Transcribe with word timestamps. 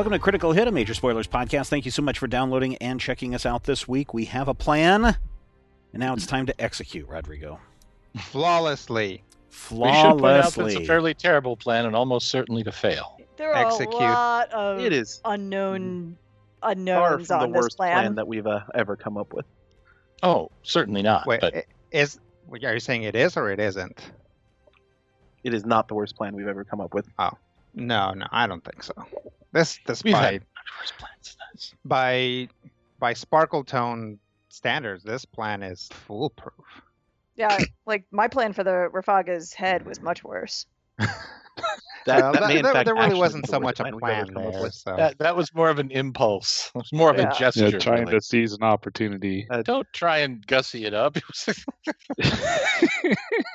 Welcome 0.00 0.12
to 0.12 0.18
Critical 0.18 0.52
Hit, 0.52 0.66
a 0.66 0.72
Major 0.72 0.94
Spoilers 0.94 1.26
podcast. 1.26 1.68
Thank 1.68 1.84
you 1.84 1.90
so 1.90 2.00
much 2.00 2.18
for 2.18 2.26
downloading 2.26 2.74
and 2.76 2.98
checking 2.98 3.34
us 3.34 3.44
out 3.44 3.64
this 3.64 3.86
week. 3.86 4.14
We 4.14 4.24
have 4.24 4.48
a 4.48 4.54
plan, 4.54 5.04
and 5.04 6.00
now 6.00 6.14
it's 6.14 6.26
time 6.26 6.46
to 6.46 6.58
execute, 6.58 7.06
Rodrigo. 7.06 7.60
Flawlessly. 8.16 9.22
We 9.70 9.76
should 9.76 9.76
point 9.76 9.92
out 9.92 10.18
Flawlessly. 10.54 10.72
it's 10.72 10.84
a 10.84 10.86
fairly 10.86 11.12
terrible 11.12 11.54
plan 11.54 11.84
and 11.84 11.94
almost 11.94 12.28
certainly 12.28 12.62
to 12.62 12.72
fail. 12.72 13.20
There 13.36 13.52
are 13.52 13.66
Execute. 13.66 13.92
a 13.92 13.98
lot 13.98 14.50
of 14.52 14.80
It 14.80 14.94
is 14.94 15.20
unknown 15.26 16.16
far 16.62 16.70
unknowns 16.70 17.26
from 17.26 17.38
the 17.38 17.44
on 17.44 17.52
this 17.52 17.60
worst 17.60 17.76
plan. 17.76 17.92
plan 17.92 18.14
that 18.14 18.26
we've 18.26 18.46
uh, 18.46 18.60
ever 18.74 18.96
come 18.96 19.18
up 19.18 19.34
with. 19.34 19.44
Oh, 20.22 20.50
certainly 20.62 21.02
not. 21.02 21.26
Wait, 21.26 21.42
but... 21.42 21.66
is 21.90 22.18
are 22.50 22.72
you 22.72 22.80
saying 22.80 23.02
it 23.02 23.16
is 23.16 23.36
or 23.36 23.50
it 23.50 23.60
isn't? 23.60 24.00
It 25.44 25.52
is 25.52 25.66
not 25.66 25.88
the 25.88 25.94
worst 25.94 26.16
plan 26.16 26.34
we've 26.34 26.48
ever 26.48 26.64
come 26.64 26.80
up 26.80 26.94
with. 26.94 27.06
Oh 27.18 27.32
no, 27.74 28.14
no, 28.14 28.26
I 28.32 28.46
don't 28.46 28.64
think 28.64 28.82
so. 28.82 28.94
This 29.52 29.78
this 29.86 30.04
We've 30.04 30.12
by 30.14 30.32
had 30.32 30.44
worse 30.80 30.92
plans 30.98 31.36
than 31.38 31.48
this. 31.54 31.74
by 31.84 32.48
by 32.98 33.12
Sparkle 33.14 33.64
Tone 33.64 34.18
standards, 34.48 35.02
this 35.02 35.24
plan 35.24 35.62
is 35.62 35.88
foolproof. 36.06 36.54
Yeah, 37.36 37.58
like 37.86 38.04
my 38.10 38.28
plan 38.28 38.52
for 38.52 38.62
the 38.64 38.88
Rafaga's 38.92 39.52
head 39.52 39.86
was 39.86 40.00
much 40.00 40.22
worse. 40.24 40.66
That, 42.06 42.22
Well, 42.22 42.32
that 42.32 42.40
that- 42.40 42.48
may 42.48 42.58
in 42.60 42.62
there- 42.62 42.94
really 42.94 43.18
wasn't 43.18 43.46
so 43.46 43.60
much 43.60 43.78
a 43.78 43.82
plan 43.82 43.94
we've 43.96 44.02
ever 44.04 44.24
plan 44.32 44.34
come 44.34 44.46
up 44.46 44.52
there. 44.62 44.70
So 44.70 44.96
That, 44.96 45.18
that 45.18 45.36
was 45.36 45.54
more 45.54 45.68
of 45.68 45.78
an 45.78 45.90
impulse. 45.90 46.70
It 46.74 46.78
was 46.78 46.92
more 46.94 47.10
of 47.10 47.18
Yeah. 47.18 47.30
a 47.30 47.38
gesture. 47.38 47.68
Yeah, 47.68 47.78
trying 47.78 48.06
really. 48.06 48.12
to 48.12 48.20
seize 48.22 48.54
an 48.54 48.62
opportunity. 48.62 49.46
Uh, 49.50 49.60
Don't 49.62 49.86
try 49.92 50.18
and 50.20 50.44
gussy 50.46 50.86
it 50.86 50.94
up. 50.94 51.18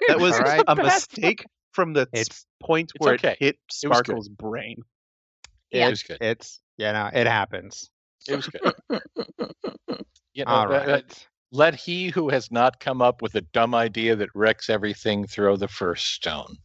That 0.08 0.20
was 0.20 0.34
All 0.34 0.42
right. 0.42 0.64
a 0.68 0.76
mistake 0.76 1.46
from 1.72 1.94
the 1.94 2.08
it's 2.14 2.46
point 2.62 2.92
it's 2.94 3.04
where 3.04 3.16
okay. 3.16 3.32
it 3.32 3.38
hit 3.40 3.56
It. 3.56 3.60
Sparkle's 3.72 4.30
brain. 4.30 4.78
It 5.71 5.89
was 5.89 6.03
good. 6.03 6.17
it's 6.21 6.61
you 6.77 6.85
know 6.91 7.09
it 7.13 7.27
happens. 7.27 7.89
It 8.27 8.35
was 8.35 8.47
good. 8.47 8.73
You 10.33 10.44
know, 10.44 10.52
All 10.52 10.73
uh, 10.73 10.99
let 11.53 11.75
he 11.75 12.09
who 12.09 12.27
has 12.27 12.52
not 12.52 12.81
come 12.81 13.02
up 13.02 13.21
with 13.21 13.35
a 13.35 13.41
dumb 13.41 13.73
idea 13.73 14.17
that 14.17 14.27
wrecks 14.36 14.69
everything 14.69 15.25
throw 15.25 15.55
the 15.55 15.69
first 15.69 16.08
stone. 16.08 16.58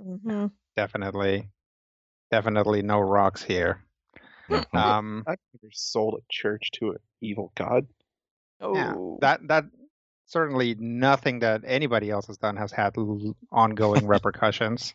hmm 0.00 0.46
Definitely, 0.76 1.48
definitely 2.30 2.82
no 2.82 3.00
rocks 3.00 3.42
here. 3.42 3.82
Mhm. 4.48 4.76
Um, 4.76 5.24
I've 5.26 5.38
never 5.60 5.72
sold 5.72 6.14
a 6.20 6.24
church 6.30 6.70
to 6.74 6.90
an 6.90 6.98
evil 7.20 7.50
god. 7.56 7.88
Oh, 8.60 8.74
Yeah, 8.76 8.94
that 9.20 9.40
that 9.48 9.64
certainly 10.26 10.76
nothing 10.78 11.40
that 11.40 11.62
anybody 11.66 12.10
else 12.10 12.26
has 12.28 12.38
done 12.38 12.56
has 12.56 12.70
had 12.70 12.96
l- 12.96 13.34
ongoing 13.50 14.06
repercussions. 14.06 14.94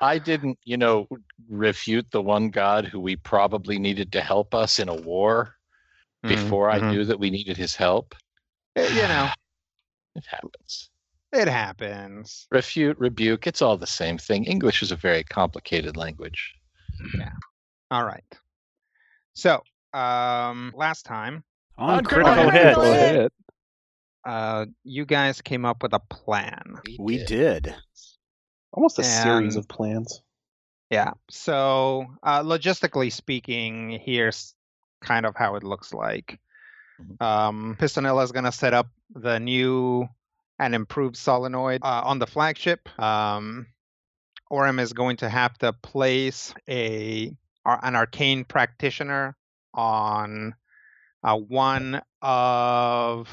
I 0.00 0.18
didn't, 0.18 0.58
you 0.64 0.76
know, 0.76 1.06
refute 1.48 2.10
the 2.10 2.22
one 2.22 2.48
God 2.50 2.84
who 2.86 3.00
we 3.00 3.16
probably 3.16 3.78
needed 3.78 4.12
to 4.12 4.20
help 4.20 4.54
us 4.54 4.78
in 4.78 4.88
a 4.88 4.94
war 4.94 5.56
before 6.22 6.70
I 6.70 6.80
Mhm. 6.80 6.90
knew 6.90 7.04
that 7.04 7.18
we 7.18 7.30
needed 7.30 7.56
his 7.56 7.74
help. 7.76 8.14
Eh, 8.76 8.88
you 8.88 9.02
know, 9.08 9.28
It 10.16 10.26
happens. 10.26 10.90
it 11.32 11.46
happens. 11.48 12.46
Refute, 12.50 12.98
rebuke, 12.98 13.46
it's 13.46 13.62
all 13.62 13.76
the 13.76 13.86
same 13.86 14.18
thing. 14.18 14.44
English 14.44 14.82
is 14.82 14.90
a 14.90 14.96
very 14.96 15.22
complicated 15.22 15.96
language. 15.96 16.54
Yeah. 17.16 17.32
All 17.90 18.04
right. 18.04 18.24
So, 19.34 19.62
um, 19.94 20.72
last 20.76 21.04
time, 21.04 21.44
On, 21.78 21.98
On 21.98 22.04
Critical, 22.04 22.50
Critical 22.50 22.92
Hit, 22.92 23.12
Hit. 23.12 23.32
Uh, 24.24 24.66
you 24.84 25.06
guys 25.06 25.40
came 25.40 25.64
up 25.64 25.82
with 25.82 25.92
a 25.94 26.00
plan. 26.00 26.80
we 26.98 27.24
did. 27.24 27.74
Almost 28.72 28.98
a 28.98 29.04
series 29.04 29.56
of 29.56 29.68
plans. 29.68 30.22
Yeah. 30.90 31.12
So, 31.28 32.06
uh, 32.22 32.42
logistically 32.42 33.12
speaking, 33.12 34.00
here's 34.02 34.54
kind 35.02 35.26
of 35.26 35.36
how 35.36 35.56
it 35.56 35.62
looks 35.62 35.92
like. 35.92 36.38
Mhm. 37.00 37.22
Um, 37.22 37.76
Pistonella 37.78 38.24
is 38.24 38.32
going 38.32 38.44
to 38.44 38.52
set 38.52 38.74
up 38.74 38.88
the 39.14 39.38
new 39.38 40.08
and 40.58 40.74
improved 40.74 41.16
solenoid 41.16 41.80
uh, 41.82 42.02
on 42.04 42.18
the 42.18 42.26
flagship. 42.26 42.88
Um, 43.00 43.66
Orem 44.50 44.80
is 44.80 44.92
going 44.92 45.16
to 45.18 45.28
have 45.28 45.56
to 45.58 45.72
place 45.72 46.52
a 46.68 47.32
an 47.64 47.94
arcane 47.94 48.44
practitioner 48.44 49.36
on 49.74 50.54
uh, 51.22 51.36
one 51.36 52.02
of 52.20 53.28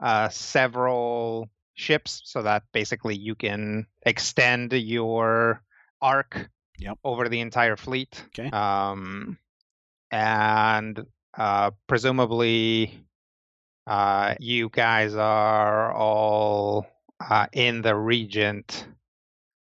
uh, 0.00 0.28
several 0.30 1.48
ships, 1.80 2.20
so 2.24 2.42
that 2.42 2.62
basically 2.72 3.16
you 3.16 3.34
can 3.34 3.86
extend 4.04 4.72
your 4.72 5.62
arc 6.00 6.50
Yep. 6.78 6.98
over 7.04 7.28
the 7.28 7.40
entire 7.40 7.76
fleet. 7.76 8.24
Okay. 8.28 8.48
Um, 8.50 9.36
and 10.10 11.04
uh, 11.36 11.72
presumably, 11.86 13.04
uh, 13.86 14.34
you 14.40 14.70
guys 14.70 15.14
are 15.14 15.92
all 15.92 16.86
uh, 17.20 17.46
in 17.52 17.82
the 17.82 17.94
Regent, 17.94 18.86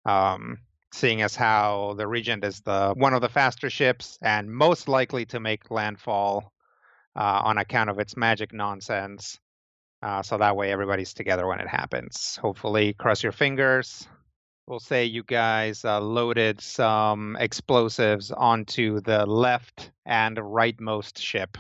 um, 0.06 0.58
seeing 0.92 1.22
as 1.22 1.36
how 1.36 1.94
the 1.98 2.08
Regent 2.08 2.44
is 2.44 2.62
the 2.62 2.94
one 2.98 3.14
of 3.14 3.22
the 3.22 3.30
faster 3.30 3.70
ships 3.70 4.18
and 4.22 4.52
most 4.52 4.88
likely 4.88 5.26
to 5.28 5.40
make 5.40 5.70
landfall 5.70 6.52
uh, 7.16 7.42
on 7.44 7.58
account 7.60 7.90
of 7.90 8.00
its 8.00 8.18
magic 8.18 8.54
nonsense. 8.54 9.40
Uh, 10.04 10.22
so 10.22 10.38
that 10.38 10.58
way 10.58 10.70
everybody's 10.70 11.14
together 11.14 11.48
when 11.48 11.62
it 11.62 11.68
happens. 11.68 12.38
Hopefully, 12.42 12.92
cross 12.92 13.24
your 13.24 13.32
fingers. 13.32 14.06
We'll 14.68 14.82
say 14.82 15.06
you 15.06 15.24
guys 15.24 15.86
uh, 15.86 16.02
loaded 16.02 16.60
some 16.60 17.38
explosives 17.40 18.30
onto 18.30 19.00
the 19.00 19.26
left 19.26 19.92
and 20.06 20.36
rightmost 20.36 21.20
ship. 21.20 21.58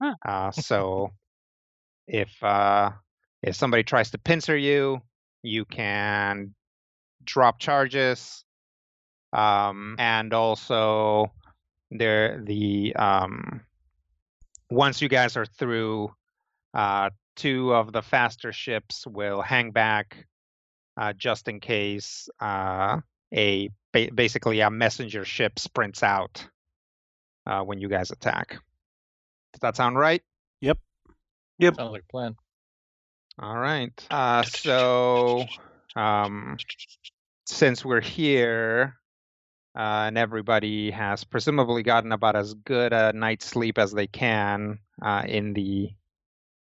Huh. 0.00 0.14
Uh, 0.24 0.50
so 0.52 1.10
if 2.06 2.30
uh, 2.42 2.90
if 3.42 3.56
somebody 3.56 3.82
tries 3.82 4.12
to 4.12 4.18
pincer 4.18 4.56
you, 4.56 5.02
you 5.42 5.64
can 5.64 6.54
drop 7.24 7.58
charges. 7.58 8.44
Um, 9.32 9.96
and 9.98 10.32
also, 10.32 11.32
there 11.90 12.40
the 12.44 12.94
um, 12.94 13.62
once 14.70 15.02
you 15.02 15.08
guys 15.08 15.36
are 15.36 15.46
through, 15.46 16.14
uh, 16.74 17.10
two 17.36 17.74
of 17.74 17.92
the 17.92 18.02
faster 18.02 18.52
ships 18.52 19.06
will 19.06 19.42
hang 19.42 19.70
back 19.70 20.26
uh, 20.96 21.12
just 21.12 21.48
in 21.48 21.60
case 21.60 22.28
uh, 22.40 22.98
a 23.34 23.70
ba- 23.92 24.10
basically 24.14 24.60
a 24.60 24.70
messenger 24.70 25.24
ship 25.24 25.58
sprints 25.58 26.02
out 26.02 26.46
uh, 27.46 27.62
when 27.62 27.80
you 27.80 27.88
guys 27.88 28.10
attack. 28.10 28.58
Does 29.52 29.60
that 29.60 29.76
sound 29.76 29.96
right? 29.96 30.22
Yep. 30.60 30.78
Yep. 31.58 31.76
Sounds 31.76 31.92
like 31.92 32.02
a 32.02 32.12
plan. 32.12 32.36
All 33.38 33.56
right. 33.56 33.92
Uh, 34.10 34.42
so 34.42 35.44
um, 35.96 36.56
since 37.46 37.84
we're 37.84 38.00
here 38.00 38.96
uh, 39.74 40.04
and 40.06 40.18
everybody 40.18 40.90
has 40.90 41.24
presumably 41.24 41.82
gotten 41.82 42.12
about 42.12 42.36
as 42.36 42.54
good 42.54 42.92
a 42.92 43.12
night's 43.12 43.46
sleep 43.46 43.78
as 43.78 43.92
they 43.92 44.06
can 44.06 44.78
uh, 45.00 45.22
in 45.26 45.54
the 45.54 45.90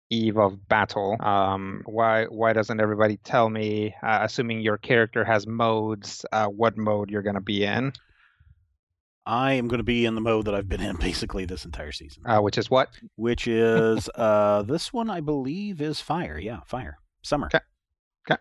eve 0.09 0.37
of 0.37 0.67
battle, 0.67 1.15
um, 1.21 1.81
why 1.85 2.25
why 2.25 2.53
doesn't 2.53 2.79
everybody 2.81 3.17
tell 3.17 3.49
me, 3.49 3.93
uh, 4.03 4.19
assuming 4.21 4.61
your 4.61 4.77
character 4.77 5.23
has 5.23 5.45
modes, 5.47 6.25
uh, 6.31 6.47
what 6.47 6.77
mode 6.77 7.09
you're 7.09 7.21
going 7.21 7.35
to 7.35 7.41
be 7.41 7.63
in? 7.63 7.93
I 9.25 9.53
am 9.53 9.67
going 9.67 9.77
to 9.79 9.83
be 9.83 10.05
in 10.05 10.15
the 10.15 10.21
mode 10.21 10.45
that 10.45 10.55
I've 10.55 10.67
been 10.67 10.81
in 10.81 10.95
basically 10.99 11.45
this 11.45 11.65
entire 11.65 11.91
season, 11.91 12.23
Uh, 12.25 12.39
which 12.41 12.57
is 12.57 12.69
what? 12.71 12.89
which 13.15 13.47
is 13.47 14.09
uh, 14.15 14.63
this 14.63 14.91
one 14.91 15.09
I 15.09 15.19
believe 15.21 15.81
is 15.81 16.01
fire. 16.01 16.37
Yeah, 16.39 16.61
fire. 16.65 16.97
Summer. 17.21 17.47
Okay. 17.53 17.63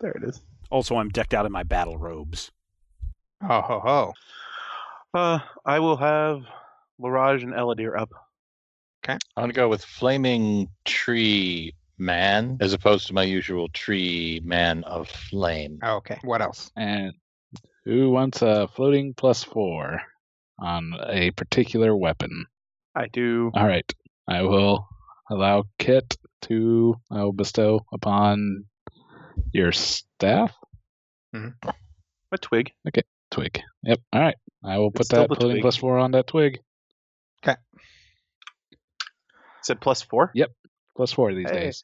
There 0.01 0.11
it 0.11 0.23
is. 0.23 0.41
Also, 0.71 0.95
I'm 0.97 1.09
decked 1.09 1.33
out 1.33 1.45
in 1.45 1.51
my 1.51 1.63
battle 1.63 1.97
robes. 1.97 2.51
Oh 3.41 3.61
ho 3.61 3.79
ho. 3.79 4.13
Uh, 5.13 5.39
I 5.65 5.79
will 5.79 5.97
have 5.97 6.41
Laraj 7.01 7.41
and 7.43 7.53
Eladir 7.53 7.99
up. 7.99 8.09
Okay. 9.09 9.17
I'm 9.35 9.41
gonna 9.41 9.53
go 9.53 9.69
with 9.69 9.83
flaming 9.83 10.69
tree 10.85 11.73
man 11.97 12.57
as 12.61 12.73
opposed 12.73 13.07
to 13.07 13.13
my 13.13 13.23
usual 13.23 13.67
tree 13.69 14.39
man 14.43 14.83
of 14.83 15.09
flame. 15.09 15.79
Oh, 15.81 15.95
okay. 15.95 16.19
What 16.23 16.43
else? 16.43 16.71
And 16.75 17.13
who 17.85 18.11
wants 18.11 18.43
a 18.43 18.67
floating 18.67 19.15
plus 19.15 19.43
four 19.43 19.99
on 20.59 20.93
a 21.07 21.31
particular 21.31 21.95
weapon? 21.95 22.45
I 22.95 23.07
do. 23.07 23.49
All 23.55 23.65
right. 23.65 23.91
I 24.27 24.43
will 24.43 24.87
allow 25.31 25.63
Kit 25.79 26.15
to 26.43 26.95
I 27.09 27.23
will 27.23 27.33
bestow 27.33 27.81
upon 27.91 28.65
your 29.51 29.71
staff 29.71 30.53
mm-hmm. 31.35 31.69
A 32.31 32.37
twig. 32.37 32.71
Okay, 32.87 33.01
twig. 33.31 33.59
Yep. 33.81 33.99
All 34.13 34.21
right. 34.21 34.35
I 34.63 34.77
will 34.77 34.89
It's 34.89 35.09
put 35.09 35.09
that 35.09 35.27
floating 35.29 35.49
twig. 35.53 35.61
plus 35.61 35.77
four 35.77 35.97
on 35.97 36.11
that 36.11 36.27
twig. 36.27 36.59
Said 39.69 39.79
plus 39.81 40.01
four. 40.01 40.31
Yep, 40.33 40.49
Plus 40.95 41.11
four 41.11 41.31
these 41.31 41.51
Hey. 41.51 41.59
days. 41.65 41.83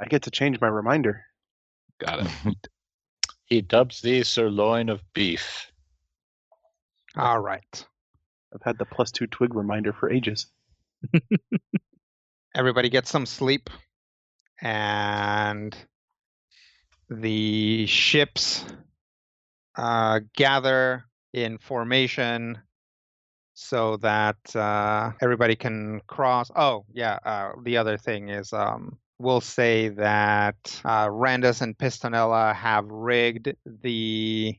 I 0.00 0.06
get 0.06 0.22
to 0.22 0.30
change 0.30 0.58
my 0.58 0.68
reminder. 0.68 1.22
Got 1.98 2.20
it. 2.20 2.28
he 3.44 3.60
dubs 3.60 4.00
thee 4.00 4.22
sirloin 4.22 4.88
of 4.88 5.02
beef. 5.12 5.70
All 7.14 7.38
right. 7.38 7.86
I've 8.54 8.62
had 8.64 8.78
the 8.78 8.86
plus 8.86 9.10
two 9.10 9.26
twig 9.26 9.54
reminder 9.54 9.92
for 9.92 10.10
ages. 10.10 10.46
Everybody 12.54 12.88
gets 12.88 13.10
some 13.10 13.26
sleep, 13.26 13.68
and 14.62 15.76
the 17.10 17.84
ships 17.84 18.64
uh, 19.76 20.20
gather 20.34 21.04
in 21.34 21.58
formation 21.58 22.62
so 23.56 23.96
that 23.96 24.36
uh, 24.54 25.12
everybody 25.22 25.56
can 25.56 26.02
cross. 26.06 26.50
Oh, 26.54 26.84
yeah. 26.92 27.18
Uh, 27.24 27.52
the 27.62 27.78
other 27.78 27.96
thing 27.96 28.28
is, 28.28 28.52
um, 28.52 28.98
we'll 29.18 29.40
say 29.40 29.88
that 29.88 30.56
uh, 30.84 31.06
Randus 31.06 31.62
and 31.62 31.76
Pistonella 31.76 32.54
have 32.54 32.84
rigged 32.86 33.56
the 33.82 34.54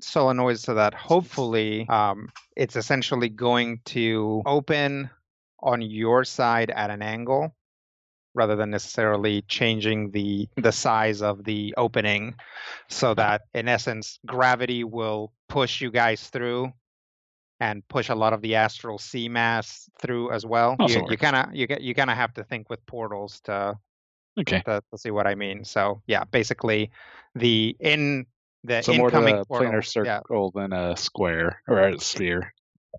solenoid 0.00 0.58
so 0.58 0.74
that 0.74 0.94
hopefully 0.94 1.86
um, 1.90 2.30
it's 2.56 2.76
essentially 2.76 3.28
going 3.28 3.80
to 3.84 4.42
open 4.46 5.10
on 5.60 5.82
your 5.82 6.24
side 6.24 6.70
at 6.70 6.90
an 6.90 7.02
angle 7.02 7.54
rather 8.34 8.56
than 8.56 8.70
necessarily 8.70 9.42
changing 9.42 10.10
the 10.10 10.48
the 10.56 10.72
size 10.72 11.22
of 11.22 11.44
the 11.44 11.72
opening 11.76 12.34
so 12.88 13.14
that 13.14 13.42
in 13.54 13.68
essence 13.68 14.18
gravity 14.26 14.82
will 14.82 15.32
push 15.48 15.80
you 15.80 15.90
guys 15.90 16.28
through 16.28 16.72
and 17.60 17.86
push 17.88 18.08
a 18.08 18.14
lot 18.14 18.32
of 18.32 18.40
the 18.42 18.54
astral 18.56 18.98
sea 18.98 19.28
mass 19.28 19.88
through 20.00 20.30
as 20.32 20.44
well 20.44 20.76
Also 20.80 21.08
you, 21.08 21.16
kind 21.16 21.36
of 21.36 21.54
you, 21.54 21.66
get- 21.66 21.80
you 21.82 21.94
kind 21.94 22.10
of 22.10 22.16
have 22.16 22.34
to 22.34 22.44
think 22.44 22.68
with 22.70 22.84
portals 22.86 23.40
to, 23.44 23.78
Okay. 24.38 24.62
to 24.66 24.82
to 24.90 24.98
see 24.98 25.10
what 25.12 25.26
i 25.26 25.34
mean 25.36 25.64
so 25.64 26.02
yeah 26.06 26.24
basically 26.24 26.90
the 27.36 27.76
in 27.80 28.26
the 28.64 28.82
So 28.82 28.92
more 28.94 29.08
incoming 29.08 29.38
a 29.38 29.44
portal, 29.44 29.70
planar 29.72 30.04
yeah, 30.04 30.18
circle 30.18 30.50
than 30.54 30.72
a 30.72 30.96
square 30.96 31.60
or 31.68 31.78
a 31.80 32.00
sphere. 32.00 32.52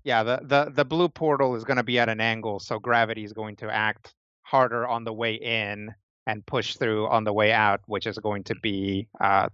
yeah, 0.03 0.21
the, 0.21 0.39
the, 0.43 0.71
the 0.71 0.85
blue 0.85 1.09
portal 1.09 1.55
is 1.55 1.63
going 1.63 1.77
to 1.77 1.83
be 1.83 1.97
at 1.97 2.07
an 2.07 2.21
angle, 2.21 2.59
so 2.59 2.77
gravity 2.77 3.23
is 3.23 3.33
going 3.33 3.55
to 3.57 3.69
act 3.73 4.13
harder 4.43 4.85
on 4.87 5.03
the 5.05 5.11
way 5.13 5.33
in 5.33 5.89
and 6.27 6.45
push 6.45 6.75
through 6.77 7.07
on 7.07 7.23
the 7.23 7.33
way 7.33 7.51
out, 7.51 7.81
which 7.87 8.05
is 8.05 8.19
going 8.19 8.43
to 8.43 8.53
be 8.61 9.07
uh, 9.19 9.49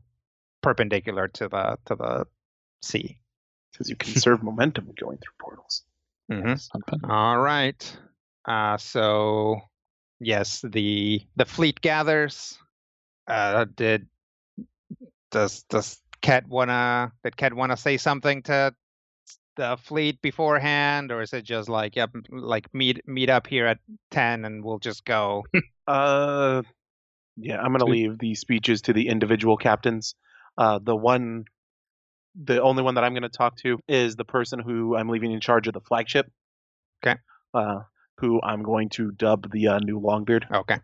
perpendicular 0.62 1.30
to 1.30 1.48
the 1.48 1.78
to 1.86 1.96
the 1.96 2.28
sea. 2.82 3.21
Because 3.72 3.90
you 3.90 3.96
conserve 3.96 4.44
momentum 4.44 4.94
going 5.00 5.18
through 5.18 5.34
portals. 5.40 5.84
hmm 6.30 6.54
All 7.10 7.40
right. 7.40 7.98
Uh, 8.46 8.78
so 8.78 9.62
yes, 10.20 10.62
the 10.68 11.22
the 11.36 11.46
fleet 11.46 11.82
gathers. 11.82 12.58
Uh, 13.28 13.66
did 13.76 14.08
does 15.32 15.64
does 15.64 16.02
Ket 16.22 16.48
wanna 16.48 17.12
did 17.24 17.38
Ket 17.38 17.54
wanna 17.54 17.78
say 17.78 17.98
something 17.98 18.44
to 18.44 18.74
the 19.56 19.78
fleet 19.78 20.22
beforehand, 20.22 21.12
or 21.12 21.22
is 21.22 21.34
it 21.34 21.44
just 21.44 21.70
like 21.70 21.96
yep, 21.96 22.12
like 22.30 22.74
meet 22.74 23.08
meet 23.08 23.30
up 23.30 23.48
here 23.48 23.68
at 23.68 23.80
ten 24.10 24.46
and 24.46 24.64
we'll 24.64 24.80
just 24.80 25.06
go? 25.06 25.44
Uh, 25.88 26.62
yeah, 27.36 27.60
I'm 27.60 27.72
gonna 27.74 27.86
leave 27.86 28.18
the 28.20 28.36
speeches 28.36 28.84
to 28.84 28.94
the 28.94 29.10
individual 29.10 29.58
captains. 29.58 30.16
Uh, 30.58 30.80
the 30.82 30.96
one, 30.96 31.46
the 32.36 32.62
only 32.62 32.84
one 32.84 32.96
that 32.96 33.04
I'm 33.04 33.14
gonna 33.14 33.30
talk 33.30 33.58
to 33.58 33.80
is 33.88 34.16
the 34.16 34.26
person 34.26 34.60
who 34.60 34.96
I'm 34.96 35.10
leaving 35.10 35.32
in 35.32 35.42
charge 35.42 35.68
of 35.68 35.74
the 35.74 35.82
flagship. 35.82 36.32
Okay. 37.04 37.20
Uh, 37.54 37.82
who 38.18 38.40
I'm 38.42 38.62
going 38.62 38.90
to 38.90 39.12
dub 39.12 39.52
the 39.52 39.68
uh, 39.68 39.80
new 39.80 40.00
Longbeard. 40.00 40.44
Okay. 40.52 40.78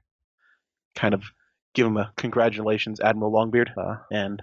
Kind 0.95 1.13
of 1.13 1.23
give 1.73 1.85
him 1.85 1.97
a 1.97 2.11
congratulations, 2.17 2.99
Admiral 2.99 3.31
Longbeard, 3.31 3.69
uh, 3.77 3.97
and 4.11 4.41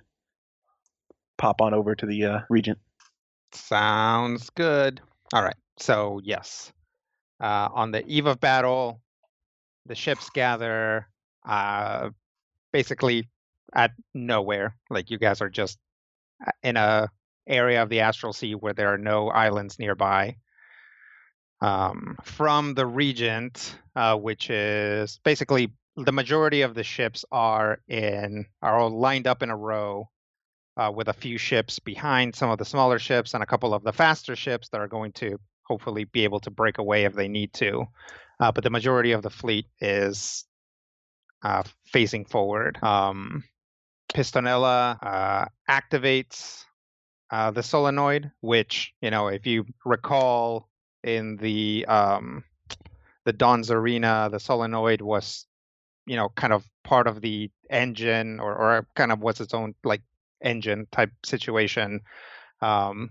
pop 1.37 1.61
on 1.61 1.75
over 1.75 1.95
to 1.97 2.07
the 2.07 2.25
uh, 2.25 2.39
Regent. 2.49 2.79
Sounds 3.53 4.51
good. 4.51 5.01
All 5.33 5.43
right. 5.43 5.57
So 5.79 6.21
yes, 6.23 6.73
uh, 7.41 7.69
on 7.73 7.91
the 7.91 8.07
eve 8.07 8.27
of 8.27 8.39
battle, 8.39 9.01
the 9.87 9.97
ships 9.97 10.31
gather 10.31 11.09
uh, 11.45 12.11
basically 12.73 13.29
at 13.75 13.91
nowhere. 14.15 14.77
Like 14.89 15.11
you 15.11 15.19
guys 15.19 15.41
are 15.41 15.51
just 15.51 15.79
in 16.63 16.77
a 16.77 17.09
area 17.47 17.83
of 17.83 17.89
the 17.89 18.01
astral 18.01 18.33
sea 18.33 18.55
where 18.55 18.73
there 18.73 18.93
are 18.93 18.99
no 18.99 19.29
islands 19.29 19.79
nearby. 19.79 20.37
Um, 21.61 22.17
from 22.25 22.75
the 22.75 22.87
regent, 22.87 23.79
uh, 23.97 24.17
which 24.17 24.51
is 24.51 25.21
basically 25.25 25.73
the 25.97 26.13
majority 26.13 26.63
of 26.63 26.75
the 26.75 26.83
ships 26.83 27.25
are 27.31 27.79
in 27.89 28.47
are 28.61 28.79
all 28.79 28.91
lined 28.91 29.27
up 29.27 29.43
in 29.43 29.51
a 29.51 29.57
row 29.57 30.09
uh, 30.77 30.93
with 30.95 31.09
a 31.09 31.13
few 31.13 31.39
ships 31.39 31.79
behind 31.79 32.35
some 32.35 32.51
of 32.51 32.59
the 32.59 32.65
smaller 32.65 32.99
ships 32.99 33.35
and 33.35 33.43
a 33.43 33.47
couple 33.47 33.73
of 33.73 33.85
the 33.85 33.93
faster 33.93 34.35
ships 34.35 34.69
that 34.71 34.81
are 34.81 34.89
going 34.89 35.13
to 35.13 35.39
hopefully 35.67 36.05
be 36.05 36.25
able 36.25 36.41
to 36.41 36.51
break 36.51 36.79
away 36.79 37.05
if 37.05 37.15
they 37.15 37.29
need 37.29 37.53
to. 37.55 37.87
Uh, 38.41 38.51
but 38.51 38.65
the 38.65 38.71
majority 38.71 39.13
of 39.13 39.23
the 39.23 39.31
fleet 39.31 39.67
is 39.81 40.45
uh, 41.43 41.63
facing 41.87 42.25
forward. 42.25 42.83
Um, 42.83 43.45
Pistonella 44.15 44.99
uh, 45.03 45.47
activates 45.69 46.65
uh, 47.31 47.51
the 47.51 47.63
solenoid, 47.63 48.31
which 48.41 48.93
you 49.01 49.11
know, 49.11 49.29
if 49.29 49.47
you 49.47 49.67
recall 49.85 50.69
in 51.03 51.37
the 51.37 51.85
um, 51.87 52.45
the 53.25 53.33
Dawn's 53.33 53.71
Arena, 53.71 54.29
the 54.31 54.41
solenoid 54.41 55.01
was 55.01 55.47
you 56.07 56.17
know 56.17 56.29
kind 56.31 56.53
of 56.53 56.65
part 56.83 57.07
of 57.07 57.21
the 57.21 57.51
engine 57.71 58.41
or, 58.41 58.55
or 58.55 58.87
kind 58.95 59.13
of 59.13 59.21
was 59.21 59.41
its 59.41 59.55
own 59.55 59.75
like 59.85 60.03
engine 60.43 60.87
type 60.93 61.11
situation 61.25 62.01
um, 62.61 63.11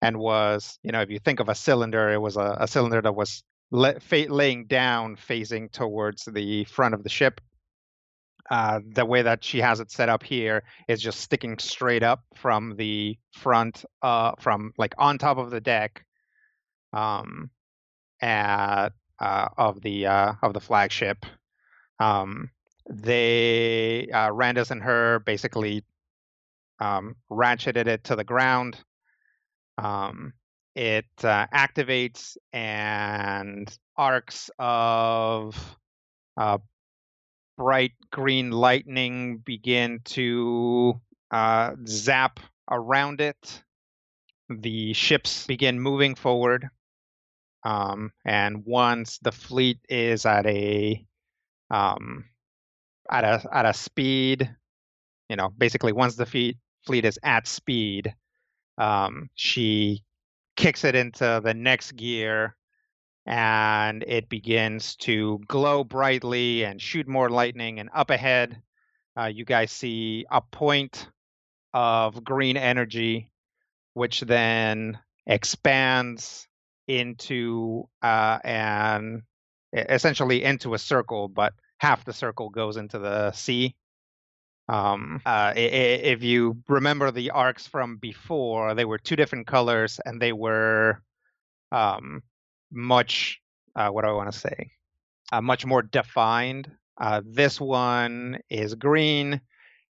and 0.00 0.18
was 0.18 0.78
you 0.82 0.92
know 0.92 1.00
if 1.00 1.10
you 1.10 1.18
think 1.18 1.40
of 1.40 1.48
a 1.48 1.54
cylinder 1.54 2.10
it 2.12 2.20
was 2.20 2.36
a, 2.36 2.56
a 2.60 2.68
cylinder 2.68 3.02
that 3.02 3.14
was 3.14 3.42
la- 3.70 3.98
fa- 4.00 4.26
laying 4.28 4.66
down 4.66 5.16
facing 5.16 5.68
towards 5.68 6.24
the 6.24 6.64
front 6.64 6.94
of 6.94 7.02
the 7.02 7.10
ship 7.10 7.40
uh, 8.50 8.80
the 8.86 9.06
way 9.06 9.22
that 9.22 9.42
she 9.42 9.60
has 9.60 9.80
it 9.80 9.90
set 9.90 10.08
up 10.08 10.22
here 10.22 10.62
is 10.86 11.00
just 11.00 11.20
sticking 11.20 11.58
straight 11.58 12.02
up 12.02 12.24
from 12.34 12.76
the 12.76 13.16
front 13.32 13.84
uh, 14.02 14.32
from 14.38 14.72
like 14.76 14.94
on 14.98 15.18
top 15.18 15.38
of 15.38 15.50
the 15.50 15.60
deck 15.60 16.04
um, 16.92 17.50
at, 18.20 18.92
uh, 19.18 19.48
of 19.56 19.80
the 19.80 20.06
uh, 20.06 20.32
of 20.42 20.52
the 20.52 20.60
flagship 20.60 21.24
um, 22.00 22.50
they 22.90 24.08
uh, 24.12 24.28
Randus 24.28 24.70
and 24.70 24.82
her 24.82 25.20
basically 25.20 25.84
um, 26.80 27.16
ratcheted 27.30 27.86
it 27.86 28.04
to 28.04 28.16
the 28.16 28.24
ground. 28.24 28.76
Um, 29.78 30.34
it 30.74 31.06
activates 31.22 32.36
and 32.52 33.74
arcs 33.96 34.50
of 34.58 35.56
bright 37.56 37.92
green 38.10 38.50
lightning 38.50 39.38
begin 39.38 40.00
to 40.04 41.00
uh, 41.30 41.72
zap 41.86 42.40
around 42.70 43.20
it. 43.20 43.62
The 44.48 44.92
ships 44.92 45.46
begin 45.46 45.80
moving 45.80 46.14
forward. 46.14 46.68
Um, 47.64 48.12
and 48.24 48.64
once 48.66 49.18
the 49.22 49.32
fleet 49.32 49.78
is 49.88 50.26
at 50.26 50.46
a 50.46 51.06
um, 51.70 52.26
at 53.10 53.24
a 53.24 53.48
at 53.50 53.64
a 53.64 53.72
speed, 53.72 54.54
you 55.28 55.36
know, 55.36 55.48
basically 55.48 55.92
once 55.92 56.16
the 56.16 56.26
fleet 56.26 56.58
fleet 56.86 57.06
is 57.06 57.18
at 57.22 57.46
speed, 57.46 58.14
um, 58.76 59.30
she 59.34 60.04
kicks 60.56 60.84
it 60.84 60.94
into 60.94 61.40
the 61.42 61.54
next 61.54 61.96
gear, 61.96 62.54
and 63.26 64.04
it 64.06 64.28
begins 64.28 64.96
to 64.96 65.40
glow 65.46 65.84
brightly 65.84 66.64
and 66.64 66.80
shoot 66.80 67.08
more 67.08 67.30
lightning. 67.30 67.80
And 67.80 67.88
up 67.94 68.10
ahead, 68.10 68.60
uh, 69.18 69.26
you 69.26 69.44
guys 69.44 69.72
see 69.72 70.26
a 70.30 70.40
point 70.40 71.08
of 71.72 72.22
green 72.22 72.56
energy, 72.56 73.30
which 73.94 74.20
then 74.20 74.98
expands 75.26 76.46
into 76.86 77.88
uh, 78.02 78.38
an 78.44 79.22
essentially 79.72 80.44
into 80.44 80.74
a 80.74 80.78
circle, 80.78 81.28
but 81.28 81.52
half 81.78 82.04
the 82.04 82.12
circle 82.12 82.50
goes 82.50 82.76
into 82.76 82.98
the 82.98 83.32
sea. 83.32 83.74
Um, 84.68 85.20
uh, 85.26 85.52
if 85.56 86.22
you 86.22 86.62
remember 86.68 87.10
the 87.10 87.30
arcs 87.30 87.66
from 87.66 87.96
before, 87.96 88.74
they 88.74 88.84
were 88.84 88.98
two 88.98 89.16
different 89.16 89.46
colors 89.46 90.00
and 90.04 90.20
they 90.20 90.32
were 90.32 91.02
um, 91.70 92.22
much, 92.74 93.40
uh, 93.76 93.88
what 93.88 94.02
do 94.02 94.08
I 94.08 94.12
want 94.12 94.32
to 94.32 94.38
say? 94.38 94.70
Uh, 95.32 95.40
much 95.40 95.64
more 95.64 95.82
defined. 95.82 96.70
Uh, 97.00 97.22
this 97.24 97.60
one 97.60 98.38
is 98.50 98.74
green 98.74 99.40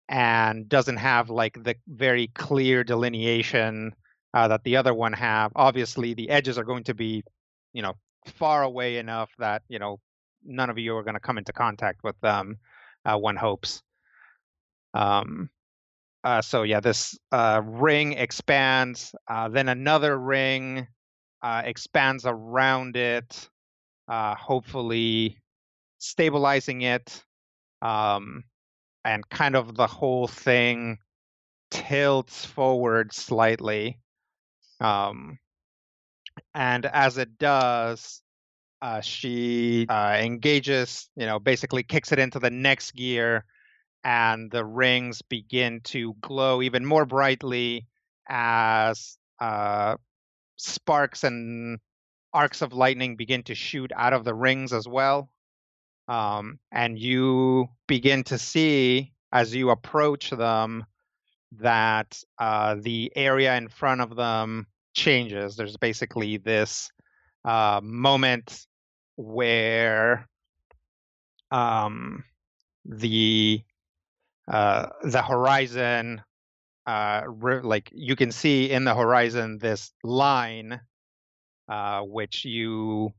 and 0.08 0.68
doesn't 0.68 0.98
have 0.98 1.30
like 1.30 1.62
the 1.62 1.74
very 1.88 2.28
clear 2.28 2.84
delineation 2.84 3.94
uh, 4.34 4.48
that 4.48 4.64
the 4.64 4.76
other 4.76 4.94
one 4.94 5.12
have. 5.12 5.52
Obviously, 5.56 6.14
the 6.14 6.30
edges 6.30 6.58
are 6.58 6.64
going 6.64 6.84
to 6.84 6.94
be, 6.94 7.22
you 7.72 7.82
know, 7.82 7.94
far 8.26 8.62
away 8.62 8.98
enough 8.98 9.30
that 9.38 9.62
you 9.68 9.78
know 9.78 9.98
none 10.44 10.70
of 10.70 10.78
you 10.78 10.96
are 10.96 11.02
going 11.02 11.14
to 11.14 11.20
come 11.20 11.38
into 11.38 11.52
contact 11.52 12.00
with 12.04 12.18
them. 12.20 12.58
Uh, 13.04 13.16
one 13.16 13.36
hopes. 13.36 13.82
Um, 14.94 15.50
uh, 16.24 16.40
so 16.40 16.62
yeah, 16.62 16.80
this 16.80 17.18
uh, 17.32 17.60
ring 17.64 18.12
expands. 18.12 19.14
Uh, 19.28 19.48
then 19.48 19.68
another 19.68 20.18
ring 20.18 20.86
uh, 21.42 21.62
expands 21.64 22.25
around 22.26 22.96
it, 22.96 23.49
uh, 24.08 24.34
hopefully 24.34 25.38
stabilizing 25.99 26.82
it. 26.82 27.25
Um, 27.80 28.44
and 29.04 29.28
kind 29.28 29.56
of 29.56 29.75
the 29.75 29.88
whole 29.88 30.28
thing 30.28 30.99
tilts 31.70 32.44
forward 32.44 33.12
slightly. 33.12 33.99
Um, 34.80 35.38
and 36.54 36.87
as 36.87 37.18
it 37.18 37.38
does, 37.38 38.22
uh, 38.80 39.00
she 39.00 39.87
uh, 39.88 40.18
engages, 40.20 41.08
you 41.16 41.26
know, 41.26 41.38
basically 41.38 41.82
kicks 41.82 42.12
it 42.12 42.18
into 42.18 42.38
the 42.38 42.50
next 42.50 42.92
gear, 42.92 43.44
and 44.04 44.50
the 44.50 44.64
rings 44.64 45.22
begin 45.22 45.80
to 45.84 46.14
glow 46.20 46.62
even 46.62 46.84
more 46.84 47.06
brightly 47.06 47.87
as 48.28 49.16
uh, 49.40 49.96
sparks 50.56 51.25
and 51.25 51.78
arcs 52.32 52.62
of 52.62 52.73
lightning 52.73 53.16
begin 53.16 53.42
to 53.44 53.54
shoot 53.54 53.92
out 53.94 54.12
of 54.12 54.25
the 54.25 54.35
rings 54.35 54.73
as 54.73 54.88
well. 54.88 55.30
Um, 56.09 56.59
and 56.71 56.99
you 56.99 57.68
begin 57.87 58.25
to 58.25 58.38
see 58.38 59.12
as 59.32 59.54
you 59.54 59.71
approach 59.71 60.30
them 60.30 60.85
that 61.61 62.23
uh, 62.38 62.76
the 62.80 63.12
area 63.14 63.56
in 63.56 63.68
front 63.68 64.00
of 64.00 64.16
them 64.16 64.66
changes. 64.94 65.56
There's 65.56 65.76
basically 65.76 66.38
this 66.38 66.90
uh, 67.44 67.80
moment 67.82 68.66
where 69.16 70.28
um, 71.50 72.25
the 72.85 73.62
uh, 74.49 74.88
the 75.04 75.23
horizon, 75.23 76.21
uh, 76.86 77.22
re- 77.26 77.60
like 77.60 77.90
you 77.92 78.16
can 78.16 78.32
see 78.32 78.70
in 78.70 78.84
the 78.84 78.94
horizon 78.94 79.58
this 79.58 79.92
line, 80.02 80.80
uh, 81.68 82.02
which 82.02 82.44
you 82.44 83.10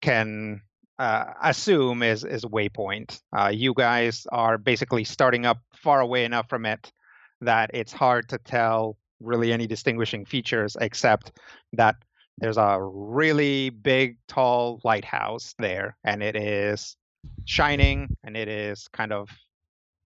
can 0.00 0.62
uh, 0.98 1.24
assume 1.42 2.02
is 2.02 2.24
is 2.24 2.44
waypoint. 2.44 3.20
Uh, 3.36 3.48
you 3.48 3.74
guys 3.74 4.26
are 4.30 4.58
basically 4.58 5.04
starting 5.04 5.46
up 5.46 5.58
far 5.74 6.00
away 6.00 6.24
enough 6.24 6.48
from 6.48 6.66
it 6.66 6.92
that 7.40 7.70
it's 7.74 7.92
hard 7.92 8.28
to 8.28 8.38
tell 8.38 8.96
really 9.20 9.52
any 9.52 9.66
distinguishing 9.66 10.24
features 10.24 10.76
except 10.80 11.32
that 11.72 11.96
there's 12.38 12.56
a 12.56 12.78
really 12.80 13.70
big 13.70 14.16
tall 14.26 14.80
lighthouse 14.84 15.54
there 15.58 15.96
and 16.04 16.22
it 16.22 16.34
is 16.34 16.96
shining 17.44 18.16
and 18.24 18.36
it 18.36 18.48
is 18.48 18.88
kind 18.88 19.12
of 19.12 19.28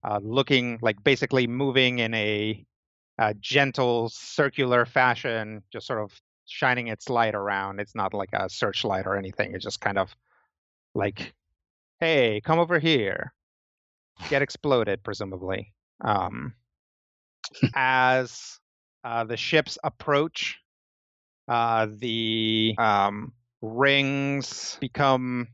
uh, 0.03 0.19
looking 0.21 0.77
like 0.81 1.03
basically 1.03 1.47
moving 1.47 1.99
in 1.99 2.13
a, 2.13 2.63
a 3.17 3.33
gentle 3.33 4.09
circular 4.09 4.85
fashion 4.85 5.63
just 5.71 5.87
sort 5.87 6.01
of 6.01 6.11
shining 6.45 6.87
its 6.87 7.09
light 7.09 7.35
around. 7.35 7.79
It's 7.79 7.95
not 7.95 8.13
like 8.13 8.29
a 8.33 8.49
searchlight 8.49 9.05
or 9.05 9.17
anything. 9.17 9.53
It's 9.53 9.63
just 9.63 9.81
kind 9.81 9.97
of 9.97 10.15
like 10.95 11.33
hey 11.99 12.41
come 12.43 12.59
over 12.59 12.79
here. 12.79 13.33
Get 14.29 14.41
exploded 14.41 15.03
presumably. 15.03 15.73
Um, 16.03 16.53
as 17.75 18.59
uh, 19.03 19.23
the 19.23 19.37
ships 19.37 19.77
approach 19.83 20.59
uh, 21.47 21.87
the 21.97 22.75
um, 22.77 23.33
rings 23.61 24.77
become 24.81 25.47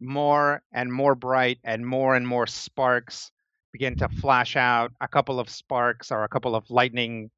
more 0.00 0.62
and 0.72 0.92
more 0.92 1.14
bright 1.14 1.58
and 1.64 1.86
more 1.86 2.16
and 2.16 2.26
more 2.26 2.46
sparks 2.46 3.30
begin 3.76 3.94
to 3.94 4.08
flash 4.08 4.56
out 4.56 4.90
a 5.02 5.08
couple 5.08 5.38
of 5.38 5.50
sparks 5.50 6.10
or 6.10 6.24
a 6.24 6.28
couple 6.28 6.54
of 6.54 6.64
lightning 6.70 7.30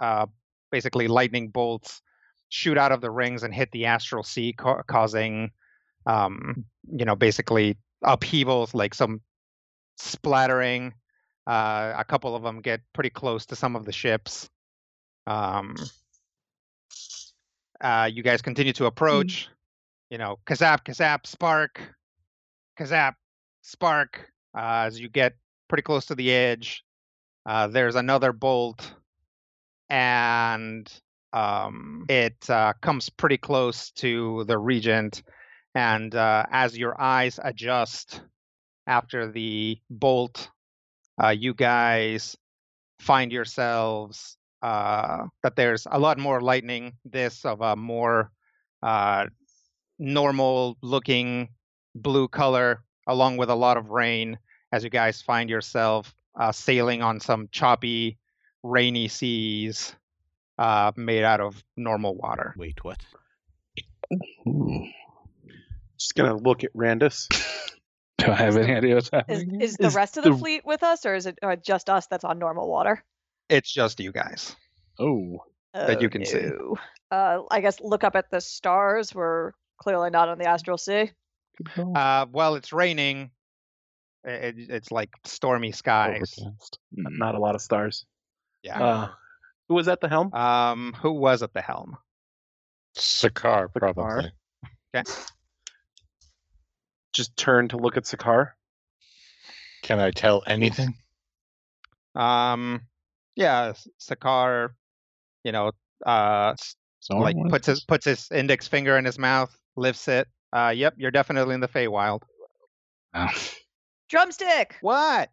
uh, 0.00 0.24
basically 0.70 1.06
lightning 1.06 1.48
bolts 1.48 2.00
shoot 2.48 2.78
out 2.78 2.92
of 2.92 3.02
the 3.02 3.10
rings 3.10 3.42
and 3.42 3.52
hit 3.52 3.70
the 3.72 3.84
astral 3.84 4.22
sea 4.22 4.54
ca- 4.54 4.82
causing 4.86 5.50
um, 6.06 6.64
you 6.90 7.04
know 7.04 7.14
basically 7.14 7.76
upheavals 8.02 8.72
like 8.74 8.94
some 8.94 9.20
splattering. 9.98 10.94
Uh, 11.46 11.92
a 11.98 12.04
couple 12.04 12.34
of 12.34 12.42
them 12.42 12.62
get 12.62 12.80
pretty 12.94 13.10
close 13.10 13.44
to 13.46 13.56
some 13.56 13.76
of 13.76 13.84
the 13.84 13.92
ships. 13.92 14.48
Um, 15.26 15.76
uh, 17.80 18.08
you 18.10 18.22
guys 18.22 18.40
continue 18.40 18.72
to 18.72 18.86
approach 18.86 19.48
you 20.10 20.18
know 20.18 20.38
kazap 20.46 20.84
kazap 20.84 21.26
spark 21.26 21.80
kazap 22.78 23.14
spark 23.62 24.30
uh, 24.56 24.86
as 24.86 24.98
you 24.98 25.08
get 25.08 25.34
pretty 25.72 25.82
close 25.82 26.04
to 26.04 26.14
the 26.14 26.30
edge 26.30 26.84
uh, 27.46 27.66
there's 27.66 27.94
another 27.94 28.30
bolt 28.30 28.94
and 29.88 30.92
um, 31.32 32.04
it 32.10 32.36
uh, 32.50 32.74
comes 32.82 33.08
pretty 33.08 33.38
close 33.38 33.90
to 33.92 34.44
the 34.48 34.58
regent 34.58 35.22
and 35.74 36.14
uh, 36.14 36.44
as 36.52 36.76
your 36.76 37.00
eyes 37.00 37.40
adjust 37.42 38.20
after 38.86 39.32
the 39.32 39.78
bolt 39.88 40.50
uh, 41.24 41.30
you 41.30 41.54
guys 41.54 42.36
find 43.00 43.32
yourselves 43.32 44.36
uh, 44.60 45.24
that 45.42 45.56
there's 45.56 45.86
a 45.90 45.98
lot 45.98 46.18
more 46.18 46.42
lightning 46.42 46.92
this 47.06 47.46
of 47.46 47.62
a 47.62 47.74
more 47.74 48.30
uh, 48.82 49.24
normal 49.98 50.76
looking 50.82 51.48
blue 51.94 52.28
color 52.28 52.84
along 53.06 53.38
with 53.38 53.48
a 53.48 53.54
lot 53.54 53.78
of 53.78 53.88
rain 53.88 54.36
as 54.72 54.82
you 54.84 54.90
guys 54.90 55.20
find 55.22 55.50
yourself 55.50 56.14
uh, 56.40 56.50
sailing 56.52 57.02
on 57.02 57.20
some 57.20 57.48
choppy 57.52 58.18
rainy 58.62 59.08
seas 59.08 59.94
uh, 60.58 60.92
made 60.96 61.24
out 61.24 61.40
of 61.40 61.62
normal 61.76 62.14
water 62.14 62.54
Wait, 62.56 62.82
what? 62.84 62.98
Hmm. 64.44 64.84
Just 65.98 66.14
gonna 66.14 66.34
look 66.36 66.64
at 66.64 66.72
Randus. 66.74 67.28
Do 68.18 68.30
I 68.30 68.34
have 68.34 68.56
any 68.56 68.72
idea 68.74 68.94
what's 68.96 69.06
Is, 69.06 69.10
happening? 69.12 69.60
is 69.60 69.76
the 69.76 69.86
Is 69.86 69.94
rest 69.94 70.16
of 70.16 70.24
the, 70.24 70.30
the- 70.30 70.36
fleet 70.38 70.64
with 70.64 70.82
us, 70.82 71.06
or 71.06 71.14
is 71.14 71.26
it 71.26 71.38
uh, 71.42 71.56
just 71.56 71.88
us 71.90 72.06
that's 72.06 72.24
on 72.24 72.38
normal 72.38 72.68
water? 72.68 73.02
it's 73.48 73.70
just 73.72 74.00
you 74.00 74.12
guys 74.12 74.56
Oh, 74.98 75.38
That 75.74 76.00
you 76.00 76.08
Oh, 76.08 76.10
can 76.10 76.24
see. 76.24 76.48
Uh, 77.10 77.42
I 77.50 77.60
guess 77.60 77.80
look 77.80 78.04
up 78.04 78.14
at 78.16 78.30
the 78.30 78.40
stars. 78.40 79.14
We're 79.14 79.52
clearly 79.78 80.10
not 80.10 80.28
on 80.28 80.38
the 80.38 80.46
astral 80.46 80.78
sea. 80.78 81.10
uh, 81.94 82.26
well 82.32 82.54
it's 82.54 82.72
raining 82.72 83.30
it, 84.24 84.54
it's 84.70 84.90
like 84.92 85.10
stormy 85.24 85.72
skies 85.72 86.34
overcast. 86.38 86.78
Not 86.92 87.34
a 87.34 87.38
lot 87.38 87.54
of 87.54 87.60
stars. 87.60 88.04
yeah 88.62 88.80
Uh, 88.82 89.08
who 89.68 89.74
was 89.74 89.88
at 89.88 90.00
the 90.00 90.08
helm? 90.08 90.32
um 90.34 90.94
who 91.00 91.12
was 91.12 91.42
at 91.42 91.52
the 91.54 91.60
helm 91.62 91.96
Sakar, 92.96 93.72
probably. 93.72 94.30
probably. 94.92 95.12
Just 97.12 97.36
turn 97.36 97.68
to 97.68 97.76
look 97.76 97.96
at 97.96 98.04
Sakar. 98.04 98.50
Can 99.82 99.98
I 99.98 100.10
tell 100.10 100.42
anything? 100.46 100.94
Um, 102.14 102.82
yeah, 103.36 103.68
S- 103.70 103.88
Sakar, 104.00 104.70
you 105.44 105.52
know, 105.52 105.72
uh, 106.06 106.52
s- 106.58 106.76
Someone 107.00 107.24
like 107.24 107.36
wants 107.36 107.50
puts 107.52 107.66
his 107.66 107.80
puts 107.84 108.04
his 108.04 108.28
index 108.30 108.68
finger 108.68 108.96
in 108.96 109.04
his 109.04 109.18
mouth, 109.18 109.54
lifts 109.76 110.06
it. 110.08 110.28
Uh, 110.52 110.72
yep, 110.74 110.94
you're 110.96 111.10
definitely 111.10 111.54
in 111.54 111.60
the 111.60 111.68
Feywild. 111.68 112.20
Oh. 113.14 113.28
Drumstick! 114.12 114.76
What? 114.82 115.30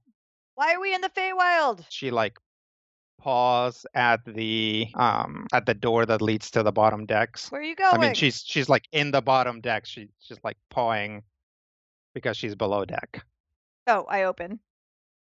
Why 0.56 0.74
are 0.74 0.80
we 0.80 0.96
in 0.96 1.02
the 1.02 1.10
Feywild? 1.10 1.86
She 1.90 2.12
like 2.12 2.40
paws 3.20 3.86
at 3.94 4.22
the 4.24 4.88
um 4.96 5.48
at 5.52 5.66
the 5.66 5.74
door 5.74 6.06
that 6.06 6.22
leads 6.22 6.52
to 6.52 6.64
the 6.64 6.72
bottom 6.72 7.06
decks. 7.06 7.52
Where 7.52 7.60
are 7.60 7.64
you 7.64 7.76
going? 7.76 7.94
I 7.94 7.98
mean, 7.98 8.14
she's 8.14 8.42
she's 8.42 8.70
like 8.70 8.88
in 8.94 9.12
the 9.12 9.22
bottom 9.22 9.60
deck. 9.60 9.86
She 9.86 10.08
she's 10.22 10.40
like 10.46 10.56
pawing 10.70 11.24
because 12.14 12.38
she's 12.38 12.56
below 12.56 12.86
deck. 12.86 13.26
Oh, 13.86 14.06
I 14.10 14.24
open. 14.24 14.62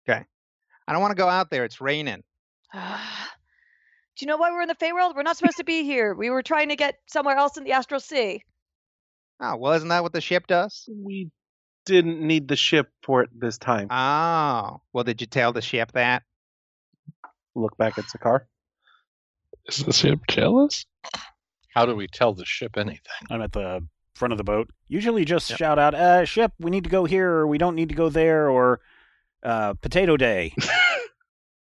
Okay. 0.08 0.24
I 0.88 0.94
don't 0.94 1.02
want 1.02 1.18
to 1.18 1.24
go 1.24 1.28
out 1.28 1.50
there. 1.50 1.66
It's 1.66 1.82
raining. 1.82 2.24
Do 2.74 2.80
you 4.20 4.28
know 4.28 4.38
why 4.38 4.52
we're 4.52 4.62
in 4.62 4.68
the 4.68 4.76
Feywild? 4.76 5.16
We're 5.16 5.24
not 5.24 5.38
supposed 5.38 5.58
to 5.58 5.64
be 5.64 5.84
here. 5.84 6.14
We 6.14 6.30
were 6.30 6.44
trying 6.44 6.70
to 6.70 6.76
get 6.76 7.00
somewhere 7.08 7.38
else 7.38 7.58
in 7.58 7.64
the 7.64 7.72
astral 7.72 8.00
sea. 8.00 8.44
Oh 9.42 9.56
well, 9.56 9.74
isn't 9.74 9.90
that 9.90 10.04
what 10.04 10.14
the 10.14 10.22
ship 10.22 10.46
does? 10.46 10.88
We 10.96 11.32
didn't 11.88 12.22
need 12.22 12.48
the 12.48 12.56
ship 12.56 12.90
for 13.02 13.24
it 13.24 13.30
this 13.38 13.58
time. 13.58 13.88
Oh, 13.90 14.82
well, 14.94 15.04
did 15.04 15.22
you 15.22 15.28
tell 15.28 15.52
the 15.54 15.62
ship 15.62 15.92
that? 15.94 16.24
Look 17.56 17.78
back 17.78 17.98
at 17.98 18.06
Sakar. 18.06 18.42
Is 19.68 19.84
the 19.84 19.94
ship 19.94 20.20
jealous? 20.30 20.86
How 21.74 21.86
do 21.86 21.96
we 21.96 22.08
tell 22.08 22.34
the 22.34 22.46
ship 22.46 22.78
anything? 22.78 23.02
I'm 23.30 23.42
at 23.42 23.52
the 23.54 23.86
front 24.16 24.32
of 24.32 24.38
the 24.38 24.44
boat. 24.44 24.70
Usually 24.88 25.26
just 25.26 25.50
Yep. 25.50 25.58
shout 25.60 25.80
out, 25.80 25.94
uh, 25.96 26.26
ship, 26.26 26.52
we 26.60 26.72
need 26.72 26.84
to 26.86 26.90
go 26.90 27.06
here, 27.06 27.30
or 27.30 27.48
we 27.48 27.58
don't 27.58 27.76
need 27.76 27.90
to 27.90 27.96
go 27.96 28.10
there, 28.10 28.50
or 28.50 28.82
uh, 29.44 29.74
potato 29.76 30.18
day. 30.18 30.54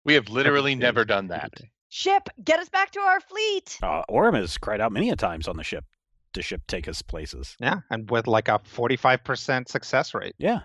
We 0.03 0.15
have 0.15 0.30
literally 0.30 0.74
never 0.74 1.06
done 1.06 1.27
that. 1.27 1.53
Ship, 1.89 2.27
get 2.44 2.60
us 2.60 2.70
back 2.70 2.89
to 2.94 3.00
our 3.00 3.20
fleet. 3.20 3.77
Uh, 3.84 4.01
Orem 4.10 4.36
has 4.36 4.58
cried 4.58 4.82
out 4.82 4.91
many 4.91 5.12
a 5.12 5.15
times 5.15 5.48
on 5.48 5.58
the 5.58 5.63
ship 5.63 5.86
to 6.34 6.42
ship 6.42 6.62
take 6.68 6.88
us 6.88 7.02
places. 7.02 7.56
Yeah, 7.60 7.82
and 7.90 8.10
with 8.10 8.28
like 8.28 8.48
a 8.48 8.60
45% 8.60 9.68
success 9.68 10.14
rate. 10.14 10.36
Yeah. 10.38 10.60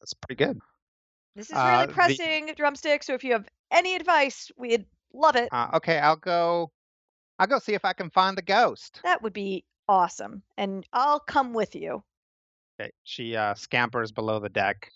That's 0.00 0.14
pretty 0.14 0.42
good. 0.44 0.58
This 1.36 1.50
is 1.50 1.56
Uh, 1.56 1.68
really 1.72 1.86
the- 1.86 1.92
pressing, 1.92 2.52
drumstick. 2.56 3.02
So 3.02 3.14
if 3.14 3.22
you 3.22 3.32
have 3.32 3.46
any 3.70 3.94
advice, 3.96 4.50
we'd 4.56 4.86
love 5.12 5.36
it. 5.36 5.48
Uh, 5.52 5.68
okay, 5.74 5.98
I'll 5.98 6.16
go. 6.16 6.70
I'll 7.38 7.46
go 7.46 7.58
see 7.58 7.74
if 7.74 7.84
I 7.84 7.92
can 7.92 8.10
find 8.10 8.36
the 8.36 8.42
ghost. 8.42 9.00
That 9.04 9.22
would 9.22 9.32
be 9.32 9.64
awesome. 9.88 10.42
And 10.56 10.86
I'll 10.92 11.20
come 11.20 11.52
with 11.52 11.74
you. 11.74 12.02
Okay, 12.80 12.90
she 13.04 13.36
uh, 13.36 13.54
scampers 13.54 14.10
below 14.12 14.40
the 14.40 14.48
deck. 14.48 14.90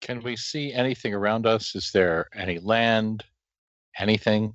Can 0.00 0.22
we 0.22 0.36
see 0.36 0.72
anything 0.72 1.14
around 1.14 1.46
us? 1.46 1.74
Is 1.74 1.90
there 1.92 2.26
any 2.34 2.58
land? 2.58 3.24
Anything? 3.98 4.54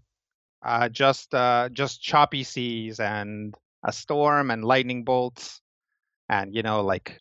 Uh, 0.64 0.88
just 0.90 1.34
uh, 1.34 1.68
just 1.70 2.02
choppy 2.02 2.44
seas 2.44 3.00
and 3.00 3.56
a 3.84 3.92
storm 3.92 4.52
and 4.52 4.64
lightning 4.64 5.04
bolts, 5.04 5.62
and 6.30 6.56
you 6.56 6.64
know 6.64 6.82
like 6.84 7.20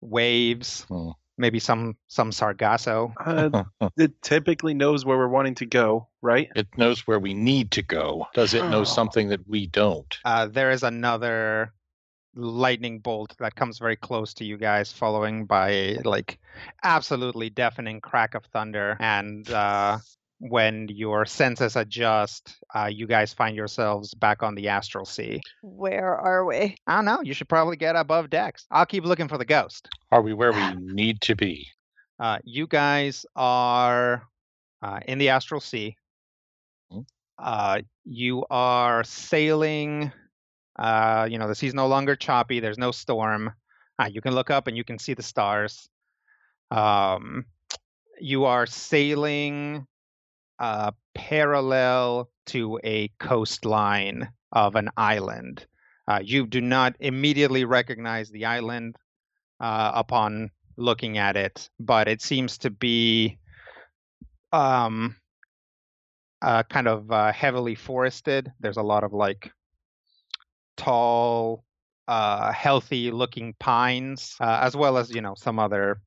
waves. 0.00 0.82
Hmm. 0.88 1.10
Maybe 1.36 1.58
some 1.58 1.96
some 2.06 2.30
sargasso. 2.30 3.12
Uh, 3.18 3.64
it 3.96 4.22
typically 4.22 4.72
knows 4.72 5.04
where 5.04 5.18
we're 5.18 5.26
wanting 5.26 5.56
to 5.56 5.66
go, 5.66 6.08
right? 6.22 6.48
It 6.54 6.68
knows 6.76 7.08
where 7.08 7.18
we 7.18 7.34
need 7.34 7.72
to 7.72 7.82
go. 7.82 8.26
Does 8.34 8.54
it 8.54 8.62
know 8.70 8.80
Oh. 8.82 8.84
something 8.84 9.28
that 9.30 9.40
we 9.48 9.66
don't? 9.66 10.16
Uh, 10.24 10.46
there 10.46 10.70
is 10.70 10.84
another 10.84 11.72
lightning 12.36 13.00
bolt 13.00 13.34
that 13.40 13.56
comes 13.56 13.78
very 13.78 13.96
close 13.96 14.34
to 14.34 14.44
you 14.44 14.56
guys, 14.56 14.92
following 14.92 15.44
by 15.46 15.96
like 16.04 16.38
absolutely 16.84 17.50
deafening 17.50 18.00
crack 18.00 18.36
of 18.36 18.44
thunder. 18.46 18.96
And 19.00 19.50
uh, 19.50 19.98
when 20.38 20.88
your 20.88 21.24
senses 21.24 21.76
adjust, 21.76 22.56
uh, 22.74 22.86
you 22.92 23.06
guys 23.06 23.32
find 23.32 23.56
yourselves 23.56 24.14
back 24.14 24.42
on 24.42 24.54
the 24.54 24.68
astral 24.68 25.04
sea. 25.04 25.40
Where 25.62 26.16
are 26.16 26.44
we? 26.44 26.76
I 26.86 26.96
don't 26.96 27.04
know. 27.04 27.20
You 27.22 27.34
should 27.34 27.48
probably 27.48 27.76
get 27.76 27.96
above 27.96 28.30
decks. 28.30 28.66
I'll 28.70 28.86
keep 28.86 29.04
looking 29.04 29.28
for 29.28 29.38
the 29.38 29.44
ghost. 29.44 29.88
Are 30.10 30.22
we 30.22 30.34
where 30.34 30.52
we 30.52 30.74
need 30.78 31.20
to 31.22 31.36
be? 31.36 31.68
Uh, 32.18 32.38
you 32.44 32.66
guys 32.66 33.26
are 33.34 34.26
uh, 34.82 35.00
in 35.06 35.18
the 35.18 35.30
astral 35.30 35.60
sea. 35.60 35.96
Hmm. 36.90 37.00
Uh, 37.38 37.80
you 38.04 38.44
are 38.50 39.04
sailing. 39.04 40.12
Uh, 40.76 41.28
you 41.30 41.38
know 41.38 41.48
the 41.48 41.54
sea's 41.54 41.74
no 41.74 41.86
longer 41.86 42.16
choppy. 42.16 42.60
There's 42.60 42.78
no 42.78 42.90
storm. 42.90 43.52
Uh, 43.98 44.10
you 44.12 44.20
can 44.20 44.34
look 44.34 44.50
up 44.50 44.66
and 44.66 44.76
you 44.76 44.84
can 44.84 44.98
see 44.98 45.14
the 45.14 45.22
stars. 45.22 45.88
Um, 46.70 47.46
you 48.20 48.44
are 48.44 48.66
sailing 48.66 49.86
uh, 50.64 50.92
parallel 51.14 52.30
to 52.46 52.80
a 52.82 53.08
coastline 53.18 54.26
of 54.50 54.76
an 54.76 54.88
island. 54.96 55.66
Uh, 56.08 56.20
you 56.24 56.46
do 56.46 56.62
not 56.62 56.96
immediately 57.00 57.66
recognize 57.66 58.30
the 58.30 58.46
island 58.46 58.96
uh, 59.60 59.92
upon 59.94 60.50
looking 60.78 61.18
at 61.18 61.36
it, 61.36 61.68
but 61.78 62.08
it 62.08 62.22
seems 62.22 62.56
to 62.56 62.70
be 62.70 63.38
um, 64.54 65.14
uh, 66.40 66.62
kind 66.62 66.88
of 66.88 67.12
uh, 67.12 67.30
heavily 67.30 67.74
forested. 67.74 68.50
There's 68.58 68.78
a 68.78 68.82
lot 68.82 69.04
of 69.04 69.12
like 69.12 69.52
tall, 70.78 71.62
uh, 72.08 72.52
healthy-looking 72.52 73.56
pines, 73.60 74.34
uh, 74.40 74.60
as 74.62 74.74
well 74.74 74.96
as 74.96 75.14
you 75.14 75.20
know 75.20 75.34
some 75.36 75.58
other 75.58 76.00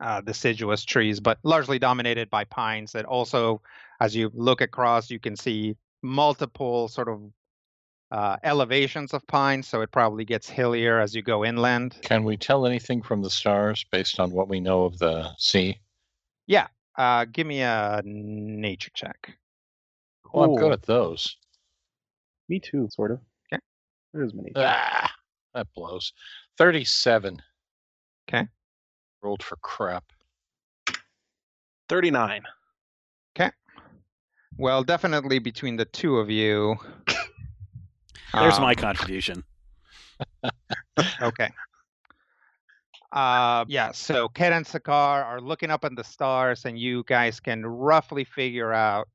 uh, 0.00 0.20
deciduous 0.20 0.84
trees, 0.84 1.20
but 1.20 1.38
largely 1.42 1.78
dominated 1.78 2.30
by 2.30 2.44
pines. 2.44 2.92
That 2.92 3.04
also, 3.04 3.60
as 4.00 4.14
you 4.14 4.30
look 4.34 4.60
across, 4.60 5.10
you 5.10 5.18
can 5.18 5.36
see 5.36 5.76
multiple 6.02 6.88
sort 6.88 7.08
of 7.08 7.20
uh, 8.10 8.36
elevations 8.42 9.12
of 9.12 9.26
pines, 9.26 9.66
so 9.68 9.80
it 9.82 9.90
probably 9.90 10.24
gets 10.24 10.48
hillier 10.48 10.98
as 11.00 11.14
you 11.14 11.22
go 11.22 11.44
inland. 11.44 11.98
Can 12.02 12.24
we 12.24 12.36
tell 12.36 12.66
anything 12.66 13.02
from 13.02 13.22
the 13.22 13.30
stars 13.30 13.84
based 13.90 14.18
on 14.18 14.30
what 14.30 14.48
we 14.48 14.60
know 14.60 14.84
of 14.84 14.98
the 14.98 15.30
sea? 15.36 15.78
Yeah. 16.46 16.68
Uh, 16.96 17.26
give 17.26 17.46
me 17.46 17.60
a 17.60 18.00
nature 18.04 18.90
check. 18.94 19.36
Well, 20.32 20.44
I'm 20.44 20.56
good 20.56 20.72
at 20.72 20.82
those. 20.82 21.36
Me 22.48 22.58
too, 22.58 22.88
sort 22.90 23.12
of. 23.12 23.20
Okay. 23.52 23.60
There's 24.12 24.34
many. 24.34 24.52
Ah, 24.56 25.12
that 25.54 25.66
blows. 25.74 26.12
37. 26.56 27.40
'Kay. 28.26 28.48
Rolled 29.22 29.42
for 29.42 29.56
crap. 29.56 30.04
39. 31.88 32.42
Okay. 33.36 33.50
Well, 34.56 34.84
definitely 34.84 35.38
between 35.38 35.76
the 35.76 35.84
two 35.84 36.18
of 36.18 36.30
you. 36.30 36.76
There's 38.34 38.60
my 38.60 38.70
um, 38.70 38.76
contribution. 38.76 39.44
Okay. 41.22 41.48
Uh, 43.12 43.64
yeah, 43.68 43.92
so 43.92 44.28
Ket 44.28 44.52
and 44.52 44.66
Sakar 44.66 45.24
are 45.24 45.40
looking 45.40 45.70
up 45.70 45.84
at 45.84 45.94
the 45.96 46.04
stars, 46.04 46.64
and 46.64 46.78
you 46.78 47.04
guys 47.06 47.40
can 47.40 47.64
roughly 47.64 48.24
figure 48.24 48.72
out 48.72 49.08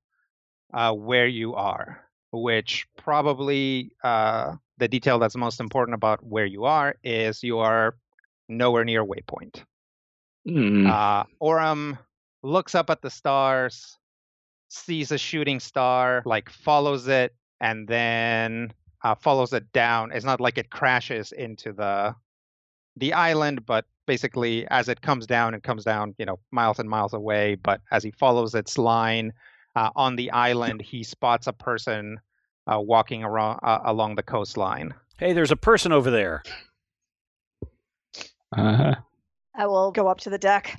uh, 0.73 0.93
where 0.93 1.27
you 1.27 1.53
are, 1.53 2.03
which 2.31 2.87
probably 2.97 3.91
uh, 4.03 4.55
the 4.77 4.87
detail 4.87 5.19
that's 5.19 5.35
most 5.35 5.59
important 5.59 5.93
about 5.93 6.25
where 6.25 6.45
you 6.45 6.65
are 6.65 6.95
is 7.03 7.43
you 7.43 7.59
are 7.59 7.95
nowhere 8.49 8.83
near 8.83 9.05
waypoint. 9.05 9.63
Hmm. 10.47 10.87
Uh, 10.87 11.23
Oram 11.39 11.97
looks 12.41 12.75
up 12.75 12.89
at 12.89 13.01
the 13.01 13.09
stars, 13.09 13.97
sees 14.69 15.11
a 15.11 15.17
shooting 15.17 15.59
star, 15.59 16.21
like 16.25 16.49
follows 16.49 17.07
it, 17.07 17.33
and 17.61 17.87
then 17.87 18.73
uh, 19.03 19.15
follows 19.15 19.53
it 19.53 19.71
down. 19.71 20.11
It's 20.11 20.25
not 20.25 20.41
like 20.41 20.57
it 20.57 20.69
crashes 20.69 21.31
into 21.31 21.73
the 21.73 22.15
the 22.97 23.13
island, 23.13 23.65
but 23.65 23.85
basically 24.05 24.67
as 24.67 24.89
it 24.89 25.01
comes 25.01 25.25
down, 25.25 25.53
it 25.53 25.63
comes 25.63 25.83
down, 25.83 26.13
you 26.17 26.25
know, 26.25 26.39
miles 26.51 26.79
and 26.79 26.89
miles 26.89 27.13
away. 27.13 27.55
But 27.55 27.81
as 27.91 28.03
he 28.03 28.11
follows 28.11 28.53
its 28.53 28.77
line 28.77 29.33
uh, 29.75 29.89
on 29.95 30.15
the 30.15 30.29
island, 30.31 30.81
he 30.81 31.03
spots 31.03 31.47
a 31.47 31.53
person 31.53 32.19
uh, 32.71 32.79
walking 32.79 33.23
around 33.23 33.59
uh, 33.63 33.79
along 33.85 34.15
the 34.15 34.23
coastline. 34.23 34.93
Hey, 35.17 35.33
there's 35.33 35.51
a 35.51 35.55
person 35.55 35.91
over 35.91 36.11
there. 36.11 36.43
Uh-huh. 38.55 38.95
I 39.55 39.67
will 39.67 39.91
go 39.91 40.07
up 40.07 40.19
to 40.21 40.29
the 40.29 40.37
deck. 40.37 40.75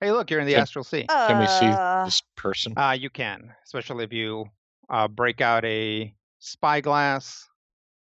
Hey, 0.00 0.12
look, 0.12 0.30
you're 0.30 0.40
in 0.40 0.46
the 0.46 0.52
Can- 0.52 0.62
astral 0.62 0.84
sea. 0.84 1.06
Can 1.08 1.40
we 1.40 1.46
see 1.46 1.66
Uh, 1.66 2.04
this 2.04 2.22
person? 2.36 2.74
Uh, 2.76 2.96
you 2.98 3.08
can, 3.10 3.54
especially 3.64 4.04
if 4.04 4.12
you 4.12 4.46
uh, 4.90 5.08
break 5.08 5.40
out 5.40 5.64
a 5.64 6.14
spyglass. 6.38 7.48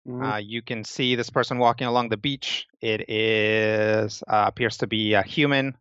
Mhm. 0.08 0.34
Uh, 0.34 0.38
you 0.38 0.62
can 0.62 0.84
see 0.84 1.15
this 1.15 1.30
person 1.30 1.58
walking 1.58 1.88
along 1.88 2.10
the 2.10 2.17
beach. 2.17 2.65
It 2.82 3.10
is 3.10 4.24
uh, 4.28 4.45
appears 4.47 4.78
to 4.78 4.88
be 4.88 5.13
a 5.13 5.21
human, 5.24 5.76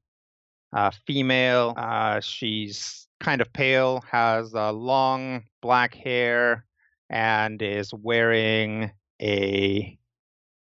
uh, 0.72 0.90
female. 1.06 1.74
Uh, 1.76 2.20
she's 2.20 3.08
kind 3.20 3.40
of 3.40 3.52
pale, 3.52 4.00
has 4.10 4.54
uh, 4.54 4.72
long 4.72 5.44
black 5.62 5.94
hair, 5.94 6.64
and 7.10 7.60
is 7.62 7.92
wearing 7.94 8.90
a 9.20 9.98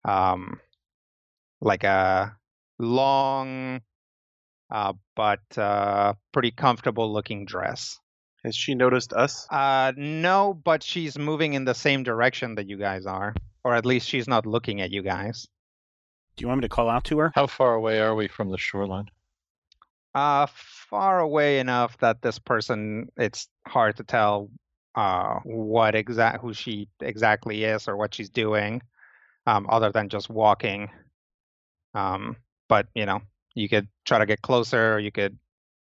um, 0.04 0.60
like 1.60 1.84
a 1.84 2.36
long 2.80 3.80
uh, 4.70 4.92
but 5.16 5.40
uh, 5.58 6.14
pretty 6.32 6.50
comfortable 6.50 7.12
looking 7.12 7.44
dress. 7.44 7.98
Has 8.44 8.56
she 8.56 8.74
noticed 8.74 9.12
us? 9.12 9.46
Uh, 9.50 9.92
no, 9.96 10.54
but 10.54 10.82
she's 10.82 11.18
moving 11.18 11.54
in 11.54 11.64
the 11.64 11.74
same 11.74 12.04
direction 12.04 12.54
that 12.54 12.68
you 12.68 12.78
guys 12.78 13.04
are, 13.04 13.34
or 13.64 13.74
at 13.74 13.84
least 13.84 14.08
she's 14.08 14.28
not 14.28 14.46
looking 14.46 14.80
at 14.80 14.90
you 14.90 15.02
guys. 15.02 15.46
Do 16.36 16.42
you 16.42 16.48
want 16.48 16.60
me 16.60 16.62
to 16.62 16.74
call 16.74 16.88
out 16.88 17.04
to 17.04 17.18
her? 17.18 17.32
How 17.34 17.46
far 17.46 17.74
away 17.74 18.00
are 18.00 18.14
we 18.14 18.28
from 18.28 18.50
the 18.50 18.56
shoreline? 18.56 19.10
Uh, 20.14 20.46
far 20.48 21.20
away 21.20 21.58
enough 21.58 21.98
that 21.98 22.22
this 22.22 22.38
person, 22.38 23.10
it's 23.16 23.48
hard 23.66 23.96
to 23.98 24.04
tell 24.04 24.48
uh, 24.94 25.40
what 25.44 25.94
exact 25.94 26.40
who 26.40 26.54
she 26.54 26.88
exactly 27.00 27.64
is 27.64 27.88
or 27.88 27.96
what 27.96 28.14
she's 28.14 28.30
doing, 28.30 28.80
um, 29.46 29.66
other 29.68 29.92
than 29.92 30.08
just 30.08 30.30
walking. 30.30 30.88
Um, 31.94 32.36
but 32.70 32.86
you 32.94 33.04
know, 33.04 33.20
you 33.54 33.68
could 33.68 33.88
try 34.06 34.18
to 34.20 34.24
get 34.26 34.40
closer, 34.40 34.94
or 34.94 34.98
you 35.00 35.10
could 35.12 35.36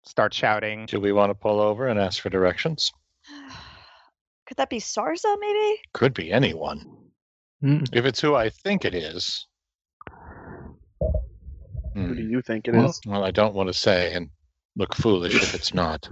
start 0.04 0.32
shouting. 0.32 0.86
Do 0.86 1.00
we 1.00 1.12
want 1.12 1.30
to 1.30 1.34
pull 1.34 1.60
over 1.60 1.88
and 1.88 1.98
ask 2.00 2.22
for 2.22 2.30
directions? 2.30 2.92
Could 4.46 4.58
that 4.58 4.70
be 4.70 4.78
Sarza, 4.78 5.36
maybe? 5.40 5.80
Could 5.92 6.14
be 6.14 6.30
anyone. 6.32 6.86
Hmm. 7.60 7.82
If 7.92 8.04
it's 8.04 8.20
who 8.20 8.36
I 8.36 8.48
think 8.50 8.84
it 8.84 8.94
is, 8.94 9.44
Who 11.94 12.14
do 12.14 12.22
Hmm. 12.22 12.30
you 12.30 12.42
think 12.42 12.68
it 12.68 12.74
Well- 12.74 12.90
is? 12.90 13.00
Well, 13.04 13.24
I 13.24 13.32
don't 13.32 13.54
want 13.54 13.68
to 13.68 13.72
say 13.74 14.12
and 14.14 14.30
look 14.76 14.94
foolish 14.94 15.34
if 15.34 15.54
it's 15.54 15.74
not. 15.74 16.08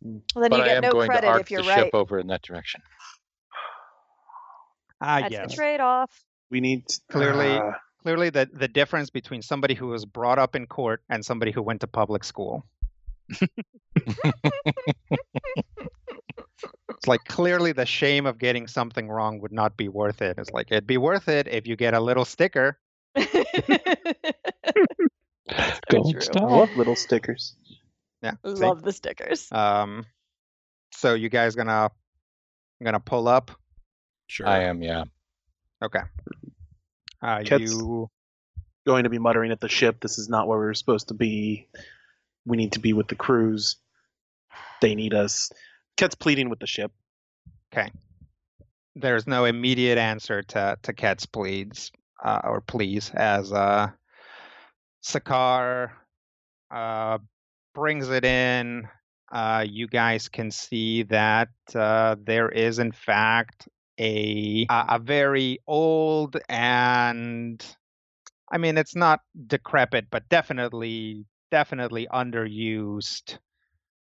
Well, 0.00 0.22
then 0.36 0.50
but 0.50 0.56
you 0.56 0.62
I 0.62 0.66
get 0.68 0.76
am 0.78 0.82
no 0.84 0.92
going 0.92 1.10
to 1.10 1.12
credit 1.12 1.28
arc 1.28 1.40
if 1.42 1.50
you're 1.50 1.62
the 1.62 1.68
right. 1.68 1.78
ship 1.84 1.94
over 1.94 2.18
in 2.18 2.28
that 2.28 2.40
direction. 2.42 2.80
Ah, 5.02 5.20
That's 5.20 5.32
yes. 5.32 5.50
the 5.50 5.56
trade-off. 5.56 6.10
We 6.50 6.60
need 6.60 6.84
Clearly- 7.10 7.58
uh, 7.58 7.72
Clearly, 8.02 8.30
the 8.30 8.48
the 8.52 8.68
difference 8.68 9.10
between 9.10 9.42
somebody 9.42 9.74
who 9.74 9.88
was 9.88 10.04
brought 10.04 10.38
up 10.38 10.56
in 10.56 10.66
court 10.66 11.02
and 11.08 11.24
somebody 11.24 11.52
who 11.52 11.62
went 11.62 11.80
to 11.82 11.86
public 11.86 12.24
school. 12.24 12.66
It's 17.02 17.08
like 17.08 17.24
clearly 17.24 17.72
the 17.72 17.84
shame 17.84 18.26
of 18.26 18.38
getting 18.38 18.68
something 18.68 19.08
wrong 19.08 19.40
would 19.40 19.50
not 19.50 19.76
be 19.76 19.88
worth 19.88 20.22
it. 20.22 20.38
It's 20.38 20.50
like 20.50 20.68
it'd 20.70 20.86
be 20.86 20.98
worth 20.98 21.28
it 21.28 21.48
if 21.48 21.66
you 21.66 21.74
get 21.74 21.94
a 21.94 22.00
little 22.00 22.24
sticker. 22.24 22.78
Gold 25.90 26.14
true. 26.20 26.34
I 26.36 26.44
love 26.44 26.70
little 26.76 26.94
stickers. 26.94 27.56
Yeah. 28.22 28.34
see? 28.44 28.52
Love 28.52 28.82
the 28.82 28.92
stickers. 28.92 29.50
Um, 29.50 30.06
so 30.92 31.14
you 31.14 31.28
guys 31.28 31.56
gonna 31.56 31.90
gonna 32.82 33.00
pull 33.00 33.26
up? 33.26 33.50
Sure. 34.28 34.46
I 34.46 34.60
am, 34.64 34.80
yeah. 34.80 35.02
Okay. 35.82 36.02
Uh, 37.22 37.42
Ket's- 37.44 37.72
you 37.72 38.10
Going 38.84 39.04
to 39.04 39.10
be 39.10 39.20
muttering 39.20 39.52
at 39.52 39.60
the 39.60 39.68
ship. 39.68 40.00
This 40.00 40.18
is 40.18 40.28
not 40.28 40.48
where 40.48 40.58
we 40.58 40.64
were 40.64 40.74
supposed 40.74 41.08
to 41.08 41.14
be. 41.14 41.68
We 42.44 42.56
need 42.56 42.72
to 42.72 42.80
be 42.80 42.92
with 42.92 43.06
the 43.06 43.14
crews. 43.14 43.76
They 44.80 44.96
need 44.96 45.14
us. 45.14 45.52
Ket's 45.96 46.16
pleading 46.16 46.50
with 46.50 46.58
the 46.58 46.66
ship. 46.66 46.90
Okay. 47.72 47.92
There's 48.96 49.28
no 49.28 49.44
immediate 49.44 49.98
answer 49.98 50.42
to 50.42 50.76
to 50.82 50.92
Ket's 50.92 51.26
pleads 51.26 51.92
uh, 52.22 52.40
or 52.42 52.60
pleas 52.60 53.10
as 53.14 53.52
uh, 53.52 53.90
Sakar 55.04 55.90
uh, 56.70 57.18
brings 57.74 58.10
it 58.10 58.24
in. 58.24 58.88
Uh, 59.30 59.64
you 59.66 59.86
guys 59.86 60.28
can 60.28 60.50
see 60.50 61.04
that 61.04 61.48
uh, 61.74 62.16
there 62.22 62.48
is 62.48 62.80
in 62.80 62.92
fact 62.92 63.68
a 64.02 64.66
a 64.68 64.84
a 64.96 64.98
very 64.98 65.58
old 65.66 66.36
and 66.48 67.64
I 68.50 68.58
mean 68.58 68.76
it's 68.78 68.96
not 68.96 69.20
decrepit 69.46 70.06
but 70.10 70.28
definitely 70.28 71.24
definitely 71.50 72.06
underused 72.12 73.38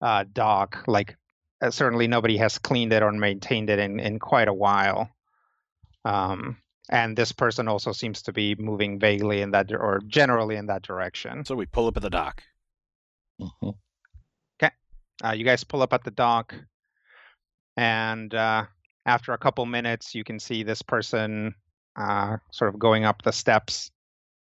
uh, 0.01 0.25
dock 0.33 0.85
like 0.87 1.17
uh, 1.61 1.71
certainly 1.71 2.07
nobody 2.07 2.37
has 2.37 2.59
cleaned 2.59 2.93
it 2.93 3.03
or 3.03 3.11
maintained 3.13 3.71
it 3.71 3.79
in, 3.79 3.99
in 3.99 4.19
quite 4.19 4.49
a 4.49 4.55
while. 4.55 5.11
Um, 6.05 6.59
and 6.89 7.17
this 7.17 7.33
person 7.33 7.69
also 7.69 7.93
seems 7.93 8.23
to 8.23 8.33
be 8.33 8.55
moving 8.55 8.99
vaguely 8.99 9.43
in 9.43 9.51
that, 9.51 9.73
or 9.73 10.01
generally 10.07 10.57
in 10.57 10.67
that 10.67 10.83
direction. 10.83 11.45
So 11.45 11.57
we 11.57 11.67
pull 11.67 11.89
up 11.89 11.97
at 11.97 12.03
the 12.03 12.11
dock. 12.11 12.43
Mhm. 13.41 13.75
Uh, 15.25 15.33
you 15.33 15.45
guys 15.45 15.65
pull 15.65 15.83
up 15.83 15.93
at 15.93 16.05
the 16.05 16.13
dock, 16.13 16.55
and 17.77 18.33
uh, 18.33 18.65
after 19.09 19.33
a 19.33 19.39
couple 19.39 19.65
minutes, 19.67 20.15
you 20.15 20.23
can 20.23 20.39
see 20.39 20.63
this 20.63 20.83
person 20.83 21.55
uh, 21.97 22.37
sort 22.53 22.73
of 22.73 22.79
going 22.79 23.05
up 23.05 23.23
the 23.23 23.33
steps 23.33 23.91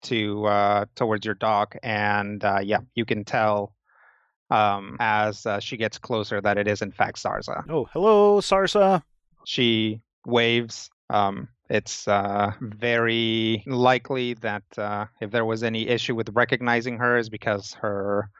to 0.02 0.46
uh, 0.46 0.84
towards 0.94 1.26
your 1.26 1.34
dock, 1.34 1.76
and 1.82 2.42
uh, 2.44 2.60
yeah, 2.62 2.78
you 2.94 3.04
can 3.04 3.24
tell 3.24 3.74
um, 4.50 4.96
as 5.00 5.44
uh, 5.44 5.58
she 5.58 5.76
gets 5.76 5.98
closer 5.98 6.40
that 6.40 6.56
it 6.56 6.68
is 6.68 6.82
in 6.82 6.92
fact 6.92 7.22
Sarza. 7.22 7.64
Oh, 7.68 7.88
hello, 7.92 8.40
Sarza. 8.40 9.02
she 9.44 10.00
waves. 10.24 10.88
Um, 11.10 11.48
it's 11.68 12.06
uh, 12.06 12.52
very 12.60 13.64
likely 13.66 14.34
that 14.34 14.62
uh, 14.78 15.06
if 15.20 15.30
there 15.30 15.44
was 15.44 15.62
any 15.62 15.88
issue 15.88 16.14
with 16.14 16.28
recognizing 16.32 16.98
her, 16.98 17.18
is 17.18 17.28
because 17.28 17.74
her 17.74 18.30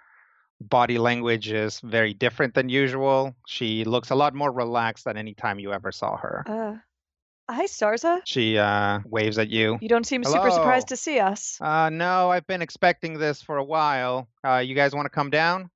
body 0.68 0.98
language 0.98 1.50
is 1.50 1.80
very 1.80 2.14
different 2.14 2.54
than 2.54 2.68
usual. 2.68 3.34
She 3.46 3.84
looks 3.84 4.10
a 4.10 4.14
lot 4.14 4.34
more 4.34 4.50
relaxed 4.52 5.04
than 5.04 5.16
any 5.16 5.34
time 5.34 5.58
you 5.58 5.72
ever 5.72 5.92
saw 5.92 6.16
her. 6.16 6.44
Uh, 6.46 7.52
hi, 7.52 7.66
Starza. 7.66 8.20
She 8.24 8.58
uh, 8.58 9.00
waves 9.04 9.38
at 9.38 9.48
you. 9.50 9.78
You 9.80 9.88
don't 9.88 10.06
seem 10.06 10.24
super 10.24 10.50
surprised 10.50 10.88
to 10.88 10.96
see 10.96 11.18
us. 11.20 11.58
Uh, 11.60 11.90
no, 11.90 12.30
I've 12.30 12.46
been 12.46 12.62
expecting 12.62 13.18
this 13.18 13.42
for 13.42 13.56
a 13.58 13.64
while. 13.64 14.28
Uh, 14.46 14.58
you 14.58 14.74
guys 14.74 14.94
want 14.94 15.06
to 15.06 15.10
come 15.10 15.30
down? 15.30 15.70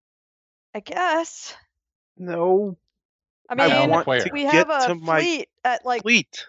I 0.75 0.81
guess. 0.81 1.55
No, 2.17 2.77
I 3.49 3.55
I 3.63 3.69
mean, 3.81 3.91
want 3.91 4.07
where? 4.07 4.21
to 4.25 4.31
we 4.33 4.43
get 4.43 4.55
have 4.55 4.71
a 4.71 4.87
to 4.89 4.95
my 4.97 5.21
fleet 5.21 5.49
at 5.65 5.85
like 5.87 6.03
fleet. 6.03 6.47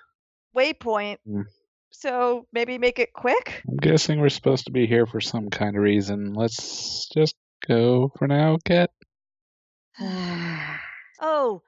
waypoint, 0.56 1.18
Mm. 1.28 1.46
so 1.92 2.48
maybe 2.52 2.78
make 2.78 3.00
it 3.00 3.14
quick. 3.14 3.62
I'm 3.68 3.78
guessing 3.78 4.20
we're 4.20 4.30
supposed 4.30 4.66
to 4.66 4.72
be 4.72 4.88
here 4.88 5.06
for 5.06 5.22
some 5.22 5.50
kind 5.50 5.76
of 5.76 5.84
reason. 5.84 6.34
Let's 6.34 7.08
just 7.10 7.36
go 7.68 8.12
for 8.18 8.28
now, 8.28 8.58
Cat. 8.66 8.92
oh, 10.02 11.62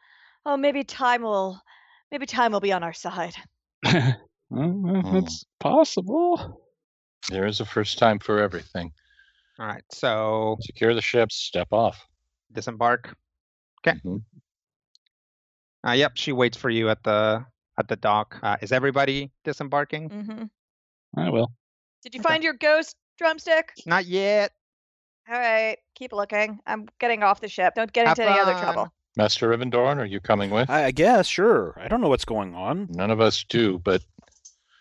oh, 0.46 0.58
maybe 0.58 0.84
time 0.84 1.22
will, 1.22 1.60
maybe 2.12 2.26
time 2.26 2.52
will 2.52 2.60
be 2.60 2.72
on 2.72 2.84
our 2.84 2.94
side. 2.94 3.36
well, 3.84 4.16
well, 4.50 5.02
Hmm. 5.02 5.18
it's 5.18 5.46
possible. 5.60 6.62
There 7.30 7.46
is 7.46 7.60
a 7.60 7.66
first 7.66 7.98
time 8.00 8.20
for 8.20 8.40
everything. 8.40 8.92
All 9.60 9.66
right, 9.68 9.84
so 9.92 10.58
Secure 10.62 10.94
the 10.94 11.02
ship, 11.02 11.32
step 11.32 11.68
off. 11.72 12.06
disembark. 12.52 13.16
Okay. 13.86 13.98
Mhm. 14.04 14.22
Uh, 15.88 15.92
yep, 15.92 16.12
she 16.16 16.32
waits 16.32 16.58
for 16.58 16.70
you 16.70 16.90
at 16.90 17.02
the 17.04 17.46
at 17.80 17.88
the 17.88 17.96
dock. 17.96 18.38
Uh, 18.44 18.58
is 18.62 18.72
everybody 18.72 19.32
disembarking? 19.44 20.10
hmm 20.10 20.44
I 21.18 21.30
will. 21.30 21.52
Did 22.04 22.14
you 22.16 22.22
Okay. 22.22 22.30
find 22.30 22.44
your 22.44 22.54
ghost 22.54 22.96
drumstick? 23.18 23.74
Not 23.86 24.06
yet. 24.06 24.52
All 25.32 25.40
right, 25.40 25.78
keep 25.96 26.12
looking. 26.12 26.60
I'm 26.66 26.88
getting 27.00 27.24
off 27.24 27.40
the 27.40 27.48
ship. 27.48 27.74
Don't 27.76 27.92
get 27.94 28.06
Have 28.08 28.20
into 28.20 28.30
any 28.30 28.40
other 28.40 28.54
fun. 28.54 28.62
trouble. 28.64 28.94
Master 29.16 29.50
Rivendorn, 29.50 29.98
are 29.98 30.06
you 30.06 30.20
coming 30.20 30.50
with? 30.52 30.70
I, 30.70 30.86
I 30.86 30.92
guess, 30.92 31.28
sure. 31.28 31.78
I 31.82 31.88
don't 31.88 32.02
know 32.02 32.10
what's 32.10 32.26
going 32.26 32.54
on. 32.56 32.88
None 32.90 33.12
of 33.12 33.20
us 33.22 33.44
do, 33.48 33.80
but 33.80 34.02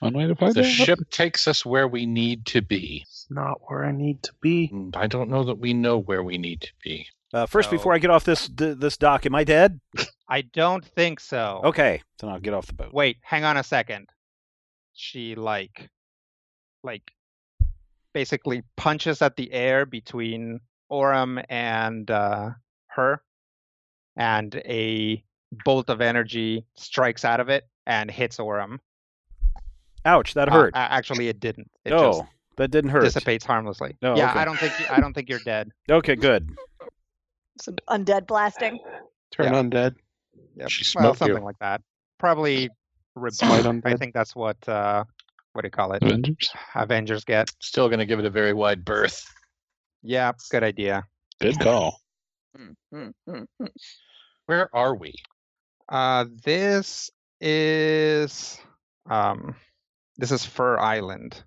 One 0.00 0.12
way 0.14 0.26
to 0.26 0.34
find 0.34 0.54
the 0.54 0.60
out. 0.60 0.66
ship 0.66 0.98
takes 1.10 1.46
us 1.48 1.64
where 1.66 1.86
we 1.88 2.06
need 2.06 2.46
to 2.46 2.62
be. 2.62 3.02
It's 3.06 3.26
not 3.30 3.58
where 3.68 3.84
I 3.84 3.92
need 3.92 4.22
to 4.24 4.32
be. 4.40 4.68
And 4.72 4.94
I 4.96 5.06
don't 5.06 5.30
know 5.30 5.44
that 5.44 5.58
we 5.58 5.72
know 5.72 5.98
where 5.98 6.22
we 6.22 6.36
need 6.38 6.60
to 6.62 6.72
be. 6.82 7.06
Uh, 7.32 7.46
first, 7.46 7.70
So- 7.70 7.76
before 7.76 7.94
I 7.94 7.98
get 7.98 8.10
off 8.10 8.24
this 8.24 8.48
d- 8.48 8.72
this 8.74 8.96
dock, 8.96 9.24
am 9.26 9.34
I 9.36 9.44
dead? 9.44 9.80
I 10.28 10.42
don't 10.42 10.84
think 10.84 11.20
so. 11.20 11.60
Okay, 11.64 12.02
then 12.20 12.30
I'll 12.30 12.40
get 12.40 12.54
off 12.54 12.66
the 12.66 12.72
boat. 12.74 12.92
Wait, 12.92 13.18
hang 13.22 13.44
on 13.44 13.56
a 13.56 13.62
second. 13.62 14.08
She 14.94 15.34
like 15.36 15.90
like 16.82 17.02
basically 18.12 18.62
punches 18.76 19.22
at 19.22 19.36
the 19.36 19.52
air 19.52 19.86
between 19.86 20.60
Oram 20.88 21.40
and 21.48 22.10
uh, 22.10 22.50
her, 22.88 23.22
and 24.16 24.54
a 24.56 25.22
bolt 25.64 25.88
of 25.90 26.00
energy 26.00 26.64
strikes 26.76 27.24
out 27.24 27.40
of 27.40 27.48
it 27.48 27.64
and 27.86 28.10
hits 28.10 28.38
Oram. 28.38 28.80
Ouch, 30.04 30.34
that 30.34 30.48
Uh, 30.48 30.52
hurt. 30.52 30.74
a- 30.74 30.78
actually, 30.78 31.28
it 31.28 31.40
didn't. 31.40 31.70
It 31.84 31.92
oh, 31.92 32.12
just 32.12 32.22
that 32.56 32.70
didn't 32.70 32.90
hurt. 32.90 33.02
dissipates 33.04 33.44
harmlessly. 33.44 33.96
Oh, 34.02 34.16
yeah, 34.16 34.30
okay. 34.30 34.40
I 34.40 34.44
don't 34.44 34.58
think 34.58 34.78
you, 34.78 34.86
I 34.90 35.00
don't 35.00 35.12
think 35.12 35.28
you're 35.28 35.38
dead. 35.40 35.70
Okay, 35.90 36.16
good. 36.16 36.48
Some 37.60 37.76
undead 37.88 38.26
blasting. 38.26 38.80
Turn 39.30 39.52
Yeah. 39.52 39.62
undead. 39.62 39.96
Yeah, 40.56 40.66
She 40.68 40.84
Well, 40.98 41.14
smoked 41.14 41.20
you. 41.20 41.26
something 41.34 41.44
like 41.44 41.58
that. 41.60 41.82
Probably 42.18 42.70
Smite. 43.30 43.66
I 43.84 43.96
think 43.96 44.14
that's 44.14 44.34
what 44.36 44.56
uh, 44.68 45.04
what 45.60 45.64
do 45.64 45.66
you 45.66 45.70
call 45.72 45.92
it? 45.92 46.02
Avengers. 46.02 46.50
Avengers 46.74 47.24
get. 47.24 47.50
Still 47.60 47.88
going 47.88 47.98
to 47.98 48.06
give 48.06 48.18
it 48.18 48.24
a 48.24 48.30
very 48.30 48.54
wide 48.54 48.82
berth. 48.82 49.22
Yeah, 50.02 50.32
good 50.50 50.62
idea. 50.62 51.04
Good 51.38 51.60
call. 51.60 52.00
Where 54.46 54.74
are 54.74 54.94
we? 54.96 55.12
Uh, 55.86 56.24
this 56.44 57.10
is 57.42 58.58
um, 59.10 59.54
this 60.16 60.32
is 60.32 60.46
Fir 60.46 60.78
Island, 60.78 61.42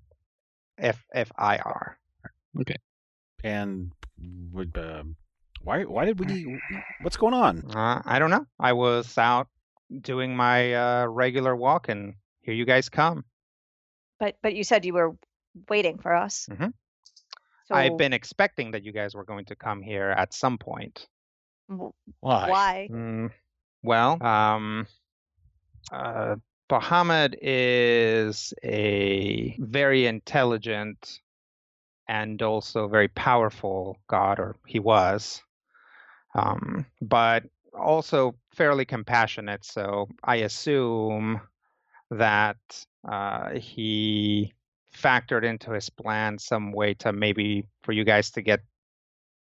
F 0.77 1.03
F 1.11 1.31
I 1.35 1.57
R. 1.57 1.97
Okay. 2.61 2.75
And 3.43 3.93
would, 4.51 4.77
uh, 4.77 5.03
why 5.63 5.85
why 5.85 6.05
did 6.05 6.19
we? 6.19 6.59
What's 7.01 7.17
going 7.17 7.33
on? 7.33 7.63
Uh, 7.75 8.03
I 8.05 8.19
don't 8.19 8.29
know. 8.29 8.45
I 8.59 8.73
was 8.73 9.17
out 9.17 9.47
doing 10.01 10.35
my 10.35 10.75
uh, 10.75 11.07
regular 11.07 11.55
walk, 11.55 11.89
and 11.89 12.13
here 12.41 12.53
you 12.53 12.65
guys 12.65 12.89
come. 12.89 13.25
But 14.23 14.37
but 14.41 14.55
you 14.55 14.63
said 14.63 14.85
you 14.85 14.93
were 14.93 15.17
waiting 15.67 15.97
for 15.97 16.15
us. 16.15 16.47
Mhm. 16.49 16.73
So 17.65 17.75
I've 17.75 17.97
been 17.97 18.13
expecting 18.13 18.71
that 18.71 18.85
you 18.85 18.93
guys 18.93 19.13
were 19.15 19.25
going 19.25 19.45
to 19.45 19.55
come 19.55 19.81
here 19.81 20.11
at 20.11 20.33
some 20.33 20.57
point. 20.57 21.09
Why? 21.67 21.91
why? 22.21 22.87
Mm, 22.89 23.31
well, 23.83 24.23
um, 24.23 24.87
uh, 25.91 26.37
Bahamut 26.69 27.35
is 27.41 28.53
a 28.63 29.57
very 29.59 30.05
intelligent 30.05 31.19
and 32.07 32.41
also 32.41 32.87
very 32.87 33.09
powerful 33.09 33.97
god, 34.07 34.39
or 34.39 34.55
he 34.65 34.79
was, 34.79 35.43
um, 36.33 36.85
but 37.01 37.43
also 37.77 38.35
fairly 38.55 38.85
compassionate. 38.85 39.65
So 39.65 40.07
I 40.23 40.37
assume 40.47 41.41
that 42.17 42.57
uh, 43.07 43.51
he 43.51 44.53
factored 44.95 45.43
into 45.43 45.71
his 45.71 45.89
plan 45.89 46.37
some 46.37 46.71
way 46.71 46.93
to 46.93 47.11
maybe 47.11 47.65
for 47.83 47.91
you 47.91 48.03
guys 48.03 48.31
to 48.31 48.41
get 48.41 48.61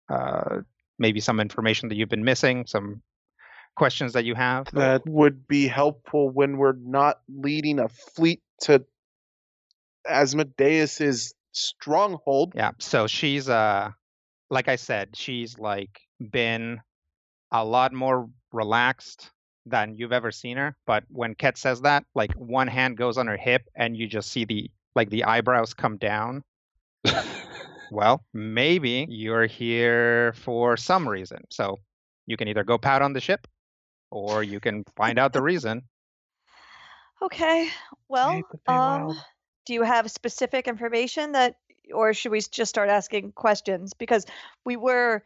uh, 0.08 0.61
maybe 0.98 1.20
some 1.20 1.40
information 1.40 1.88
that 1.88 1.96
you've 1.96 2.08
been 2.08 2.24
missing, 2.24 2.66
some 2.66 3.02
questions 3.76 4.14
that 4.14 4.24
you 4.24 4.35
have? 4.35 4.70
That 4.72 5.02
would 5.06 5.46
be 5.46 5.66
helpful 5.66 6.30
when 6.30 6.56
we're 6.56 6.76
not 6.78 7.20
leading 7.28 7.78
a 7.78 7.88
fleet 7.88 8.42
to 8.62 8.85
Asmodeus's 10.06 11.35
stronghold. 11.52 12.54
Yeah. 12.56 12.72
So 12.78 13.06
she's 13.06 13.48
uh 13.48 13.90
like 14.50 14.68
I 14.68 14.76
said, 14.76 15.16
she's 15.16 15.58
like 15.58 16.00
been 16.20 16.80
a 17.50 17.64
lot 17.64 17.92
more 17.92 18.28
relaxed 18.52 19.30
than 19.66 19.94
you've 19.94 20.12
ever 20.12 20.31
seen 20.31 20.57
her. 20.57 20.77
But 20.87 21.05
when 21.09 21.35
Ket 21.35 21.57
says 21.57 21.83
that, 21.83 22.05
like 22.14 22.33
one 22.35 22.68
hand 22.68 22.96
goes 22.96 23.18
on 23.18 23.27
her 23.27 23.37
hip 23.37 23.62
and 23.75 23.96
you 23.96 24.07
just 24.07 24.31
see 24.31 24.44
the 24.44 24.70
like 24.94 25.11
the 25.11 25.25
eyebrows 25.25 25.75
come 25.75 25.96
down. 25.96 26.44
well, 27.90 28.25
maybe 28.33 29.07
you're 29.09 29.46
here 29.46 30.33
for 30.35 30.77
some 30.77 31.09
reason. 31.09 31.44
So 31.51 31.79
you 32.27 32.37
can 32.37 32.48
either 32.48 32.64
go 32.64 32.79
pout 32.79 33.03
on 33.03 33.12
the 33.12 33.20
ship 33.20 33.46
or 34.11 34.42
you 34.42 34.61
can 34.61 34.85
find 34.96 35.18
out 35.18 35.33
the 35.33 35.42
reason. 35.42 35.83
Okay. 37.22 37.68
Well, 38.09 38.31
um, 38.31 38.42
Feywild. 38.68 39.16
do 39.66 39.75
you 39.75 39.83
have 39.83 40.11
specific 40.11 40.68
information 40.68 41.33
that, 41.33 41.57
or 41.92 42.12
should 42.14 42.33
we 42.33 42.40
just 42.40 42.68
start 42.68 42.88
asking 42.88 43.33
questions? 43.33 43.94
Because 43.94 44.27
we 44.64 44.77
were 44.77 45.22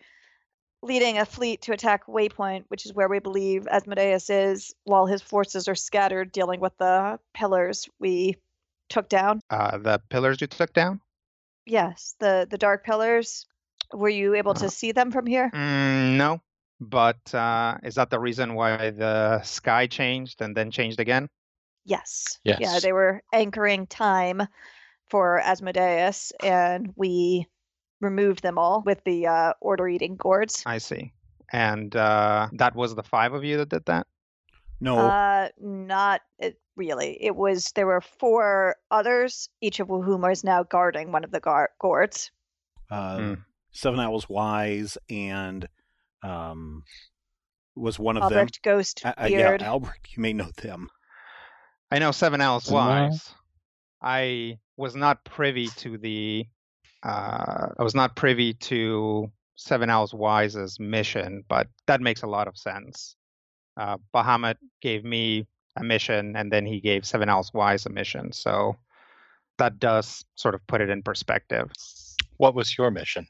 leading 0.82 1.18
a 1.18 1.24
fleet 1.26 1.62
to 1.62 1.72
attack 1.72 2.06
Waypoint, 2.06 2.64
which 2.68 2.86
is 2.86 2.94
where 2.94 3.08
we 3.08 3.18
believe 3.18 3.66
Asmodeus 3.66 4.30
is, 4.30 4.74
while 4.84 5.06
his 5.06 5.22
forces 5.22 5.68
are 5.68 5.74
scattered 5.74 6.32
dealing 6.32 6.60
with 6.60 6.76
the 6.78 7.18
pillars 7.34 7.88
we 7.98 8.36
took 8.88 9.08
down. 9.08 9.40
Uh, 9.50 9.78
the 9.78 10.00
pillars 10.08 10.40
you 10.40 10.46
took 10.46 10.72
down? 10.72 11.00
Yes, 11.66 12.14
the 12.20 12.46
the 12.48 12.58
dark 12.58 12.84
pillars. 12.84 13.46
Were 13.92 14.08
you 14.08 14.34
able 14.34 14.52
Uh, 14.52 14.60
to 14.60 14.70
see 14.70 14.92
them 14.92 15.10
from 15.10 15.26
here? 15.26 15.50
Mm, 15.54 16.16
no. 16.16 16.40
But 16.78 17.34
uh, 17.34 17.78
is 17.82 17.94
that 17.94 18.10
the 18.10 18.18
reason 18.20 18.54
why 18.54 18.90
the 18.90 19.42
sky 19.42 19.86
changed 19.86 20.42
and 20.42 20.56
then 20.56 20.70
changed 20.70 21.00
again? 21.00 21.28
Yes. 21.84 22.38
yes. 22.44 22.58
Yeah, 22.60 22.72
Yes. 22.74 22.82
they 22.82 22.92
were 22.92 23.22
anchoring 23.32 23.86
time 23.86 24.42
for 25.08 25.40
Asmodeus, 25.40 26.32
and 26.42 26.92
we 26.96 27.46
removed 28.00 28.42
them 28.42 28.58
all 28.58 28.82
with 28.84 29.02
the 29.04 29.26
uh, 29.26 29.52
order 29.60 29.88
eating 29.88 30.16
gourds. 30.16 30.62
I 30.66 30.78
see. 30.78 31.12
And 31.52 31.94
uh, 31.94 32.48
that 32.54 32.74
was 32.74 32.94
the 32.94 33.02
five 33.02 33.32
of 33.32 33.44
you 33.44 33.58
that 33.58 33.68
did 33.68 33.84
that? 33.86 34.06
No, 34.80 34.98
Uh, 34.98 35.48
not 35.58 36.20
really. 36.76 37.16
It 37.22 37.34
was 37.34 37.72
there 37.74 37.86
were 37.86 38.00
four 38.02 38.76
others, 38.90 39.48
each 39.62 39.80
of 39.80 39.88
whom 39.88 40.24
is 40.26 40.44
now 40.44 40.64
guarding 40.64 41.12
one 41.12 41.24
of 41.24 41.30
the 41.30 41.40
gar- 41.40 41.70
gourds. 41.80 42.30
uh, 42.90 43.16
Hmm. 43.18 43.34
Seven 43.72 44.00
Owls 44.00 44.28
Wise 44.28 44.96
and 45.10 45.68
um, 46.22 46.82
was 47.74 47.98
one 47.98 48.16
of 48.16 48.22
them. 48.30 48.38
Albrecht 48.38 48.62
Ghost 48.62 49.02
Uh, 49.04 49.12
uh, 49.18 49.26
yeah, 49.26 49.36
Beard. 49.48 49.62
Albrecht, 49.62 50.08
you 50.16 50.22
may 50.22 50.32
know 50.32 50.50
them. 50.56 50.88
I 51.90 51.98
know 51.98 52.10
Seven 52.12 52.40
Owls 52.40 52.64
Seven 52.64 52.78
Owls? 52.80 53.10
Wise. 53.12 53.34
I 54.02 54.58
was 54.76 54.94
not 54.96 55.24
privy 55.24 55.68
to 55.68 55.96
the. 55.98 56.46
Uh, 57.02 57.68
I 57.78 57.82
was 57.82 57.94
not 57.94 58.16
privy 58.16 58.54
to 58.54 59.30
Seven 59.56 59.90
Owls 59.90 60.14
Wise's 60.14 60.78
mission, 60.80 61.44
but 61.48 61.68
that 61.86 62.00
makes 62.00 62.22
a 62.22 62.26
lot 62.26 62.48
of 62.48 62.56
sense. 62.56 63.16
Uh, 63.76 63.98
Bahamut 64.14 64.56
gave 64.80 65.04
me 65.04 65.46
a 65.76 65.84
mission, 65.84 66.36
and 66.36 66.50
then 66.50 66.66
he 66.66 66.80
gave 66.80 67.04
Seven 67.04 67.28
Owls 67.28 67.52
Wise 67.52 67.86
a 67.86 67.90
mission, 67.90 68.32
so 68.32 68.76
that 69.58 69.78
does 69.78 70.24
sort 70.34 70.54
of 70.54 70.66
put 70.66 70.80
it 70.80 70.90
in 70.90 71.02
perspective. 71.02 71.70
What 72.38 72.54
was 72.54 72.76
your 72.76 72.90
mission? 72.90 73.26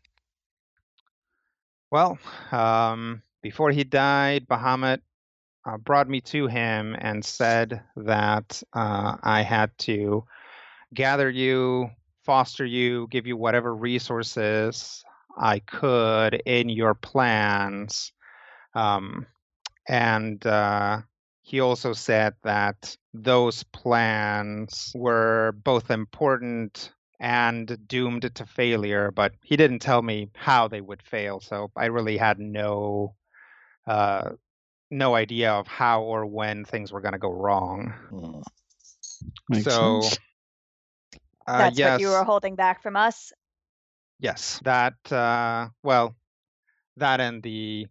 Well, 1.90 2.18
um, 2.50 3.22
before 3.42 3.70
he 3.70 3.84
died, 3.84 4.46
Bahamut 4.48 5.00
uh, 5.64 5.76
brought 5.78 6.08
me 6.08 6.20
to 6.22 6.46
him 6.46 6.96
and 6.98 7.24
said 7.24 7.82
that 7.96 8.62
uh, 8.72 9.16
I 9.22 9.42
had 9.42 9.76
to 9.78 10.24
gather 10.94 11.30
you, 11.30 11.90
foster 12.26 12.66
you, 12.66 13.06
give 13.10 13.26
you 13.26 13.36
whatever 13.36 13.74
resources 13.74 15.04
I 15.38 15.60
could 15.60 16.34
in 16.44 16.68
your 16.68 16.94
plans. 16.94 18.12
Um, 18.74 19.26
and 19.88 20.44
uh, 20.44 21.02
he 21.42 21.60
also 21.60 21.92
said 21.92 22.34
that 22.42 22.96
those 23.14 23.62
plans 23.62 24.92
were 24.94 25.54
both 25.64 25.90
important 25.90 26.92
and 27.20 27.78
doomed 27.88 28.34
to 28.34 28.44
failure, 28.44 29.10
but 29.10 29.32
he 29.42 29.56
didn't 29.56 29.78
tell 29.78 30.02
me 30.02 30.28
how 30.34 30.68
they 30.68 30.80
would 30.80 31.02
fail. 31.02 31.40
So 31.40 31.70
I 31.76 31.86
really 31.86 32.16
had 32.16 32.38
no 32.38 33.14
uh, 33.86 34.30
no 34.90 35.14
idea 35.14 35.52
of 35.52 35.66
how 35.66 36.02
or 36.02 36.26
when 36.26 36.64
things 36.64 36.92
were 36.92 37.00
going 37.00 37.12
to 37.12 37.18
go 37.18 37.30
wrong. 37.30 37.94
Makes 39.48 39.64
so 39.64 40.00
sense. 40.00 40.18
Uh, 41.46 41.58
That's 41.58 41.78
yes, 41.78 41.92
what 41.92 42.00
you 42.00 42.08
were 42.08 42.24
holding 42.24 42.54
back 42.54 42.82
from 42.82 42.96
us. 42.96 43.32
yes, 44.20 44.60
that 44.64 44.94
uh, 45.12 45.68
well, 45.82 46.16
that 46.96 47.20
and 47.20 47.42
the 47.42 47.86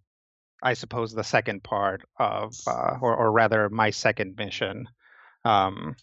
I 0.64 0.74
suppose 0.74 1.14
the 1.14 1.24
second 1.24 1.64
part 1.64 2.04
of, 2.18 2.56
uh, 2.66 2.98
or, 3.02 3.16
or 3.16 3.32
rather, 3.32 3.70
my 3.70 3.92
second 3.92 4.36
mission. 4.38 4.88
Um, 5.44 5.96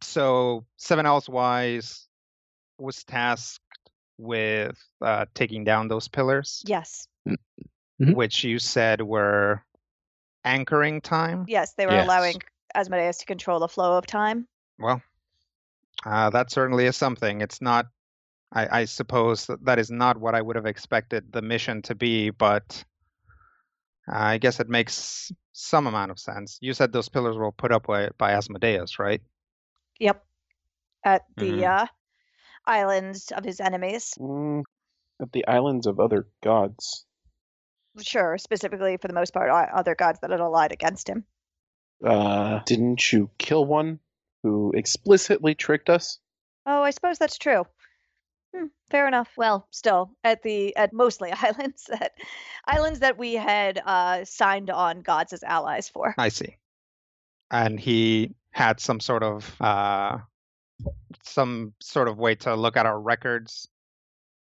so 0.00 0.64
Seven 0.76 1.04
Owls 1.04 1.28
Wise 1.28 2.08
was 2.78 3.04
tasked 3.04 3.60
with 4.18 4.78
uh, 5.02 5.26
taking 5.34 5.64
down 5.64 5.88
those 5.88 6.08
pillars, 6.08 6.62
Yes. 6.66 7.06
Mhm. 8.00 8.14
which 8.14 8.44
you 8.44 8.58
said 8.58 9.02
were 9.02 9.62
anchoring 10.44 11.00
time. 11.02 11.44
Yes, 11.48 11.74
they 11.74 11.86
were 11.86 11.92
Yes. 11.92 12.04
allowing 12.06 12.40
Asmodeus 12.74 13.18
to 13.18 13.26
control 13.26 13.58
the 13.58 13.68
flow 13.68 13.98
of 13.98 14.06
time. 14.06 14.46
Well, 14.78 15.02
uh, 16.04 16.30
that 16.30 16.50
certainly 16.50 16.86
is 16.86 16.96
something. 16.96 17.40
It's 17.40 17.60
not. 17.60 17.86
I, 18.52 18.80
I 18.80 18.84
suppose 18.84 19.46
that, 19.46 19.64
that 19.64 19.78
is 19.78 19.90
not 19.90 20.18
what 20.18 20.34
I 20.34 20.40
would 20.40 20.56
have 20.56 20.66
expected 20.66 21.32
the 21.32 21.42
mission 21.42 21.82
to 21.82 21.94
be, 21.94 22.30
but 22.30 22.84
I 24.08 24.38
guess 24.38 24.60
it 24.60 24.68
makes 24.68 25.32
some 25.52 25.86
amount 25.86 26.12
of 26.12 26.18
sense. 26.18 26.58
You 26.60 26.72
said 26.72 26.92
those 26.92 27.08
pillars 27.08 27.36
were 27.36 27.50
put 27.50 27.72
up 27.72 27.86
by, 27.88 28.10
by 28.18 28.32
Asmodeus, 28.32 28.98
right? 29.00 29.20
Yep. 29.98 30.24
At 31.04 31.22
the 31.36 31.50
Mhm. 31.50 31.82
uh, 31.82 31.86
islands 32.66 33.32
of 33.32 33.44
his 33.44 33.60
enemies. 33.60 34.14
Mm, 34.18 34.62
at 35.20 35.32
the 35.32 35.46
islands 35.48 35.86
of 35.86 35.98
other 35.98 36.28
gods. 36.42 37.04
Sure, 38.00 38.38
specifically 38.38 38.96
for 38.98 39.08
the 39.08 39.14
most 39.14 39.32
part, 39.32 39.50
other 39.50 39.94
gods 39.94 40.20
that 40.20 40.30
had 40.30 40.40
allied 40.40 40.72
against 40.72 41.08
him. 41.08 41.24
Uh, 42.04 42.60
didn't 42.66 43.12
you 43.12 43.30
kill 43.38 43.64
one 43.64 44.00
who 44.46 44.70
explicitly 44.76 45.56
tricked 45.56 45.90
us? 45.90 46.20
Oh, 46.66 46.82
I 46.82 46.90
suppose 46.90 47.18
that's 47.18 47.36
true. 47.38 47.66
Hmm, 48.54 48.66
fair 48.90 49.08
enough. 49.08 49.28
Well, 49.36 49.66
still, 49.72 50.12
at 50.22 50.42
the 50.44 50.76
at 50.76 50.92
mostly 50.92 51.32
islands 51.42 51.86
that 51.86 52.12
islands 52.64 53.00
that 53.00 53.18
we 53.18 53.34
had 53.34 53.80
uh, 53.84 54.24
signed 54.24 54.70
on 54.70 55.00
gods 55.00 55.32
as 55.32 55.42
allies 55.42 55.88
for. 55.88 56.14
I 56.16 56.28
see. 56.28 56.56
And 57.50 57.78
he 57.80 58.36
had 58.50 58.78
some 58.78 59.00
sort 59.00 59.24
of 59.24 59.60
uh, 59.60 60.18
some 61.24 61.74
sort 61.80 62.06
of 62.08 62.18
way 62.18 62.36
to 62.36 62.54
look 62.54 62.76
at 62.76 62.86
our 62.86 63.00
records. 63.00 63.68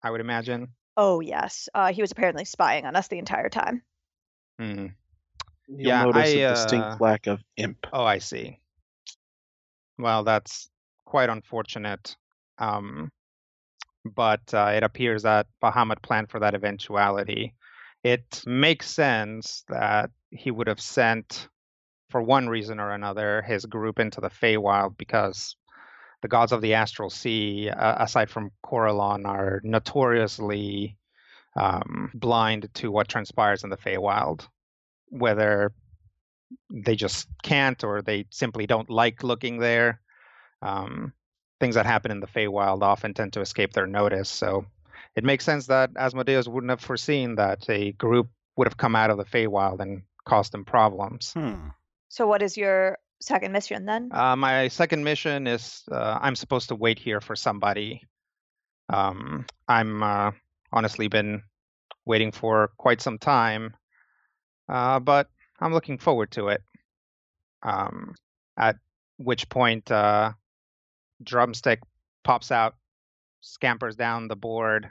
I 0.04 0.10
would 0.10 0.22
imagine. 0.22 0.70
Oh 0.98 1.20
yes, 1.20 1.70
uh, 1.76 1.94
he 1.94 2.02
was 2.02 2.12
apparently 2.12 2.46
spying 2.46 2.88
on 2.88 2.96
us 2.96 3.08
the 3.08 3.20
entire 3.20 3.50
time. 3.50 3.84
Hmm. 4.58 4.88
You'll 5.68 5.80
Yeah, 5.80 6.04
notice 6.06 6.36
I, 6.36 6.40
a 6.40 6.46
uh, 6.46 6.54
distinct 6.54 7.02
lack 7.02 7.28
of 7.28 7.44
imp. 7.56 7.86
Oh, 7.94 8.04
I 8.04 8.18
see. 8.18 8.61
Well, 10.02 10.24
that's 10.24 10.68
quite 11.06 11.30
unfortunate. 11.30 12.16
Um, 12.58 13.12
but 14.04 14.42
uh, 14.54 14.72
it 14.76 14.84
appears 14.84 15.24
that 15.24 15.46
Bahamut 15.64 16.02
planned 16.02 16.32
for 16.32 16.40
that 16.40 16.56
eventuality. 16.56 17.54
It 18.04 18.42
makes 18.48 18.90
sense 18.90 19.64
that 19.70 20.10
he 20.32 20.50
would 20.50 20.68
have 20.68 20.82
sent, 20.82 21.48
for 22.10 22.22
one 22.22 22.50
reason 22.50 22.80
or 22.80 22.92
another, 22.92 23.44
his 23.44 23.66
group 23.66 24.00
into 24.00 24.22
the 24.22 24.32
Feywild 24.32 24.98
because 24.98 25.56
the 26.24 26.28
gods 26.28 26.52
of 26.52 26.62
the 26.62 26.74
Astral 26.74 27.12
Sea, 27.12 27.70
uh, 27.70 28.04
aside 28.04 28.32
from 28.32 28.52
Corellon, 28.66 29.26
are 29.28 29.62
notoriously 29.64 30.98
um, 31.56 32.10
blind 32.16 32.70
to 32.76 32.92
what 32.92 33.08
transpires 33.08 33.64
in 33.64 33.70
the 33.70 33.78
Feywild, 33.78 34.48
whether 35.10 35.72
they 36.70 36.96
just 36.96 37.28
can't 37.44 37.84
or 37.84 38.02
they 38.02 38.26
simply 38.30 38.68
don't 38.68 38.90
like 38.90 39.24
looking 39.24 39.58
there. 39.58 40.02
Um, 40.62 41.14
things 41.60 41.76
that 41.76 41.86
happen 41.86 42.12
in 42.12 42.20
the 42.20 42.28
Feywild 42.28 42.82
often 42.82 43.14
tend 43.14 43.34
to 43.34 43.42
escape 43.42 43.74
their 43.74 43.88
notice. 43.88 44.30
So 44.30 44.66
it 45.16 45.24
makes 45.24 45.46
sense 45.46 45.68
that 45.68 45.92
Asmodeus 45.96 46.48
wouldn't 46.48 46.70
have 46.70 46.82
foreseen 46.82 47.36
that 47.36 47.70
a 47.70 47.92
group 47.94 48.30
would 48.56 48.68
have 48.68 48.78
come 48.78 48.96
out 48.96 49.10
of 49.10 49.18
the 49.18 49.26
Feywild 49.26 49.80
and 49.80 50.04
caused 50.26 50.52
them 50.52 50.66
problems. 50.66 51.34
Hmm. 51.34 51.70
So, 52.10 52.28
what 52.28 52.42
is 52.42 52.58
your 52.58 52.98
second 53.22 53.52
mission 53.52 53.86
then? 53.86 54.10
Uh, 54.12 54.36
my 54.36 54.68
second 54.68 55.04
mission 55.04 55.48
is 55.48 55.84
uh, 55.92 56.20
I'm 56.22 56.36
supposed 56.36 56.70
to 56.70 56.76
wait 56.76 57.00
here 57.00 57.22
for 57.22 57.36
somebody. 57.36 58.04
Um, 58.90 59.46
I'm 59.68 60.04
uh, 60.04 60.32
honestly 60.72 61.08
been 61.08 61.44
waiting 62.06 62.32
for 62.32 62.72
quite 62.78 63.02
some 63.02 63.18
time, 63.18 63.76
uh, 64.68 65.00
but 65.00 65.30
I'm 65.62 65.74
looking 65.74 65.97
forward 65.97 66.32
to 66.32 66.50
it. 66.50 66.62
Um, 67.63 68.15
at 68.58 68.78
which 69.17 69.47
point, 69.50 69.91
uh, 69.91 70.32
drumstick 71.24 71.80
pops 72.24 72.52
out, 72.52 72.76
scampers 73.41 73.95
down 73.95 74.28
the 74.28 74.36
board, 74.36 74.89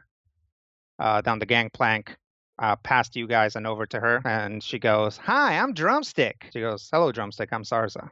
uh, 0.99 1.21
down 1.23 1.41
the 1.41 1.47
gangplank, 1.47 2.17
uh, 2.59 2.77
past 2.77 3.17
you 3.17 3.27
guys 3.27 3.57
and 3.57 3.67
over 3.67 3.87
to 3.87 3.99
her, 3.99 4.21
and 4.25 4.63
she 4.63 4.79
goes, 4.79 5.17
"Hi, 5.17 5.59
I'm 5.59 5.73
Drumstick." 5.73 6.51
She 6.53 6.61
goes, 6.61 6.89
"Hello, 6.93 7.11
Drumstick. 7.11 7.53
I'm 7.53 7.65
Sarza." 7.65 8.11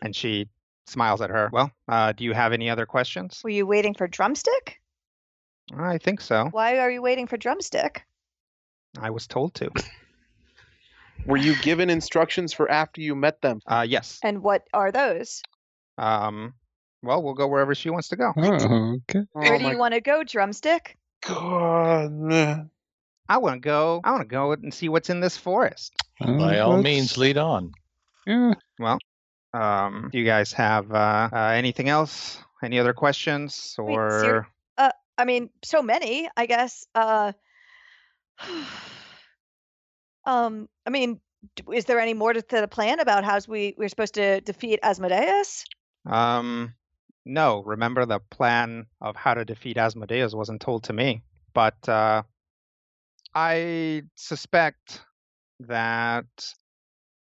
and 0.00 0.14
she 0.14 0.48
smiles 0.86 1.20
at 1.20 1.30
her. 1.30 1.50
Well, 1.52 1.70
uh, 1.88 2.12
do 2.12 2.24
you 2.24 2.32
have 2.32 2.52
any 2.52 2.70
other 2.70 2.86
questions? 2.86 3.40
Were 3.44 3.50
you 3.50 3.66
waiting 3.66 3.94
for 3.94 4.06
drumstick? 4.06 4.80
I 5.76 5.98
think 5.98 6.20
so. 6.20 6.48
Why 6.50 6.78
are 6.78 6.90
you 6.90 7.02
waiting 7.02 7.26
for 7.26 7.36
drumstick? 7.36 8.04
I 8.98 9.10
was 9.10 9.26
told 9.26 9.54
to. 9.54 9.70
Were 11.26 11.36
you 11.36 11.54
given 11.62 11.88
instructions 11.90 12.52
for 12.52 12.70
after 12.70 13.00
you 13.00 13.14
met 13.14 13.40
them? 13.40 13.60
Uh, 13.66 13.86
yes. 13.88 14.18
And 14.24 14.42
what 14.42 14.66
are 14.74 14.90
those? 14.90 15.42
Um, 15.98 16.54
well, 17.02 17.22
we'll 17.22 17.34
go 17.34 17.46
wherever 17.48 17.74
she 17.74 17.90
wants 17.90 18.08
to 18.08 18.16
go. 18.16 18.32
Oh, 18.36 18.96
okay. 19.10 19.24
Where 19.32 19.54
Oh 19.54 19.58
do 19.58 19.64
my 19.64 19.72
you 19.72 19.78
want 19.78 19.94
to 19.94 20.00
go, 20.00 20.24
drumstick? 20.24 20.96
God. 21.26 22.68
I 23.28 23.38
want 23.38 23.54
to 23.56 23.60
go. 23.60 24.00
I 24.02 24.10
want 24.10 24.22
to 24.22 24.28
go 24.28 24.52
and 24.52 24.74
see 24.74 24.88
what's 24.88 25.10
in 25.10 25.20
this 25.20 25.36
forest. 25.36 25.94
Uh, 26.20 26.32
By 26.38 26.58
all 26.58 26.72
let's- 26.72 26.84
means, 26.84 27.18
lead 27.18 27.38
on. 27.38 27.72
Yeah. 28.26 28.54
Um, 29.54 30.08
do 30.12 30.18
you 30.18 30.24
guys 30.24 30.52
have 30.54 30.90
uh, 30.92 31.28
uh, 31.32 31.36
anything 31.54 31.88
else? 31.88 32.38
Any 32.62 32.78
other 32.78 32.92
questions 32.92 33.74
Wait, 33.78 33.94
or? 33.94 34.20
ser- 34.20 34.46
I 35.18 35.26
mean, 35.26 35.50
so 35.62 35.82
many, 35.82 36.28
I 36.36 36.46
guess. 36.46 36.86
Uh, 36.94 37.32
um, 40.24 40.68
I 40.86 40.90
mean, 40.90 41.20
is 41.72 41.84
there 41.86 42.00
any 42.00 42.14
more 42.14 42.32
to 42.32 42.44
the 42.48 42.68
plan 42.68 43.00
about 43.00 43.24
how 43.24 43.38
we 43.48 43.74
we're 43.76 43.88
supposed 43.88 44.14
to 44.14 44.40
defeat 44.40 44.80
Asmodeus? 44.82 45.64
Um, 46.06 46.74
no. 47.24 47.62
Remember 47.64 48.06
the 48.06 48.20
plan 48.30 48.86
of 49.00 49.16
how 49.16 49.34
to 49.34 49.44
defeat 49.44 49.76
Asmodeus 49.76 50.34
wasn't 50.34 50.60
told 50.60 50.84
to 50.84 50.92
me, 50.92 51.22
but 51.54 51.88
uh, 51.88 52.22
I 53.34 54.02
suspect 54.14 55.00
that 55.60 56.26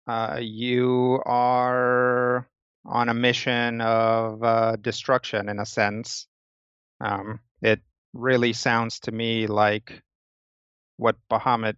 uh, 0.07 0.39
you 0.41 1.21
are 1.25 2.47
on 2.85 3.09
a 3.09 3.13
mission 3.13 3.81
of 3.81 4.43
uh, 4.43 4.75
destruction 4.77 5.49
in 5.49 5.59
a 5.59 5.65
sense. 5.65 6.27
Um, 7.01 7.39
it 7.61 7.81
really 8.13 8.53
sounds 8.53 8.99
to 9.01 9.11
me 9.11 9.47
like 9.47 10.01
what 10.97 11.15
Bahamut 11.31 11.75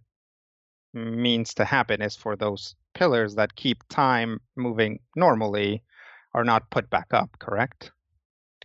means 0.94 1.54
to 1.54 1.64
happen 1.64 2.02
is 2.02 2.16
for 2.16 2.36
those 2.36 2.74
pillars 2.94 3.34
that 3.36 3.54
keep 3.54 3.82
time 3.88 4.40
moving 4.56 5.00
normally 5.16 5.82
are 6.34 6.44
not 6.44 6.70
put 6.70 6.88
back 6.90 7.12
up, 7.12 7.30
correct? 7.38 7.92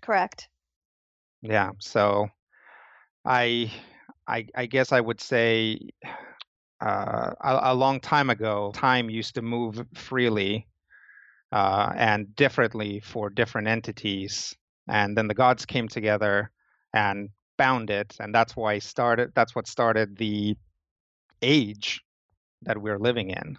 Correct. 0.02 0.50
Yeah. 1.42 1.72
So 1.80 2.28
I 3.26 3.72
I 4.28 4.48
I 4.56 4.66
guess 4.66 4.92
I 4.92 5.02
would 5.02 5.22
say 5.22 5.80
uh, 6.82 7.34
a, 7.42 7.60
a 7.64 7.76
long 7.76 8.00
time 8.00 8.30
ago, 8.30 8.72
time 8.76 9.10
used 9.10 9.36
to 9.36 9.42
move 9.42 9.86
freely 9.94 10.68
uh, 11.52 11.92
and 11.96 12.36
differently 12.36 13.00
for 13.00 13.30
different 13.30 13.68
entities, 13.68 14.56
and 14.88 15.18
then 15.18 15.28
the 15.28 15.34
gods 15.34 15.66
came 15.66 15.88
together 15.88 16.52
and 16.94 17.30
bound 17.58 17.90
it, 17.90 18.16
and 18.20 18.34
that's 18.34 18.56
why 18.56 18.80
started. 18.80 19.32
That's 19.36 19.56
what 19.56 19.68
started 19.68 20.18
the 20.18 20.56
age 21.42 22.02
that 22.64 22.78
we're 22.82 23.00
living 23.00 23.30
in. 23.30 23.58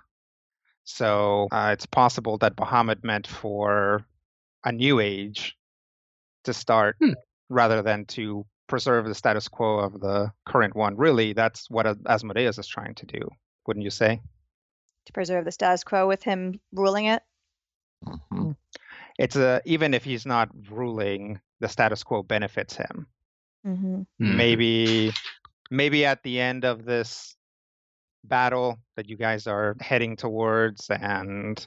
So 0.84 1.48
uh, 1.52 1.70
it's 1.72 1.86
possible 1.86 2.38
that 2.38 2.56
Bahamut 2.56 3.04
meant 3.04 3.26
for 3.26 4.06
a 4.64 4.72
new 4.72 5.00
age 5.00 5.56
to 6.44 6.54
start 6.54 6.96
Hmm. 7.00 7.12
rather 7.48 7.82
than 7.82 8.06
to 8.06 8.46
preserve 8.66 9.06
the 9.06 9.14
status 9.14 9.48
quo 9.48 9.78
of 9.78 10.00
the 10.00 10.32
current 10.46 10.74
one. 10.76 10.96
Really, 10.96 11.32
that's 11.32 11.70
what 11.70 11.86
Asmodeus 12.06 12.58
is 12.58 12.66
trying 12.66 12.94
to 12.96 13.06
do, 13.06 13.28
wouldn't 13.66 13.84
you 13.84 13.90
say? 13.90 14.20
To 15.06 15.12
preserve 15.12 15.44
the 15.44 15.52
status 15.52 15.84
quo 15.84 16.06
with 16.06 16.22
him 16.22 16.60
ruling 16.72 17.06
it. 17.06 17.22
Mhm. 18.04 18.56
It's 19.18 19.36
a 19.36 19.60
even 19.64 19.94
if 19.94 20.04
he's 20.04 20.26
not 20.26 20.48
ruling, 20.70 21.40
the 21.60 21.68
status 21.68 22.04
quo 22.04 22.22
benefits 22.22 22.76
him. 22.76 23.06
Mm-hmm. 23.66 24.02
Hmm. 24.02 24.36
Maybe 24.36 25.12
maybe 25.70 26.04
at 26.04 26.22
the 26.22 26.40
end 26.40 26.64
of 26.64 26.84
this 26.84 27.36
battle 28.28 28.78
that 28.96 29.08
you 29.08 29.16
guys 29.16 29.46
are 29.46 29.76
heading 29.80 30.16
towards 30.16 30.88
and 30.90 31.66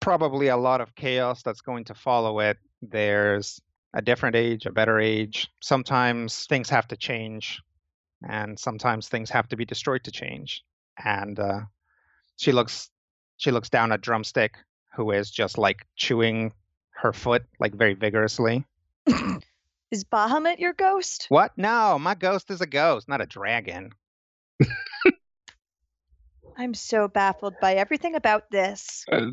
probably 0.00 0.48
a 0.48 0.56
lot 0.56 0.80
of 0.80 0.94
chaos 0.94 1.42
that's 1.42 1.60
going 1.60 1.84
to 1.84 1.94
follow 1.94 2.40
it, 2.40 2.58
there's 2.82 3.60
a 3.94 4.02
different 4.02 4.36
age, 4.36 4.66
a 4.66 4.72
better 4.72 5.00
age. 5.00 5.48
Sometimes 5.62 6.46
things 6.46 6.68
have 6.70 6.86
to 6.88 6.96
change 6.96 7.62
and 8.28 8.58
sometimes 8.58 9.08
things 9.08 9.30
have 9.30 9.48
to 9.48 9.56
be 9.56 9.64
destroyed 9.64 10.04
to 10.04 10.10
change. 10.10 10.62
And 11.02 11.38
uh, 11.38 11.60
she 12.36 12.52
looks 12.52 12.90
she 13.38 13.50
looks 13.50 13.68
down 13.68 13.92
at 13.92 14.00
Drumstick, 14.00 14.54
who 14.94 15.10
is 15.10 15.30
just 15.30 15.58
like 15.58 15.86
chewing 15.96 16.52
her 16.90 17.12
foot 17.12 17.44
like 17.60 17.74
very 17.74 17.94
vigorously. 17.94 18.64
Is 19.92 20.02
Bahamut 20.04 20.58
your 20.58 20.72
ghost? 20.72 21.26
What? 21.28 21.52
No, 21.56 21.96
my 21.96 22.16
ghost 22.16 22.50
is 22.50 22.60
a 22.60 22.66
ghost, 22.66 23.08
not 23.08 23.20
a 23.20 23.26
dragon. 23.26 23.92
I'm 26.56 26.74
so 26.74 27.08
baffled 27.08 27.54
by 27.60 27.74
everything 27.74 28.14
about 28.14 28.50
this. 28.50 29.04
Uh, 29.10 29.26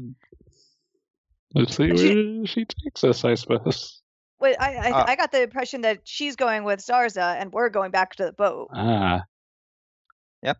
let's 1.55 1.75
see 1.77 1.87
But 1.87 1.97
where 1.97 2.45
she 2.45 2.65
takes 2.65 3.03
us, 3.03 3.23
I 3.23 3.35
suppose. 3.35 4.01
Wait, 4.39 4.57
I 4.59 4.75
I, 4.75 4.91
Uh, 4.91 5.05
I 5.07 5.15
got 5.15 5.31
the 5.31 5.41
impression 5.41 5.81
that 5.81 6.01
she's 6.03 6.35
going 6.35 6.63
with 6.65 6.79
Zarza 6.79 7.35
and 7.39 7.53
we're 7.53 7.69
going 7.69 7.91
back 7.91 8.15
to 8.15 8.25
the 8.25 8.33
boat. 8.33 8.69
Ah, 8.73 9.23
Yep. 10.41 10.57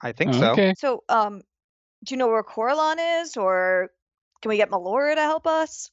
I 0.00 0.12
think 0.12 0.34
so. 0.34 0.52
okay. 0.52 0.74
So, 0.78 1.02
um, 1.08 1.40
do 2.04 2.14
you 2.14 2.16
know 2.16 2.28
where 2.28 2.44
Coralon 2.44 3.22
is, 3.22 3.36
or 3.36 3.90
can 4.40 4.50
we 4.50 4.56
get 4.56 4.70
Melora 4.70 5.16
to 5.16 5.20
help 5.22 5.46
us? 5.48 5.90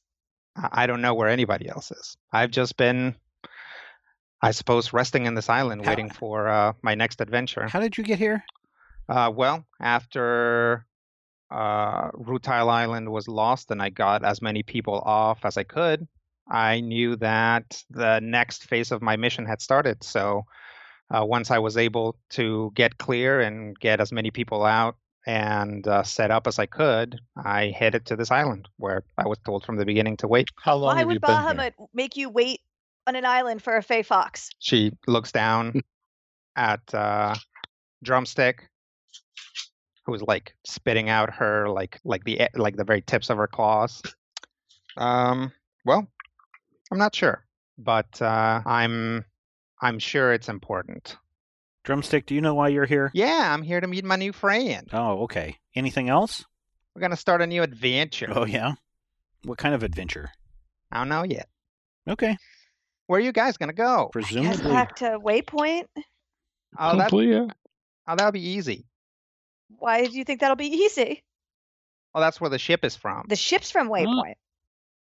I 0.54 0.84
I 0.84 0.86
don't 0.86 1.02
know 1.02 1.14
where 1.14 1.28
anybody 1.28 1.68
else 1.68 1.90
is. 1.90 2.16
I've 2.32 2.52
just 2.52 2.76
been, 2.76 3.16
I 4.40 4.52
suppose, 4.52 4.92
resting 4.92 5.26
in 5.26 5.34
this 5.34 5.48
island, 5.48 5.84
How- 5.84 5.90
waiting 5.90 6.10
for 6.10 6.46
uh, 6.48 6.74
my 6.82 6.94
next 6.94 7.20
adventure. 7.20 7.66
How 7.66 7.80
did 7.80 7.98
you 7.98 8.04
get 8.04 8.20
here? 8.20 8.44
Uh, 9.08 9.30
well, 9.34 9.64
after 9.80 10.86
uh, 11.50 12.10
Rutile 12.12 12.68
Island 12.68 13.10
was 13.10 13.28
lost 13.28 13.70
and 13.70 13.80
I 13.80 13.90
got 13.90 14.24
as 14.24 14.42
many 14.42 14.62
people 14.62 15.00
off 15.04 15.44
as 15.44 15.56
I 15.56 15.62
could, 15.62 16.06
I 16.48 16.80
knew 16.80 17.16
that 17.16 17.82
the 17.90 18.20
next 18.20 18.64
phase 18.64 18.92
of 18.92 19.02
my 19.02 19.16
mission 19.16 19.46
had 19.46 19.60
started. 19.60 20.02
So 20.02 20.44
uh, 21.10 21.24
once 21.24 21.50
I 21.50 21.58
was 21.58 21.76
able 21.76 22.16
to 22.30 22.72
get 22.74 22.98
clear 22.98 23.40
and 23.40 23.78
get 23.78 24.00
as 24.00 24.12
many 24.12 24.30
people 24.30 24.64
out 24.64 24.96
and 25.26 25.86
uh, 25.86 26.02
set 26.04 26.30
up 26.30 26.46
as 26.46 26.58
I 26.58 26.66
could, 26.66 27.20
I 27.36 27.74
headed 27.76 28.06
to 28.06 28.16
this 28.16 28.30
island 28.30 28.68
where 28.76 29.04
I 29.18 29.26
was 29.26 29.38
told 29.44 29.64
from 29.64 29.76
the 29.76 29.84
beginning 29.84 30.16
to 30.18 30.28
wait. 30.28 30.48
How 30.62 30.76
long 30.76 30.94
Why 30.94 30.98
have 30.98 31.08
you 31.08 31.14
would 31.14 31.20
been 31.20 31.30
here? 31.30 31.54
Bahamut 31.54 31.72
make 31.92 32.16
you 32.16 32.28
wait 32.28 32.60
on 33.06 33.16
an 33.16 33.24
island 33.24 33.62
for 33.62 33.76
a 33.76 33.82
Fey 33.82 34.02
Fox? 34.02 34.50
She 34.58 34.92
looks 35.06 35.32
down 35.32 35.80
at 36.56 36.94
uh, 36.94 37.34
Drumstick, 38.04 38.68
who's 40.06 40.22
like 40.22 40.54
spitting 40.64 41.08
out 41.10 41.34
her 41.34 41.68
like 41.68 42.00
like 42.04 42.24
the 42.24 42.40
e- 42.42 42.48
like 42.54 42.76
the 42.76 42.84
very 42.84 43.02
tips 43.02 43.28
of 43.28 43.36
her 43.38 43.46
claws. 43.48 44.02
Um, 44.96 45.52
well, 45.84 46.06
I'm 46.90 46.98
not 46.98 47.14
sure, 47.14 47.44
but 47.76 48.22
uh, 48.22 48.62
I'm 48.64 49.24
I'm 49.82 49.98
sure 49.98 50.32
it's 50.32 50.48
important. 50.48 51.16
Drumstick, 51.84 52.26
do 52.26 52.34
you 52.34 52.40
know 52.40 52.54
why 52.54 52.68
you're 52.68 52.86
here? 52.86 53.10
Yeah, 53.14 53.52
I'm 53.52 53.62
here 53.62 53.80
to 53.80 53.86
meet 53.86 54.04
my 54.04 54.16
new 54.16 54.32
friend. 54.32 54.88
Oh, 54.92 55.22
okay. 55.24 55.56
Anything 55.76 56.08
else? 56.08 56.44
We're 56.94 57.00
gonna 57.02 57.16
start 57.16 57.42
a 57.42 57.46
new 57.46 57.62
adventure. 57.62 58.28
Oh, 58.34 58.44
yeah. 58.46 58.72
What 59.44 59.58
kind 59.58 59.74
of 59.74 59.82
adventure? 59.84 60.30
I 60.90 60.98
don't 60.98 61.08
know 61.08 61.22
yet. 61.24 61.48
Okay. 62.08 62.36
Where 63.06 63.18
are 63.18 63.22
you 63.22 63.30
guys 63.32 63.56
gonna 63.56 63.72
go? 63.72 64.10
Yes, 64.16 64.26
Presumably. 64.26 64.72
back 64.72 64.96
to 64.96 65.18
Waypoint. 65.20 65.84
Oh, 66.78 66.92
that 66.96 67.02
Hopefully, 67.02 67.30
yeah. 67.30 67.46
oh, 68.08 68.16
that'll 68.16 68.32
be 68.32 68.40
easy. 68.48 68.86
Why 69.68 70.06
do 70.06 70.12
you 70.16 70.24
think 70.24 70.40
that'll 70.40 70.56
be 70.56 70.66
easy? 70.66 71.22
Well, 72.14 72.22
that's 72.22 72.40
where 72.40 72.50
the 72.50 72.58
ship 72.58 72.84
is 72.84 72.96
from. 72.96 73.26
The 73.28 73.36
ship's 73.36 73.70
from 73.70 73.88
Waypoint. 73.88 74.34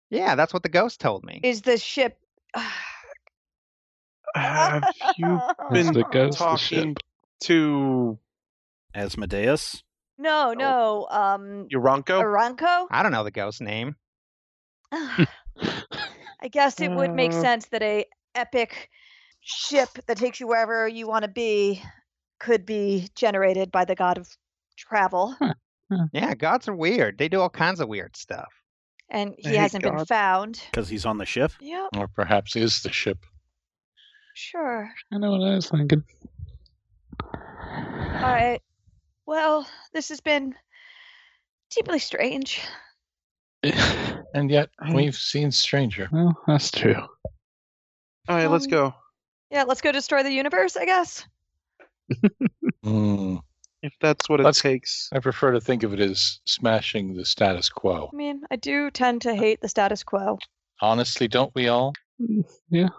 Yeah, 0.10 0.36
that's 0.36 0.54
what 0.54 0.64
the 0.64 0.70
ghost 0.70 1.00
told 1.00 1.24
me. 1.24 1.40
Is 1.44 1.62
the 1.62 1.78
ship? 1.78 2.18
Have 4.36 4.84
you 5.18 5.36
Is 5.72 5.86
been 5.86 5.94
the 5.94 6.04
ghost 6.12 6.38
the 6.40 6.46
talking 6.46 6.58
ship? 6.58 6.98
to 7.42 8.18
Asmodeus? 8.94 9.84
No, 10.18 10.54
no. 10.54 11.08
Um, 11.10 11.68
Uranko? 11.72 12.22
Aranco. 12.24 12.88
I 12.90 13.04
don't 13.04 13.12
know 13.12 13.24
the 13.24 13.32
ghost 13.32 13.62
name. 13.62 13.96
I 14.92 15.28
guess 16.52 16.80
it 16.82 16.90
would 16.92 17.14
make 17.14 17.32
Uh. 17.34 17.42
sense 17.42 17.68
that 17.68 17.82
a 17.84 18.06
epic 18.36 18.90
ship 19.42 19.90
that 20.08 20.18
takes 20.18 20.40
you 20.40 20.48
wherever 20.48 20.88
you 20.88 21.08
want 21.08 21.24
to 21.24 21.28
be 21.30 21.82
could 22.40 22.66
be 22.66 23.08
generated 23.16 23.72
by 23.72 23.86
the 23.86 23.96
god 23.96 24.18
of 24.18 24.28
travel, 24.78 25.36
Yeah, 26.14 26.34
gods 26.36 26.68
are 26.68 26.76
weird. 26.76 27.18
They 27.18 27.28
do 27.30 27.42
all 27.42 27.50
kinds 27.50 27.80
of 27.80 27.88
weird 27.88 28.16
stuff. 28.16 28.52
and 29.10 29.34
he 29.38 29.50
hate 29.50 29.58
hasn't 29.58 29.84
been 29.84 30.06
found. 30.06 30.62
Because 30.72 30.90
he's 30.90 31.06
on 31.06 31.18
the 31.18 31.26
ship. 31.26 31.52
Yep, 31.62 31.90
Or 31.98 32.08
perhaps 32.08 32.56
is 32.56 32.82
the 32.82 32.92
ship. 32.92 33.18
sure. 34.36 34.90
I 35.12 35.18
know 35.18 35.32
what 35.32 35.48
I 35.48 35.56
was 35.56 35.70
thinking. 35.70 36.04
All 37.24 38.22
right. 38.34 38.62
Well, 39.26 39.68
this 39.94 40.10
has 40.10 40.20
been 40.22 40.56
deeply 41.72 42.00
strange. 42.00 42.62
And 44.34 44.52
yet 44.52 44.70
we've 44.94 45.16
seen 45.16 45.52
Stranger. 45.52 46.10
well, 46.12 46.38
that's 46.46 46.70
true. 46.70 46.96
All 46.96 47.08
right, 48.36 48.52
let's 48.52 48.66
Um, 48.66 48.72
go. 48.72 48.94
Yeah, 49.50 49.64
let's 49.64 49.82
go 49.82 49.92
destroy 49.92 50.22
the 50.22 50.32
universe, 50.32 50.76
I 50.78 50.86
guess. 50.86 51.26
Hmm. 52.84 53.38
If 53.84 53.94
that's 54.02 54.28
what 54.28 54.40
it 54.40 54.44
let's- 54.44 54.62
takes. 54.62 55.10
I 55.14 55.20
prefer 55.20 55.52
to 55.52 55.62
think 55.62 55.84
of 55.84 55.94
it 55.94 56.00
as 56.00 56.40
smashing 56.46 57.14
the 57.16 57.26
status 57.26 57.70
quo. 57.70 58.10
I 58.12 58.16
mean, 58.16 58.42
I 58.50 58.56
do 58.56 58.90
tend 58.92 59.22
to 59.24 59.36
hate 59.36 59.62
the 59.62 59.70
status 59.70 60.04
quo. 60.04 60.40
Honestly, 60.82 61.28
don't 61.28 61.54
we 61.56 61.68
all? 61.68 61.94
Mm, 62.22 62.44
Yeah. 62.70 62.90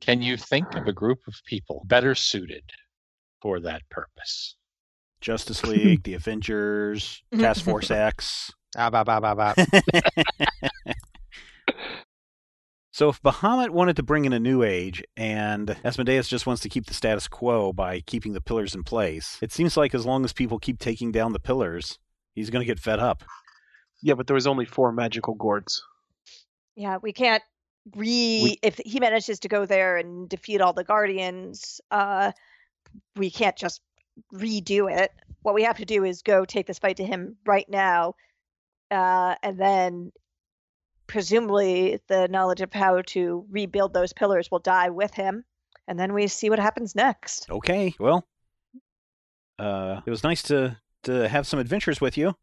Can 0.00 0.20
you 0.22 0.36
think 0.36 0.74
of 0.74 0.86
a 0.86 0.92
group 0.92 1.20
of 1.26 1.34
people 1.46 1.82
better 1.86 2.14
suited 2.14 2.62
for 3.40 3.58
that 3.60 3.82
purpose? 3.90 4.56
Justice 5.20 5.64
League, 5.66 6.02
the 6.02 6.14
Avengers, 6.14 7.22
Task 7.38 7.64
Force 7.64 7.90
X. 7.90 8.50
Ah, 8.76 8.90
ba, 8.90 9.04
ba, 9.04 9.20
ba, 9.20 9.34
ba. 9.34 9.54
So 12.94 13.08
if 13.08 13.20
Bahamut 13.20 13.70
wanted 13.70 13.96
to 13.96 14.04
bring 14.04 14.24
in 14.24 14.32
a 14.32 14.38
new 14.38 14.62
age 14.62 15.02
and 15.16 15.76
Asmodeus 15.84 16.28
just 16.28 16.46
wants 16.46 16.62
to 16.62 16.68
keep 16.68 16.86
the 16.86 16.94
status 16.94 17.26
quo 17.26 17.72
by 17.72 17.98
keeping 17.98 18.34
the 18.34 18.40
pillars 18.40 18.72
in 18.72 18.84
place, 18.84 19.36
it 19.42 19.50
seems 19.50 19.76
like 19.76 19.96
as 19.96 20.06
long 20.06 20.24
as 20.24 20.32
people 20.32 20.60
keep 20.60 20.78
taking 20.78 21.10
down 21.10 21.32
the 21.32 21.40
pillars, 21.40 21.98
he's 22.36 22.50
going 22.50 22.60
to 22.60 22.66
get 22.66 22.78
fed 22.78 23.00
up. 23.00 23.24
Yeah, 24.00 24.14
but 24.14 24.28
there 24.28 24.34
was 24.34 24.46
only 24.46 24.64
four 24.64 24.92
magical 24.92 25.34
gourds. 25.34 25.82
Yeah, 26.76 26.98
we 27.02 27.12
can't 27.12 27.42
re 27.96 28.42
We- 28.44 28.58
if 28.62 28.78
he 28.86 29.00
manages 29.00 29.40
to 29.40 29.48
go 29.48 29.66
there 29.66 29.96
and 29.96 30.28
defeat 30.28 30.60
all 30.60 30.72
the 30.72 30.84
guardians, 30.84 31.80
uh 31.90 32.30
we 33.16 33.28
can't 33.28 33.56
just 33.56 33.80
redo 34.32 34.88
it. 34.88 35.10
What 35.42 35.56
we 35.56 35.64
have 35.64 35.78
to 35.78 35.84
do 35.84 36.04
is 36.04 36.22
go 36.22 36.44
take 36.44 36.68
this 36.68 36.78
fight 36.78 36.98
to 36.98 37.04
him 37.04 37.38
right 37.44 37.68
now. 37.68 38.14
Uh 38.88 39.34
and 39.42 39.58
then 39.58 40.12
presumably 41.06 42.00
the 42.08 42.28
knowledge 42.28 42.60
of 42.60 42.72
how 42.72 43.02
to 43.02 43.44
rebuild 43.50 43.92
those 43.94 44.12
pillars 44.12 44.50
will 44.50 44.58
die 44.58 44.90
with 44.90 45.14
him 45.14 45.44
and 45.86 45.98
then 45.98 46.12
we 46.14 46.26
see 46.28 46.48
what 46.50 46.58
happens 46.58 46.94
next. 46.94 47.46
Okay, 47.50 47.94
well, 47.98 48.24
uh, 49.58 50.00
it 50.06 50.10
was 50.10 50.24
nice 50.24 50.42
to 50.44 50.76
to 51.04 51.28
have 51.28 51.46
some 51.46 51.58
adventures 51.60 52.00
with 52.00 52.16
you, 52.16 52.34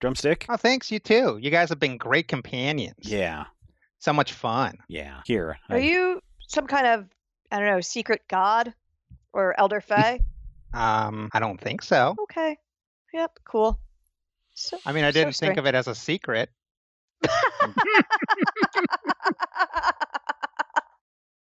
Drumstick. 0.00 0.46
oh, 0.48 0.56
thanks. 0.56 0.90
You 0.90 0.98
too. 0.98 1.38
You 1.40 1.50
guys 1.50 1.68
have 1.68 1.78
been 1.78 1.98
great 1.98 2.26
companions. 2.26 2.96
Yeah, 3.00 3.44
So 3.98 4.12
much 4.14 4.32
fun. 4.32 4.78
yeah. 4.88 5.20
Here, 5.26 5.58
Are 5.68 5.76
I- 5.76 5.80
you 5.80 6.20
some 6.48 6.66
kind 6.66 6.86
of 6.86 7.06
I 7.52 7.58
don't 7.60 7.68
know, 7.68 7.80
secret 7.82 8.22
god 8.28 8.72
or 9.34 9.54
elder 9.60 9.80
fae? 9.86 10.20
Um, 10.74 11.28
I 11.32 11.38
don't 11.38 11.60
think 11.60 11.82
so. 11.82 12.14
okay. 12.22 12.56
Yep, 13.12 13.38
cool. 13.44 13.78
So, 14.54 14.78
I 14.86 14.92
mean, 14.92 15.04
I 15.04 15.10
didn't 15.10 15.36
think 15.36 15.58
of 15.58 15.66
it 15.66 15.74
as 15.74 15.86
a 15.86 15.94
secret. 15.94 16.48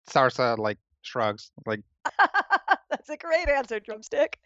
Sarsa 0.09 0.57
like 0.57 0.78
shrugs, 1.01 1.51
like 1.66 1.82
That's 2.89 3.09
a 3.09 3.18
great 3.18 3.47
answer, 3.49 3.80
drumstick. 3.80 4.39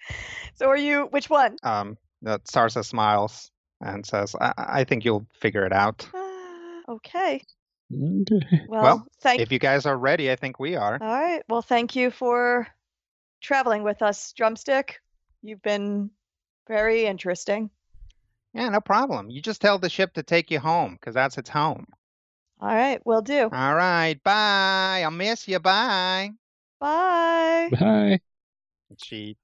So 0.55 0.67
are 0.67 0.77
you 0.77 1.07
which 1.11 1.29
one? 1.29 1.57
um, 1.63 1.97
that 2.21 2.45
Sarsa 2.45 2.83
smiles 2.85 3.51
and 3.81 4.05
says, 4.05 4.35
I-, 4.39 4.53
"I 4.57 4.83
think 4.83 5.05
you'll 5.05 5.27
figure 5.39 5.65
it 5.65 5.73
out. 5.73 6.07
Uh, 6.13 6.91
okay. 6.93 7.41
Okay. 7.93 8.65
Well, 8.67 8.81
Well, 8.81 9.07
thank 9.21 9.41
If 9.41 9.51
you 9.51 9.59
guys 9.59 9.85
are 9.85 9.97
ready, 9.97 10.31
I 10.31 10.35
think 10.35 10.59
we 10.59 10.75
are." 10.75 10.97
All 11.01 11.07
right. 11.07 11.43
Well, 11.49 11.61
thank 11.61 11.95
you 11.95 12.11
for 12.11 12.67
traveling 13.41 13.83
with 13.83 14.01
us, 14.01 14.33
drumstick. 14.33 14.99
You've 15.41 15.61
been 15.61 16.09
very 16.67 17.05
interesting. 17.05 17.69
Yeah, 18.55 18.69
no 18.69 18.79
problem. 18.79 19.29
You 19.29 19.41
just 19.41 19.59
tell 19.59 19.77
the 19.77 19.89
ship 19.89 20.13
to 20.13 20.23
take 20.23 20.49
you 20.49 20.59
home 20.59 20.93
because 20.93 21.13
that's 21.13 21.37
its 21.37 21.49
home. 21.49 21.87
All 22.61 22.69
right, 22.69 23.01
we'll 23.05 23.21
do. 23.21 23.49
All 23.51 23.75
right, 23.75 24.15
bye. 24.23 25.01
I'll 25.03 25.11
miss 25.11 25.45
you. 25.45 25.59
Bye. 25.59 26.31
Bye. 26.79 27.69
Bye. 27.69 28.19
And 28.89 29.03
she 29.03 29.35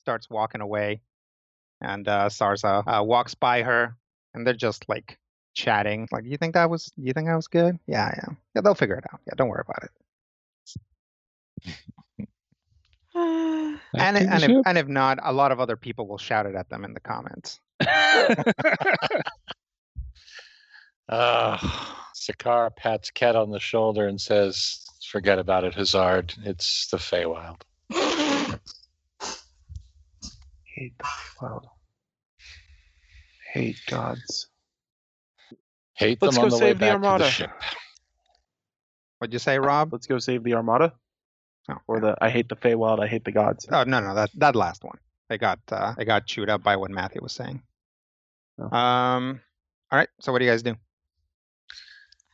starts 0.00 0.28
walking 0.28 0.60
away, 0.60 1.00
and 1.80 2.06
uh, 2.06 2.28
Sarsa 2.28 2.84
uh, 2.86 3.02
walks 3.02 3.34
by 3.34 3.62
her, 3.62 3.96
and 4.34 4.46
they're 4.46 4.52
just 4.52 4.90
like 4.90 5.18
chatting. 5.54 6.06
Like, 6.12 6.26
you 6.26 6.36
think 6.36 6.52
that 6.52 6.68
was? 6.68 6.92
You 6.98 7.14
think 7.14 7.28
that 7.28 7.36
was 7.36 7.48
good? 7.48 7.78
Yeah, 7.86 8.12
yeah, 8.14 8.34
yeah. 8.54 8.60
They'll 8.60 8.74
figure 8.74 8.96
it 8.96 9.04
out. 9.10 9.20
Yeah, 9.26 9.32
don't 9.36 9.48
worry 9.48 9.64
about 9.66 9.88
it. 11.66 12.28
And 13.96 14.18
and 14.18 14.42
if, 14.42 14.66
and 14.66 14.76
if 14.76 14.88
not, 14.88 15.20
a 15.22 15.32
lot 15.32 15.52
of 15.52 15.60
other 15.60 15.76
people 15.76 16.08
will 16.08 16.18
shout 16.18 16.46
it 16.46 16.56
at 16.56 16.68
them 16.68 16.84
in 16.84 16.94
the 16.94 17.00
comments. 17.00 17.60
Uh, 21.08 21.58
Sakar 22.14 22.74
pats 22.74 23.10
Ket 23.10 23.36
on 23.36 23.50
the 23.50 23.60
shoulder 23.60 24.06
and 24.08 24.18
says, 24.20 24.80
Forget 25.10 25.38
about 25.38 25.64
it, 25.64 25.74
Hazard. 25.74 26.34
It's 26.44 26.88
the 26.88 26.96
Feywild. 26.96 27.60
Hate 30.64 30.96
the 30.98 31.04
Feywild. 31.04 31.64
Hate 33.52 33.76
gods. 33.86 34.48
Hate 35.92 36.18
Let's 36.20 36.34
them 36.36 36.48
go 36.48 36.54
on 36.54 36.58
the 36.58 36.64
way 36.64 36.70
save 36.70 36.78
the 36.78 36.86
back 36.86 36.94
to 36.94 36.98
the 37.00 37.06
Armada. 37.06 37.30
ship. 37.30 37.50
What'd 39.18 39.32
you 39.32 39.38
say, 39.38 39.58
Rob? 39.58 39.92
Let's 39.92 40.06
go 40.06 40.18
save 40.18 40.42
the 40.42 40.54
Armada. 40.54 40.94
Oh, 41.70 41.76
Or 41.86 42.00
the 42.00 42.16
I 42.20 42.30
hate 42.30 42.48
the 42.48 42.56
Feywild, 42.56 42.98
I 43.00 43.06
hate 43.06 43.24
the 43.24 43.30
gods. 43.32 43.66
Oh 43.70 43.84
no, 43.84 44.00
no, 44.00 44.14
that 44.14 44.30
that 44.36 44.56
last 44.56 44.82
one. 44.84 44.98
They 45.28 45.38
got 45.38 45.60
uh, 45.70 45.94
they 45.96 46.04
got 46.04 46.26
chewed 46.26 46.50
up 46.50 46.62
by 46.62 46.76
what 46.76 46.90
Matthew 46.90 47.22
was 47.22 47.32
saying. 47.32 47.62
Oh. 48.58 48.76
Um. 48.76 49.40
All 49.90 49.98
right. 49.98 50.08
So 50.20 50.32
what 50.32 50.38
do 50.38 50.44
you 50.44 50.50
guys 50.50 50.62
do? 50.62 50.74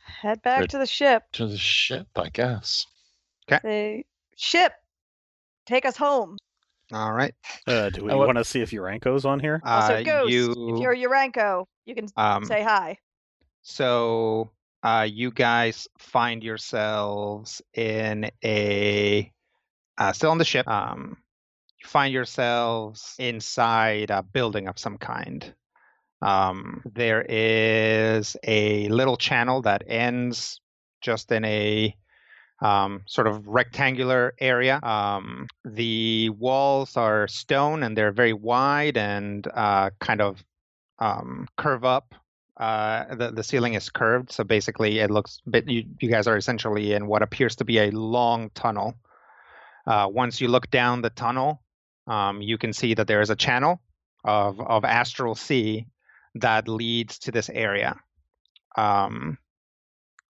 Head 0.05 0.41
back 0.41 0.61
Good. 0.61 0.69
to 0.71 0.77
the 0.77 0.85
ship. 0.85 1.23
To 1.33 1.47
the 1.47 1.57
ship, 1.57 2.07
I 2.15 2.29
guess. 2.29 2.85
The 3.47 4.03
ship. 4.37 4.73
Take 5.65 5.85
us 5.85 5.97
home. 5.97 6.37
All 6.93 7.11
right. 7.13 7.33
uh, 7.67 7.89
do 7.89 8.03
we 8.05 8.11
Uh, 8.11 8.17
what- 8.17 8.27
want 8.27 8.37
to 8.37 8.43
see 8.45 8.61
if 8.61 8.71
Uranko's 8.71 9.25
on 9.25 9.39
here? 9.39 9.61
Also, 9.65 9.95
uh, 9.95 10.03
Ghost. 10.03 10.31
you 10.31 10.51
If 10.75 10.81
you're 10.81 10.95
Uranko, 10.95 11.65
you 11.85 11.95
can 11.95 12.07
um. 12.17 12.45
say 12.45 12.61
hi. 12.63 12.97
So 13.63 14.51
uh, 14.83 15.07
you 15.09 15.31
guys 15.31 15.87
find 15.97 16.43
yourselves 16.43 17.61
in 17.73 18.29
a 18.43 19.31
uh, 19.97 20.11
still 20.13 20.31
on 20.31 20.37
the 20.37 20.45
ship. 20.45 20.67
Um, 20.67 21.17
you 21.81 21.87
find 21.87 22.13
yourselves 22.13 23.15
inside 23.19 24.09
a 24.11 24.23
building 24.23 24.67
of 24.67 24.77
some 24.79 24.97
kind. 24.97 25.53
Um, 26.21 26.81
there 26.93 27.25
is 27.27 28.37
a 28.43 28.87
little 28.89 29.17
channel 29.17 29.61
that 29.63 29.83
ends 29.87 30.61
just 31.01 31.31
in 31.31 31.43
a 31.45 31.95
um, 32.61 33.01
sort 33.07 33.27
of 33.27 33.47
rectangular 33.47 34.35
area. 34.39 34.79
Um, 34.83 35.47
the 35.65 36.29
walls 36.29 36.95
are 36.95 37.27
stone 37.27 37.81
and 37.81 37.97
they're 37.97 38.11
very 38.11 38.33
wide 38.33 38.97
and 38.97 39.47
uh, 39.47 39.89
kind 39.99 40.21
of 40.21 40.43
um, 40.99 41.47
curve 41.57 41.83
up 41.83 42.13
uh, 42.61 43.15
the 43.15 43.31
the 43.31 43.43
ceiling 43.43 43.73
is 43.73 43.89
curved, 43.89 44.31
so 44.31 44.43
basically 44.43 44.99
it 44.99 45.09
looks. 45.09 45.41
But 45.47 45.67
you 45.67 45.83
you 45.99 46.09
guys 46.09 46.27
are 46.27 46.37
essentially 46.37 46.93
in 46.93 47.07
what 47.07 47.23
appears 47.23 47.55
to 47.55 47.65
be 47.65 47.79
a 47.79 47.89
long 47.89 48.51
tunnel. 48.53 48.93
Uh, 49.87 50.07
once 50.11 50.39
you 50.39 50.47
look 50.47 50.69
down 50.69 51.01
the 51.01 51.09
tunnel, 51.09 51.63
um, 52.05 52.41
you 52.43 52.59
can 52.59 52.71
see 52.71 52.93
that 52.93 53.07
there 53.07 53.21
is 53.21 53.31
a 53.31 53.35
channel 53.35 53.81
of 54.23 54.61
of 54.61 54.85
astral 54.85 55.33
sea 55.33 55.87
that 56.35 56.67
leads 56.67 57.19
to 57.19 57.31
this 57.31 57.49
area. 57.49 57.95
Um, 58.77 59.37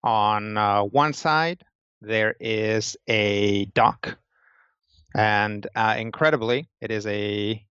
on 0.03 0.57
uh, 0.57 0.81
one 0.83 1.13
side, 1.13 1.63
there 2.01 2.35
is 2.39 2.97
a 3.07 3.65
dock, 3.65 4.17
and 5.15 5.65
uh, 5.75 5.95
incredibly, 5.99 6.67
it 6.79 6.89
is 6.91 7.05
a 7.05 7.63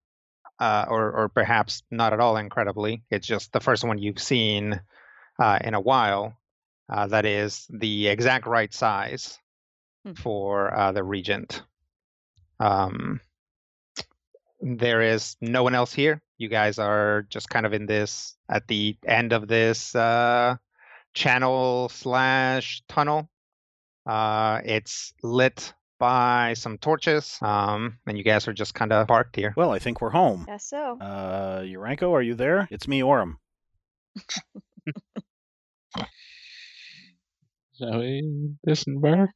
uh, 0.59 0.85
or 0.87 1.11
or 1.11 1.29
perhaps 1.29 1.83
not 1.91 2.13
at 2.13 2.19
all 2.19 2.37
incredibly. 2.37 3.03
It's 3.09 3.27
just 3.27 3.51
the 3.51 3.59
first 3.59 3.83
one 3.83 3.97
you've 3.97 4.21
seen 4.21 4.79
uh, 5.39 5.59
in 5.61 5.73
a 5.73 5.81
while. 5.81 6.37
Uh, 6.89 7.07
that 7.07 7.25
is 7.25 7.65
the 7.69 8.07
exact 8.07 8.45
right 8.45 8.73
size 8.73 9.37
Hmm. 10.05 10.13
for 10.13 10.73
uh, 10.73 10.91
the 10.93 11.03
regent. 11.03 11.61
Um, 12.59 13.19
there 14.61 15.01
is 15.01 15.35
no 15.41 15.63
one 15.63 15.75
else 15.75 15.93
here. 15.93 16.21
You 16.37 16.47
guys 16.47 16.79
are 16.79 17.25
just 17.29 17.49
kind 17.49 17.65
of 17.65 17.73
in 17.73 17.85
this 17.85 18.35
at 18.49 18.67
the 18.67 18.97
end 19.05 19.33
of 19.33 19.47
this 19.47 19.95
uh, 19.95 20.55
channel 21.13 21.89
slash 21.89 22.83
tunnel. 22.87 23.29
Uh, 24.05 24.61
it's 24.63 25.13
lit 25.23 25.73
by 25.99 26.53
some 26.55 26.77
torches, 26.79 27.37
um, 27.41 27.99
and 28.07 28.17
you 28.17 28.23
guys 28.23 28.47
are 28.47 28.53
just 28.53 28.73
kind 28.73 28.91
of 28.91 29.07
parked 29.07 29.35
here. 29.35 29.53
Well, 29.55 29.71
I 29.71 29.79
think 29.79 30.01
we're 30.01 30.09
home. 30.09 30.45
Yes, 30.47 30.65
so. 30.65 30.97
Uh, 30.99 31.61
Uranko, 31.61 32.11
are 32.11 32.23
you 32.23 32.33
there? 32.33 32.67
It's 32.71 32.87
me, 32.87 33.01
Orem. 33.01 33.35
Shall 37.77 37.99
we 37.99 38.53
disembark? 38.65 39.31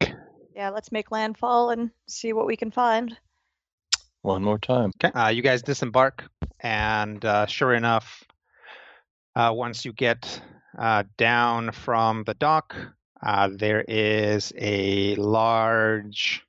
Yeah, 0.56 0.70
let's 0.70 0.92
make 0.92 1.12
landfall 1.12 1.70
and 1.70 1.92
see 2.08 2.34
what 2.34 2.48
we 2.48 2.56
can 2.56 2.72
find. 2.72 3.16
One 4.26 4.42
more 4.42 4.58
time. 4.58 4.92
Okay. 4.96 5.12
Uh, 5.14 5.28
you 5.28 5.44
guys 5.44 5.62
disembark, 5.62 6.24
and 6.60 7.24
uh, 7.24 7.46
sure 7.46 7.76
enough, 7.76 8.24
uh, 9.36 9.54
once 9.56 9.86
you 9.86 9.94
get 9.94 10.42
uh, 10.80 11.04
down 11.16 11.72
from 11.72 12.24
the 12.24 12.34
dock, 12.34 12.76
uh, 13.24 13.50
there 13.54 13.86
is 13.88 14.52
a 14.58 15.14
large 15.18 16.44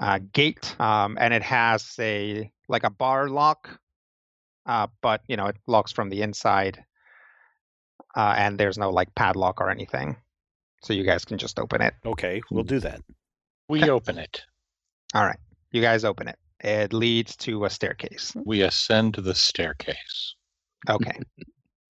uh, 0.00 0.20
gate, 0.32 0.74
um, 0.80 1.18
and 1.20 1.34
it 1.34 1.42
has 1.42 1.94
a 1.98 2.50
like 2.66 2.84
a 2.84 2.90
bar 2.90 3.28
lock, 3.28 3.68
uh, 4.64 4.86
but 5.02 5.20
you 5.28 5.36
know 5.36 5.48
it 5.48 5.56
locks 5.66 5.92
from 5.92 6.08
the 6.08 6.22
inside, 6.22 6.82
uh, 8.16 8.34
and 8.38 8.56
there's 8.56 8.78
no 8.78 8.88
like 8.88 9.14
padlock 9.14 9.60
or 9.60 9.68
anything, 9.68 10.16
so 10.82 10.94
you 10.94 11.04
guys 11.04 11.26
can 11.26 11.36
just 11.36 11.58
open 11.58 11.82
it. 11.82 11.92
Okay, 12.06 12.40
we'll 12.50 12.64
do 12.64 12.80
that. 12.80 13.02
We 13.68 13.90
open 13.90 14.16
it. 14.16 14.44
All 15.12 15.26
right, 15.26 15.38
you 15.72 15.82
guys 15.82 16.06
open 16.06 16.28
it. 16.28 16.38
It 16.62 16.92
leads 16.92 17.36
to 17.38 17.64
a 17.64 17.70
staircase. 17.70 18.32
We 18.44 18.62
ascend 18.62 19.14
the 19.14 19.34
staircase. 19.34 20.34
Okay. 20.88 21.18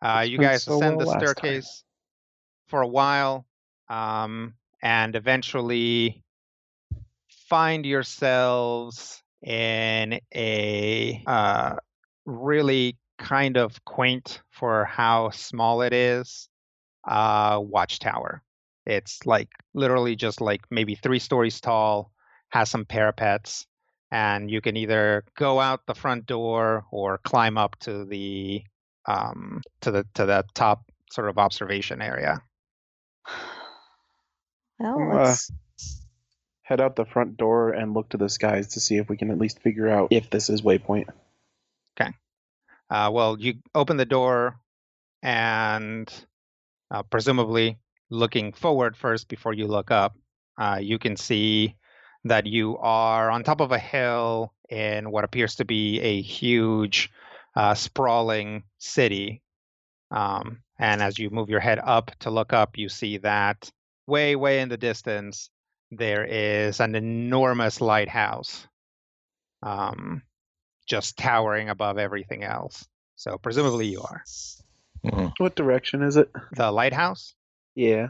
Uh, 0.05 0.23
you 0.27 0.37
guys 0.37 0.65
so 0.65 0.75
ascend 0.75 0.97
well 0.97 1.07
the 1.07 1.13
last 1.13 1.21
time. 1.21 1.35
staircase 1.37 1.85
for 2.67 2.83
a 2.83 2.89
while, 2.89 3.47
um, 3.89 4.55
and 4.83 5.15
eventually 5.15 6.25
find 7.49 7.87
yourselves 7.87 9.23
in 9.43 10.19
a 10.35 11.23
uh, 11.25 11.77
really 12.27 12.97
kind 13.19 13.57
of 13.57 13.85
quaint 13.85 14.43
for 14.51 14.85
how 14.87 15.31
small 15.31 15.83
it 15.83 15.93
is 15.93 16.49
uh, 17.07 17.59
watchtower. 17.63 18.43
It's 18.87 19.25
like 19.25 19.51
literally 19.75 20.17
just 20.17 20.41
like 20.41 20.63
maybe 20.71 20.95
three 20.95 21.21
stories 21.21 21.61
tall, 21.61 22.11
has 22.49 22.71
some 22.71 22.85
parapets, 22.85 23.67
and 24.13 24.51
you 24.51 24.61
can 24.61 24.77
either 24.77 25.25
go 25.39 25.59
out 25.59 25.87
the 25.87 25.95
front 25.95 26.27
door 26.27 26.85
or 26.93 27.19
climb 27.19 27.57
up 27.57 27.77
to 27.81 28.05
the 28.05 28.63
um, 29.07 29.63
to 29.81 29.91
the 29.91 30.07
to 30.15 30.27
the 30.27 30.45
top 30.55 30.85
sort 31.11 31.29
of 31.29 31.39
observation 31.39 32.01
area. 32.01 32.41
Well, 34.79 35.13
Uh, 35.13 35.15
let's 35.27 35.53
Head 36.63 36.81
out 36.81 36.97
the 36.97 37.05
front 37.05 37.37
door 37.37 37.71
and 37.71 37.95
look 37.95 38.09
to 38.09 38.17
the 38.17 38.29
skies 38.29 38.69
to 38.69 38.81
see 38.81 38.97
if 38.97 39.09
we 39.09 39.17
can 39.17 39.31
at 39.31 39.39
least 39.39 39.61
figure 39.61 39.89
out 39.89 40.09
if 40.11 40.29
this 40.29 40.51
is 40.51 40.63
Waypoint. 40.63 41.09
Okay. 42.01 42.11
Uh, 42.91 43.11
well, 43.13 43.39
you 43.39 43.55
open 43.75 43.97
the 43.97 44.05
door, 44.07 44.59
and 45.23 46.13
uh, 46.91 47.03
presumably 47.05 47.79
looking 48.11 48.53
forward 48.53 48.97
first 48.97 49.29
before 49.29 49.53
you 49.53 49.69
look 49.69 49.93
up, 49.93 50.17
uh, 50.59 50.79
you 50.81 50.99
can 50.99 51.17
see 51.17 51.77
that 52.25 52.47
you 52.47 52.79
are 52.79 53.31
on 53.31 53.43
top 53.43 53.61
of 53.61 53.73
a 53.73 53.79
hill 53.79 54.53
in 54.69 55.11
what 55.11 55.25
appears 55.25 55.57
to 55.57 55.65
be 55.65 56.01
a 56.01 56.23
huge, 56.23 57.11
uh, 57.57 57.75
sprawling 57.75 58.65
city. 58.79 59.43
Um, 60.11 60.63
and 60.79 61.03
as 61.03 61.19
you 61.19 61.31
move 61.31 61.51
your 61.51 61.61
head 61.61 61.79
up 61.83 62.11
to 62.21 62.31
look 62.31 62.53
up, 62.53 62.79
you 62.79 62.89
see 62.89 63.19
that 63.19 63.71
way, 64.07 64.37
way 64.37 64.61
in 64.61 64.69
the 64.69 64.77
distance, 64.77 65.51
there 65.91 66.25
is 66.25 66.81
an 66.81 66.95
enormous 66.95 67.81
lighthouse. 67.81 68.67
Um, 69.63 70.23
just 70.87 71.17
towering 71.17 71.69
above 71.69 71.99
everything 71.99 72.43
else. 72.43 72.87
So 73.17 73.39
presumably 73.39 73.87
you 73.87 74.03
are. 74.03 74.23
Mhm. 75.05 75.33
What 75.39 75.55
direction 75.55 76.03
is 76.03 76.17
it? 76.17 76.31
The 76.53 76.71
lighthouse? 76.71 77.35
Yeah. 77.75 78.09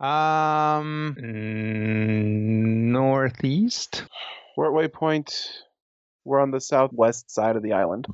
Um 0.00 1.16
northeast. 2.92 4.04
We're 4.56 4.66
at 4.66 4.92
Waypoint. 4.92 5.48
We're 6.24 6.40
on 6.40 6.50
the 6.50 6.60
southwest 6.60 7.30
side 7.30 7.56
of 7.56 7.62
the 7.62 7.72
island. 7.72 8.06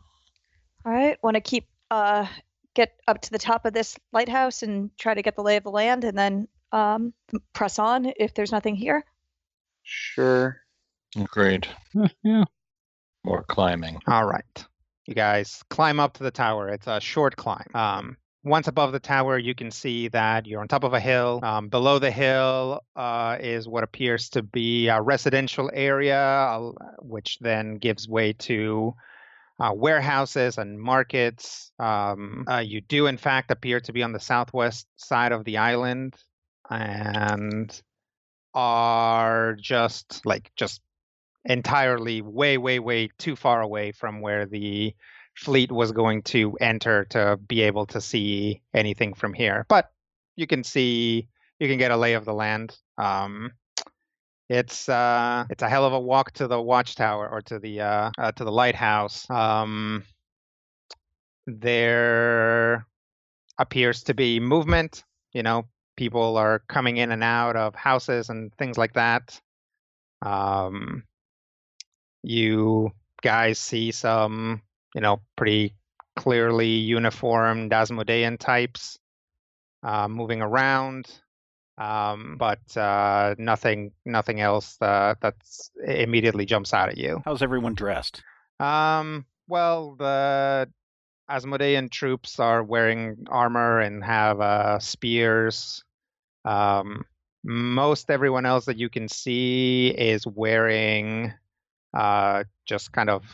all 0.84 0.92
right. 0.92 1.18
Want 1.22 1.34
to 1.34 1.40
keep 1.40 1.66
uh 1.90 2.26
get 2.74 2.92
up 3.06 3.20
to 3.22 3.30
the 3.30 3.38
top 3.38 3.64
of 3.66 3.72
this 3.72 3.98
lighthouse 4.12 4.62
and 4.62 4.90
try 4.98 5.14
to 5.14 5.22
get 5.22 5.36
the 5.36 5.42
lay 5.42 5.56
of 5.56 5.64
the 5.64 5.70
land, 5.70 6.04
and 6.04 6.16
then 6.16 6.48
um 6.72 7.12
press 7.52 7.78
on 7.78 8.12
if 8.16 8.34
there's 8.34 8.52
nothing 8.52 8.76
here. 8.76 9.04
Sure. 9.82 10.58
Agreed. 11.16 11.66
Eh, 12.00 12.08
yeah. 12.22 12.44
More 13.24 13.42
climbing. 13.44 13.98
All 14.06 14.24
right. 14.26 14.66
You 15.06 15.14
guys 15.14 15.62
climb 15.68 15.98
up 16.00 16.14
to 16.14 16.22
the 16.22 16.30
tower. 16.30 16.68
It's 16.68 16.86
a 16.86 17.00
short 17.00 17.36
climb. 17.36 17.66
Um 17.74 18.16
once 18.44 18.66
above 18.66 18.92
the 18.92 19.00
tower, 19.00 19.38
you 19.38 19.54
can 19.54 19.70
see 19.70 20.08
that 20.08 20.46
you're 20.46 20.60
on 20.60 20.68
top 20.68 20.84
of 20.84 20.94
a 20.94 21.00
hill. 21.00 21.40
Um, 21.42 21.68
below 21.68 21.98
the 21.98 22.10
hill 22.10 22.82
uh, 22.96 23.36
is 23.40 23.68
what 23.68 23.84
appears 23.84 24.30
to 24.30 24.42
be 24.42 24.88
a 24.88 25.00
residential 25.00 25.70
area, 25.72 26.18
uh, 26.18 26.72
which 27.00 27.38
then 27.40 27.78
gives 27.78 28.08
way 28.08 28.32
to 28.34 28.94
uh, 29.60 29.72
warehouses 29.72 30.58
and 30.58 30.80
markets. 30.80 31.70
Um, 31.78 32.44
uh, 32.50 32.58
you 32.58 32.80
do, 32.80 33.06
in 33.06 33.16
fact, 33.16 33.52
appear 33.52 33.80
to 33.80 33.92
be 33.92 34.02
on 34.02 34.12
the 34.12 34.20
southwest 34.20 34.88
side 34.96 35.30
of 35.30 35.44
the 35.44 35.58
island 35.58 36.16
and 36.68 37.80
are 38.54 39.56
just 39.60 40.26
like 40.26 40.50
just 40.56 40.80
entirely 41.44 42.22
way, 42.22 42.58
way, 42.58 42.80
way 42.80 43.08
too 43.18 43.36
far 43.36 43.60
away 43.60 43.92
from 43.92 44.20
where 44.20 44.46
the 44.46 44.94
fleet 45.34 45.72
was 45.72 45.92
going 45.92 46.22
to 46.22 46.56
enter 46.60 47.04
to 47.06 47.38
be 47.48 47.62
able 47.62 47.86
to 47.86 48.00
see 48.00 48.62
anything 48.74 49.14
from 49.14 49.32
here. 49.32 49.66
But 49.68 49.90
you 50.36 50.46
can 50.46 50.64
see, 50.64 51.28
you 51.58 51.68
can 51.68 51.78
get 51.78 51.90
a 51.90 51.96
lay 51.96 52.14
of 52.14 52.24
the 52.24 52.34
land. 52.34 52.76
Um, 52.98 53.52
it's 54.48 54.88
uh, 54.88 55.46
it's 55.48 55.62
a 55.62 55.68
hell 55.68 55.86
of 55.86 55.92
a 55.92 56.00
walk 56.00 56.32
to 56.32 56.46
the 56.46 56.60
watchtower 56.60 57.28
or 57.28 57.40
to 57.42 57.58
the 57.58 57.80
uh, 57.80 58.10
uh, 58.18 58.32
to 58.32 58.44
the 58.44 58.52
lighthouse. 58.52 59.28
Um, 59.30 60.04
there 61.46 62.86
appears 63.58 64.02
to 64.04 64.14
be 64.14 64.40
movement. 64.40 65.04
You 65.32 65.42
know, 65.42 65.66
people 65.96 66.36
are 66.36 66.60
coming 66.68 66.96
in 66.96 67.12
and 67.12 67.22
out 67.22 67.56
of 67.56 67.74
houses 67.74 68.28
and 68.28 68.52
things 68.54 68.76
like 68.78 68.94
that. 68.94 69.40
Um, 70.20 71.04
you 72.22 72.92
guys 73.22 73.58
see 73.58 73.90
some, 73.90 74.62
you 74.94 75.00
know, 75.00 75.20
pretty 75.36 75.74
clearly 76.16 76.68
uniformed 76.68 77.72
Asmodean 77.72 78.38
types 78.38 78.98
uh, 79.82 80.08
moving 80.08 80.42
around, 80.42 81.06
um, 81.78 82.36
but 82.38 82.76
uh, 82.76 83.34
nothing, 83.38 83.92
nothing 84.04 84.40
else 84.40 84.76
uh, 84.80 85.14
that's 85.20 85.70
immediately 85.84 86.44
jumps 86.44 86.74
out 86.74 86.88
at 86.88 86.98
you. 86.98 87.22
How's 87.24 87.42
everyone 87.42 87.74
dressed? 87.74 88.22
Um, 88.60 89.26
well, 89.48 89.96
the 89.96 90.70
Asmodean 91.28 91.88
troops 91.88 92.38
are 92.38 92.62
wearing 92.62 93.26
armor 93.30 93.80
and 93.80 94.04
have 94.04 94.40
uh, 94.40 94.78
spears. 94.78 95.82
Um, 96.44 97.04
most 97.44 98.10
everyone 98.10 98.46
else 98.46 98.66
that 98.66 98.78
you 98.78 98.88
can 98.88 99.08
see 99.08 99.88
is 99.88 100.26
wearing 100.26 101.32
uh, 101.94 102.44
just 102.66 102.92
kind 102.92 103.10
of 103.10 103.24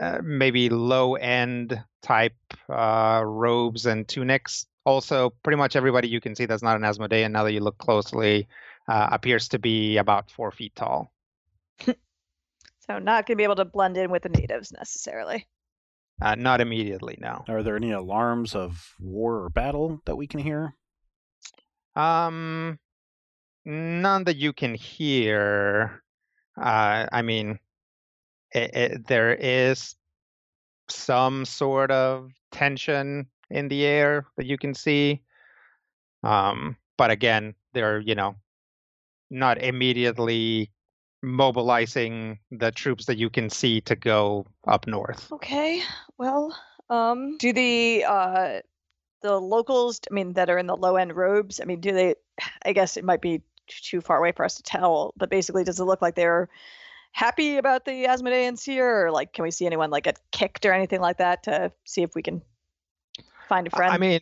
uh, 0.00 0.18
maybe 0.22 0.68
low 0.68 1.14
end 1.16 1.82
type 2.02 2.36
uh, 2.68 3.22
robes 3.24 3.86
and 3.86 4.06
tunics. 4.06 4.66
Also, 4.84 5.30
pretty 5.42 5.56
much 5.56 5.76
everybody 5.76 6.08
you 6.08 6.20
can 6.20 6.34
see 6.34 6.46
that's 6.46 6.62
not 6.62 6.76
an 6.76 6.84
Asmodean, 6.84 7.32
now 7.32 7.44
that 7.44 7.52
you 7.52 7.60
look 7.60 7.78
closely, 7.78 8.48
uh, 8.88 9.08
appears 9.12 9.48
to 9.48 9.58
be 9.58 9.98
about 9.98 10.30
four 10.30 10.50
feet 10.50 10.74
tall. 10.74 11.12
So 12.88 12.98
not 12.98 13.26
going 13.26 13.34
to 13.34 13.36
be 13.36 13.44
able 13.44 13.56
to 13.56 13.66
blend 13.66 13.98
in 13.98 14.10
with 14.10 14.22
the 14.22 14.30
natives 14.30 14.72
necessarily. 14.72 15.46
Uh, 16.22 16.34
not 16.36 16.62
immediately, 16.62 17.18
no. 17.20 17.44
Are 17.46 17.62
there 17.62 17.76
any 17.76 17.92
alarms 17.92 18.54
of 18.54 18.94
war 18.98 19.44
or 19.44 19.50
battle 19.50 20.00
that 20.06 20.16
we 20.16 20.26
can 20.26 20.40
hear? 20.40 20.74
Um, 21.94 22.78
none 23.66 24.24
that 24.24 24.36
you 24.36 24.54
can 24.54 24.74
hear. 24.74 26.02
Uh, 26.56 27.06
I 27.12 27.20
mean, 27.22 27.58
it, 28.52 28.74
it, 28.74 29.06
there 29.06 29.34
is 29.34 29.94
some 30.88 31.44
sort 31.44 31.90
of 31.90 32.30
tension 32.52 33.26
in 33.50 33.68
the 33.68 33.84
air 33.84 34.26
that 34.36 34.46
you 34.46 34.58
can 34.58 34.74
see. 34.74 35.22
Um, 36.22 36.76
but 36.96 37.10
again, 37.10 37.54
they're 37.74 38.00
you 38.00 38.14
know 38.14 38.36
not 39.30 39.62
immediately 39.62 40.70
mobilizing 41.22 42.38
the 42.50 42.70
troops 42.70 43.06
that 43.06 43.18
you 43.18 43.28
can 43.28 43.50
see 43.50 43.80
to 43.82 43.96
go 43.96 44.46
up 44.66 44.86
north. 44.86 45.30
Okay. 45.32 45.82
Well, 46.16 46.56
um, 46.90 47.36
do 47.38 47.52
the 47.52 48.04
uh 48.04 48.60
the 49.20 49.40
locals, 49.40 50.00
I 50.10 50.14
mean, 50.14 50.34
that 50.34 50.48
are 50.48 50.58
in 50.58 50.68
the 50.68 50.76
low 50.76 50.96
end 50.96 51.14
robes, 51.16 51.60
I 51.60 51.64
mean, 51.64 51.80
do 51.80 51.92
they? 51.92 52.14
I 52.64 52.72
guess 52.72 52.96
it 52.96 53.04
might 53.04 53.20
be 53.20 53.42
too 53.66 54.00
far 54.00 54.18
away 54.18 54.32
for 54.32 54.44
us 54.44 54.54
to 54.54 54.62
tell, 54.62 55.12
but 55.16 55.30
basically, 55.30 55.64
does 55.64 55.80
it 55.80 55.84
look 55.84 56.00
like 56.02 56.14
they're 56.14 56.48
happy 57.12 57.56
about 57.56 57.84
the 57.84 58.04
Asmodeans 58.06 58.64
here, 58.64 59.06
or 59.06 59.10
like, 59.10 59.32
can 59.32 59.42
we 59.42 59.50
see 59.50 59.66
anyone 59.66 59.90
like 59.90 60.04
get 60.04 60.18
kicked 60.32 60.66
or 60.66 60.72
anything 60.72 61.00
like 61.00 61.18
that 61.18 61.44
to 61.44 61.72
see 61.84 62.02
if 62.02 62.14
we 62.14 62.22
can 62.22 62.42
find 63.48 63.66
a 63.66 63.70
friend? 63.70 63.92
I 63.92 63.98
mean, 63.98 64.20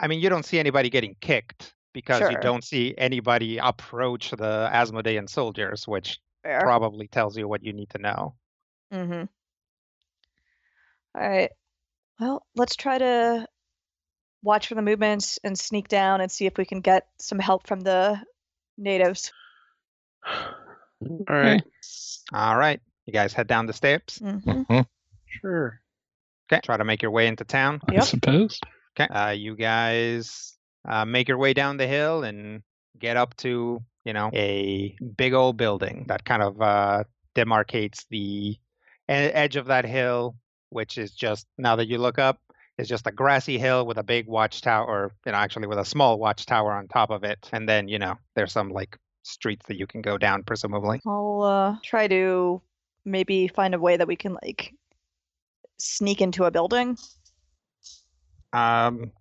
I 0.00 0.08
mean, 0.08 0.20
you 0.20 0.28
don't 0.28 0.44
see 0.44 0.58
anybody 0.58 0.90
getting 0.90 1.16
kicked 1.20 1.74
because 1.92 2.30
you 2.30 2.38
don't 2.40 2.62
see 2.62 2.94
anybody 2.96 3.58
approach 3.58 4.30
the 4.30 4.68
Asmodean 4.72 5.26
soldiers, 5.26 5.88
which 5.88 6.20
Fair. 6.42 6.60
probably 6.60 7.08
tells 7.08 7.36
you 7.36 7.48
what 7.48 7.64
you 7.64 7.72
need 7.72 7.90
to 7.90 7.98
know. 7.98 8.34
Mm-hmm. 8.92 9.24
All 11.14 11.28
right. 11.28 11.50
Well, 12.20 12.46
let's 12.54 12.76
try 12.76 12.98
to 12.98 13.46
watch 14.42 14.68
for 14.68 14.74
the 14.74 14.82
movements 14.82 15.38
and 15.42 15.58
sneak 15.58 15.88
down 15.88 16.20
and 16.20 16.30
see 16.30 16.46
if 16.46 16.56
we 16.56 16.64
can 16.64 16.80
get 16.80 17.06
some 17.18 17.38
help 17.38 17.66
from 17.66 17.80
the 17.80 18.20
natives. 18.76 19.32
All 21.02 21.24
right. 21.28 21.62
All 22.32 22.56
right, 22.56 22.80
you 23.06 23.12
guys 23.12 23.32
head 23.32 23.46
down 23.46 23.66
the 23.66 23.72
steps. 23.72 24.18
hmm 24.18 24.80
Sure. 25.40 25.80
Okay, 26.50 26.60
try 26.64 26.76
to 26.76 26.84
make 26.84 27.02
your 27.02 27.10
way 27.10 27.26
into 27.26 27.44
town. 27.44 27.80
I 27.88 27.92
Yep. 27.94 28.04
suppose. 28.04 28.60
Okay, 28.98 29.12
uh, 29.12 29.30
you 29.30 29.54
guys 29.54 30.56
uh, 30.88 31.04
make 31.04 31.28
your 31.28 31.38
way 31.38 31.52
down 31.52 31.76
the 31.76 31.86
hill 31.86 32.24
and 32.24 32.62
get 32.98 33.16
up 33.16 33.36
to 33.38 33.80
you 34.04 34.12
know 34.12 34.30
a 34.32 34.96
big 35.16 35.34
old 35.34 35.56
building 35.56 36.06
that 36.08 36.24
kind 36.24 36.42
of 36.42 36.60
uh, 36.60 37.04
demarcates 37.36 38.06
the 38.10 38.18
e- 38.18 38.56
edge 39.08 39.56
of 39.56 39.66
that 39.66 39.84
hill, 39.84 40.34
which 40.70 40.98
is 40.98 41.12
just 41.12 41.46
now 41.58 41.76
that 41.76 41.86
you 41.88 41.98
look 41.98 42.18
up 42.18 42.40
is 42.78 42.88
just 42.88 43.06
a 43.06 43.12
grassy 43.12 43.58
hill 43.58 43.84
with 43.86 43.98
a 43.98 44.02
big 44.02 44.26
watchtower, 44.26 44.86
or 44.86 45.12
you 45.26 45.32
know 45.32 45.38
actually 45.38 45.66
with 45.66 45.78
a 45.78 45.84
small 45.84 46.18
watchtower 46.18 46.72
on 46.72 46.88
top 46.88 47.10
of 47.10 47.24
it, 47.24 47.48
and 47.52 47.68
then 47.68 47.88
you 47.88 47.98
know 47.98 48.16
there's 48.34 48.52
some 48.52 48.70
like 48.70 48.96
streets 49.28 49.66
that 49.66 49.76
you 49.78 49.86
can 49.86 50.00
go 50.02 50.18
down 50.18 50.42
presumably. 50.42 51.00
I'll 51.06 51.42
uh, 51.42 51.76
try 51.84 52.08
to 52.08 52.60
maybe 53.04 53.48
find 53.48 53.74
a 53.74 53.78
way 53.78 53.96
that 53.96 54.08
we 54.08 54.16
can 54.16 54.36
like 54.42 54.74
sneak 55.78 56.20
into 56.20 56.44
a 56.44 56.50
building. 56.50 56.96
Um, 58.52 59.12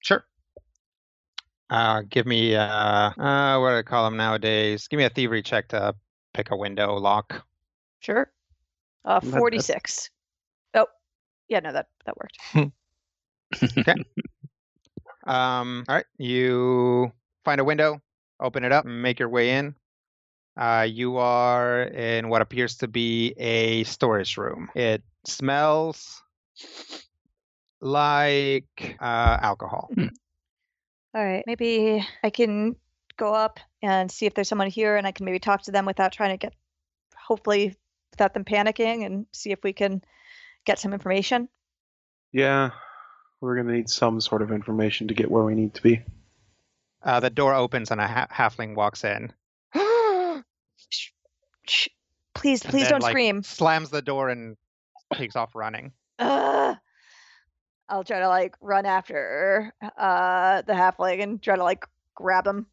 sure. 0.00 0.24
Uh, 1.68 2.02
give 2.08 2.26
me 2.26 2.54
uh, 2.54 2.62
uh, 2.64 3.58
what 3.58 3.70
do 3.70 3.76
I 3.76 3.82
call 3.82 4.04
them 4.04 4.16
nowadays? 4.16 4.86
Give 4.88 4.98
me 4.98 5.04
a 5.04 5.10
thievery 5.10 5.42
check 5.42 5.68
to 5.68 5.94
pick 6.32 6.50
a 6.52 6.56
window 6.56 6.94
lock. 6.94 7.44
Sure. 8.00 8.30
Uh, 9.04 9.20
That- 9.20 9.30
that- 9.32 9.38
46. 9.38 10.10
Oh, 10.74 10.86
yeah, 11.48 11.60
no, 11.60 11.72
that 11.72 11.88
that 12.04 12.14
worked. 12.16 12.70
Okay. 13.78 13.94
Um, 15.26 15.84
all 15.88 15.96
right, 15.96 16.04
you 16.18 17.10
find 17.44 17.60
a 17.60 17.64
window, 17.64 18.00
open 18.40 18.64
it 18.64 18.72
up, 18.72 18.84
and 18.84 19.02
make 19.02 19.18
your 19.18 19.28
way 19.28 19.50
in. 19.50 19.74
Uh, 20.56 20.86
you 20.88 21.18
are 21.18 21.82
in 21.82 22.28
what 22.28 22.42
appears 22.42 22.76
to 22.78 22.88
be 22.88 23.34
a 23.36 23.84
storage 23.84 24.36
room. 24.36 24.70
It 24.74 25.02
smells 25.26 26.22
like 27.80 28.96
uh, 29.00 29.38
alcohol. 29.42 29.90
All 31.14 31.24
right, 31.24 31.44
maybe 31.46 32.06
I 32.22 32.30
can 32.30 32.76
go 33.16 33.34
up 33.34 33.60
and 33.82 34.10
see 34.10 34.26
if 34.26 34.34
there's 34.34 34.48
someone 34.48 34.68
here, 34.68 34.96
and 34.96 35.06
I 35.06 35.12
can 35.12 35.24
maybe 35.24 35.38
talk 35.38 35.62
to 35.62 35.70
them 35.70 35.86
without 35.86 36.12
trying 36.12 36.30
to 36.30 36.36
get, 36.36 36.54
hopefully, 37.16 37.74
without 38.10 38.34
them 38.34 38.44
panicking, 38.44 39.04
and 39.04 39.26
see 39.32 39.52
if 39.52 39.58
we 39.62 39.72
can 39.72 40.02
get 40.64 40.78
some 40.78 40.92
information. 40.92 41.48
Yeah. 42.32 42.70
We're 43.40 43.56
gonna 43.56 43.72
need 43.72 43.90
some 43.90 44.20
sort 44.20 44.42
of 44.42 44.50
information 44.50 45.08
to 45.08 45.14
get 45.14 45.30
where 45.30 45.44
we 45.44 45.54
need 45.54 45.74
to 45.74 45.82
be. 45.82 46.02
Uh, 47.06 47.20
the 47.20 47.30
door 47.30 47.54
opens 47.54 47.92
and 47.92 48.00
a 48.00 48.06
ha- 48.06 48.26
halfling 48.32 48.74
walks 48.74 49.04
in. 49.04 49.32
Shh, 50.88 51.10
shh, 51.68 51.88
please, 52.34 52.62
please 52.62 52.82
then, 52.82 52.90
don't 52.90 53.02
like, 53.02 53.12
scream. 53.12 53.42
Slams 53.42 53.90
the 53.90 54.02
door 54.02 54.28
and 54.28 54.56
takes 55.14 55.36
off 55.36 55.54
running. 55.54 55.92
Ugh. 56.18 56.76
I'll 57.88 58.04
try 58.04 58.18
to 58.18 58.28
like 58.28 58.56
run 58.60 58.86
after 58.86 59.72
uh 59.96 60.62
the 60.62 60.72
halfling 60.72 61.22
and 61.22 61.40
try 61.40 61.56
to 61.56 61.62
like 61.62 61.86
grab 62.16 62.46
him. 62.46 62.66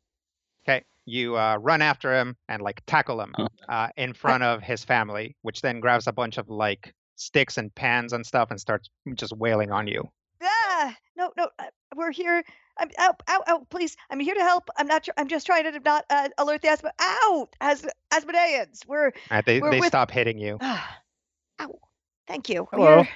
Okay, 0.67 0.83
you 1.05 1.37
uh, 1.37 1.57
run 1.57 1.81
after 1.81 2.13
him 2.13 2.35
and 2.49 2.61
like 2.61 2.81
tackle 2.87 3.21
him 3.21 3.35
uh, 3.69 3.89
in 3.97 4.13
front 4.13 4.43
of 4.43 4.63
his 4.63 4.83
family, 4.83 5.35
which 5.43 5.61
then 5.61 5.79
grabs 5.79 6.07
a 6.07 6.11
bunch 6.11 6.37
of 6.37 6.49
like 6.49 6.93
sticks 7.15 7.57
and 7.57 7.73
pans 7.75 8.13
and 8.13 8.25
stuff 8.25 8.49
and 8.49 8.59
starts 8.59 8.89
just 9.15 9.35
wailing 9.37 9.71
on 9.71 9.87
you. 9.87 10.09
Ah, 10.41 10.95
no, 11.15 11.31
no, 11.37 11.49
uh, 11.59 11.65
we're 11.95 12.11
here. 12.11 12.43
I'm 12.77 12.89
out, 12.97 13.21
out, 13.27 13.43
out, 13.47 13.69
please. 13.69 13.95
I'm 14.09 14.19
here 14.19 14.33
to 14.35 14.41
help. 14.41 14.69
I'm 14.77 14.87
not. 14.87 15.03
Tr- 15.03 15.11
I'm 15.17 15.27
just 15.27 15.45
trying 15.45 15.71
to 15.71 15.79
not 15.79 16.05
uh, 16.09 16.29
alert 16.37 16.61
the 16.61 16.69
Asmo. 16.69 16.89
Out, 16.99 17.49
As 17.61 17.85
Asmodeans. 18.11 18.85
We're. 18.87 19.05
All 19.07 19.11
right, 19.31 19.45
they 19.45 19.59
We're 19.61 19.71
they 19.71 19.79
with- 19.79 19.87
stop 19.89 20.09
hitting 20.11 20.37
you. 20.39 20.57
Ow. 20.61 21.79
Thank 22.27 22.49
you. 22.49 22.67
Hello. 22.71 22.97
We're 22.97 23.07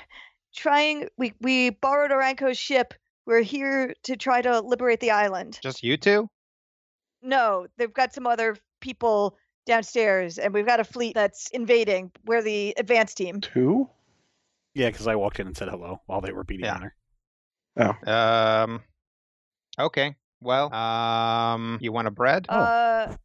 trying. 0.56 1.08
We 1.18 1.34
we 1.42 1.72
borrowed 1.72 2.12
Aranko's 2.12 2.58
ship. 2.58 2.94
We're 3.26 3.42
here 3.42 3.94
to 4.04 4.16
try 4.16 4.42
to 4.42 4.62
liberate 4.62 5.00
the 5.00 5.12
island. 5.12 5.60
Just 5.62 5.84
you 5.84 5.98
two? 5.98 6.30
No, 7.22 7.68
they've 7.78 7.94
got 7.94 8.14
some 8.14 8.28
other 8.28 8.56
people 8.80 9.38
downstairs, 9.66 10.38
and 10.38 10.54
we've 10.54 10.66
got 10.68 10.80
a 10.80 10.84
fleet 10.84 11.16
that's 11.16 11.50
invading. 11.50 12.12
We're 12.26 12.42
the 12.44 12.74
advance 12.78 13.14
team. 13.14 13.42
Two? 13.42 13.90
Yeah, 14.76 14.90
because 14.92 15.08
I 15.08 15.16
walked 15.16 15.40
in 15.40 15.48
and 15.48 15.58
said 15.58 15.68
hello 15.70 16.00
while 16.06 16.22
they 16.22 16.32
were 16.32 16.44
beating 16.44 16.66
Yeah. 16.66 16.76
on 16.76 16.82
her. 16.84 16.96
Um. 17.78 18.82
Okay. 19.80 20.16
Well, 20.42 20.74
um, 20.74 21.80
you 21.82 21.92
want 21.92 22.08
a 22.08 22.12
bread? 22.12 22.46
Oh. 22.50 22.56
Uh, 22.56 23.16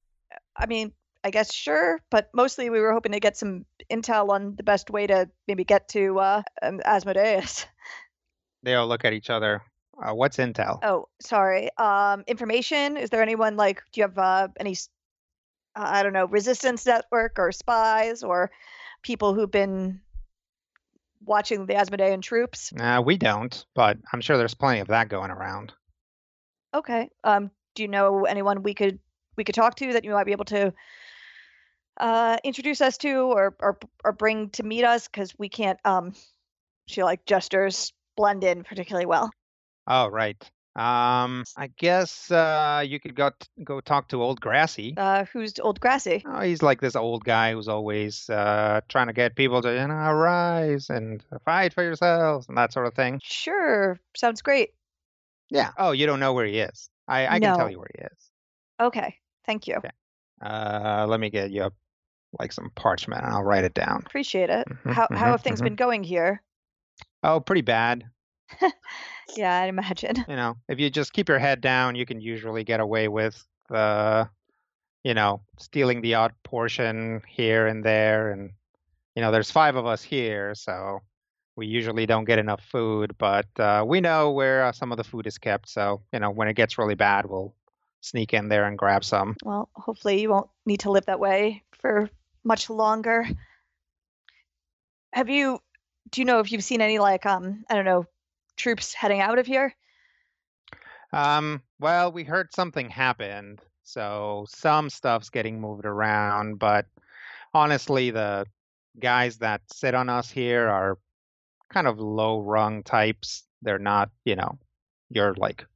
I 0.56 0.66
mean, 0.66 0.92
I 1.24 1.30
guess 1.30 1.52
sure, 1.52 2.00
but 2.10 2.30
mostly 2.34 2.70
we 2.70 2.80
were 2.80 2.92
hoping 2.92 3.12
to 3.12 3.20
get 3.20 3.36
some 3.36 3.64
intel 3.90 4.30
on 4.30 4.56
the 4.56 4.62
best 4.62 4.90
way 4.90 5.06
to 5.06 5.28
maybe 5.46 5.64
get 5.64 5.88
to 5.90 6.18
uh, 6.18 6.42
um, 6.62 6.80
Asmodeus. 6.84 7.66
They 8.64 8.74
all 8.76 8.86
look 8.86 9.04
at 9.04 9.12
each 9.12 9.28
other. 9.28 9.62
Uh, 10.00 10.14
what's 10.14 10.36
intel? 10.36 10.78
Oh, 10.82 11.08
sorry. 11.20 11.68
Um, 11.76 12.24
information. 12.26 12.96
Is 12.96 13.10
there 13.10 13.22
anyone 13.22 13.56
like? 13.56 13.82
Do 13.92 14.00
you 14.00 14.04
have 14.04 14.18
uh, 14.18 14.48
any? 14.58 14.76
Uh, 15.74 15.84
I 15.84 16.02
don't 16.02 16.12
know, 16.12 16.26
resistance 16.26 16.86
network 16.86 17.38
or 17.38 17.50
spies 17.50 18.22
or 18.22 18.50
people 19.02 19.34
who've 19.34 19.50
been 19.50 20.00
watching 21.24 21.66
the 21.66 21.76
Asmodean 21.76 22.20
troops? 22.20 22.72
Uh, 22.78 23.02
we 23.04 23.16
don't, 23.16 23.64
but 23.74 23.98
I'm 24.12 24.20
sure 24.20 24.36
there's 24.36 24.54
plenty 24.54 24.80
of 24.80 24.88
that 24.88 25.08
going 25.08 25.30
around. 25.30 25.72
Okay. 26.74 27.10
Um, 27.24 27.50
do 27.74 27.82
you 27.82 27.88
know 27.88 28.24
anyone 28.24 28.62
we 28.62 28.74
could 28.74 28.98
we 29.36 29.44
could 29.44 29.54
talk 29.54 29.76
to 29.76 29.92
that 29.94 30.04
you 30.04 30.12
might 30.12 30.26
be 30.26 30.32
able 30.32 30.44
to 30.46 30.72
uh 31.98 32.38
introduce 32.42 32.80
us 32.80 32.96
to 32.98 33.12
or 33.12 33.54
or 33.60 33.78
or 34.04 34.12
bring 34.12 34.48
to 34.50 34.62
meet 34.62 34.84
us 34.84 35.08
because 35.08 35.34
we 35.38 35.48
can't 35.48 35.78
um 35.84 36.14
she 36.86 37.02
like 37.02 37.24
gestures 37.26 37.92
blend 38.16 38.44
in 38.44 38.64
particularly 38.64 39.06
well. 39.06 39.30
Oh, 39.86 40.08
right. 40.08 40.50
Um, 40.74 41.44
I 41.54 41.66
guess 41.76 42.30
uh, 42.30 42.82
you 42.86 42.98
could 42.98 43.14
go 43.14 43.30
t- 43.38 43.64
go 43.64 43.80
talk 43.80 44.08
to 44.08 44.22
old 44.22 44.40
Grassy. 44.40 44.94
Uh, 44.96 45.26
who's 45.26 45.58
old 45.58 45.80
grassy? 45.80 46.22
Oh, 46.26 46.40
he's 46.40 46.62
like 46.62 46.80
this 46.80 46.96
old 46.96 47.24
guy 47.24 47.52
who's 47.52 47.68
always 47.68 48.30
uh, 48.30 48.80
trying 48.88 49.08
to 49.08 49.12
get 49.12 49.36
people 49.36 49.60
to 49.60 49.68
you 49.70 49.86
know 49.86 50.12
rise 50.12 50.88
and 50.88 51.22
fight 51.44 51.74
for 51.74 51.82
yourselves 51.82 52.48
and 52.48 52.56
that 52.56 52.72
sort 52.72 52.86
of 52.86 52.94
thing. 52.94 53.20
Sure, 53.22 53.98
sounds 54.16 54.40
great. 54.40 54.70
Yeah. 55.50 55.72
Oh, 55.76 55.92
you 55.92 56.06
don't 56.06 56.20
know 56.20 56.32
where 56.32 56.46
he 56.46 56.58
is. 56.60 56.88
I, 57.06 57.26
I 57.26 57.38
can 57.38 57.52
tell 57.52 57.70
you 57.70 57.78
where 57.78 57.90
he 57.94 58.02
is. 58.04 58.30
Okay, 58.80 59.16
thank 59.44 59.66
you. 59.68 59.76
Okay. 59.76 59.90
Uh, 60.40 61.06
let 61.08 61.20
me 61.20 61.28
get 61.30 61.50
you 61.50 61.64
up, 61.64 61.74
like 62.38 62.52
some 62.52 62.70
parchment 62.74 63.22
and 63.22 63.32
I'll 63.32 63.42
write 63.42 63.64
it 63.64 63.74
down. 63.74 64.02
Appreciate 64.06 64.48
it. 64.48 64.66
Mhm, 64.68 64.92
how 64.94 65.08
how 65.12 65.16
mhm, 65.16 65.30
have 65.32 65.42
things 65.42 65.60
mhm. 65.60 65.64
been 65.64 65.76
going 65.76 66.02
here? 66.02 66.42
Oh, 67.22 67.40
pretty 67.40 67.62
bad. 67.62 68.04
Yeah, 69.36 69.60
I'd 69.60 69.68
imagine. 69.68 70.24
You 70.28 70.36
know, 70.36 70.56
if 70.68 70.78
you 70.78 70.90
just 70.90 71.12
keep 71.12 71.28
your 71.28 71.38
head 71.38 71.60
down, 71.60 71.94
you 71.94 72.04
can 72.04 72.20
usually 72.20 72.64
get 72.64 72.80
away 72.80 73.08
with, 73.08 73.42
uh, 73.70 74.26
you 75.04 75.14
know, 75.14 75.40
stealing 75.58 76.02
the 76.02 76.14
odd 76.14 76.32
portion 76.42 77.22
here 77.26 77.66
and 77.66 77.84
there. 77.84 78.30
And, 78.30 78.50
you 79.14 79.22
know, 79.22 79.30
there's 79.30 79.50
five 79.50 79.76
of 79.76 79.86
us 79.86 80.02
here, 80.02 80.54
so 80.54 81.00
we 81.56 81.66
usually 81.66 82.06
don't 82.06 82.24
get 82.24 82.38
enough 82.38 82.62
food, 82.64 83.16
but 83.18 83.46
uh, 83.58 83.84
we 83.86 84.00
know 84.00 84.32
where 84.32 84.64
uh, 84.64 84.72
some 84.72 84.92
of 84.92 84.98
the 84.98 85.04
food 85.04 85.26
is 85.26 85.38
kept. 85.38 85.68
So, 85.68 86.02
you 86.12 86.18
know, 86.18 86.30
when 86.30 86.48
it 86.48 86.54
gets 86.54 86.78
really 86.78 86.94
bad, 86.94 87.26
we'll 87.26 87.54
sneak 88.00 88.34
in 88.34 88.48
there 88.48 88.64
and 88.64 88.76
grab 88.76 89.04
some. 89.04 89.36
Well, 89.44 89.68
hopefully 89.74 90.20
you 90.20 90.30
won't 90.30 90.50
need 90.66 90.80
to 90.80 90.90
live 90.90 91.06
that 91.06 91.20
way 91.20 91.62
for 91.80 92.10
much 92.44 92.68
longer. 92.68 93.26
Have 95.12 95.28
you 95.28 95.60
do 96.10 96.20
you 96.20 96.24
know 96.24 96.40
if 96.40 96.50
you've 96.50 96.64
seen 96.64 96.80
any 96.80 96.98
like 96.98 97.26
um 97.26 97.64
I 97.68 97.74
don't 97.74 97.84
know 97.84 98.06
troops 98.56 98.94
heading 98.94 99.20
out 99.20 99.38
of 99.38 99.46
here? 99.46 99.74
Um, 101.12 101.62
well, 101.78 102.10
we 102.12 102.24
heard 102.24 102.52
something 102.54 102.88
happened, 102.88 103.60
so 103.82 104.46
some 104.48 104.88
stuff's 104.88 105.28
getting 105.30 105.60
moved 105.60 105.84
around, 105.84 106.58
but 106.58 106.86
honestly, 107.52 108.10
the 108.10 108.46
guys 108.98 109.38
that 109.38 109.60
sit 109.72 109.94
on 109.94 110.08
us 110.08 110.30
here 110.30 110.68
are 110.68 110.98
kind 111.70 111.86
of 111.86 111.98
low 111.98 112.40
rung 112.40 112.82
types. 112.82 113.44
They're 113.60 113.78
not, 113.78 114.10
you 114.24 114.36
know, 114.36 114.58
you're 115.10 115.34
like 115.34 115.66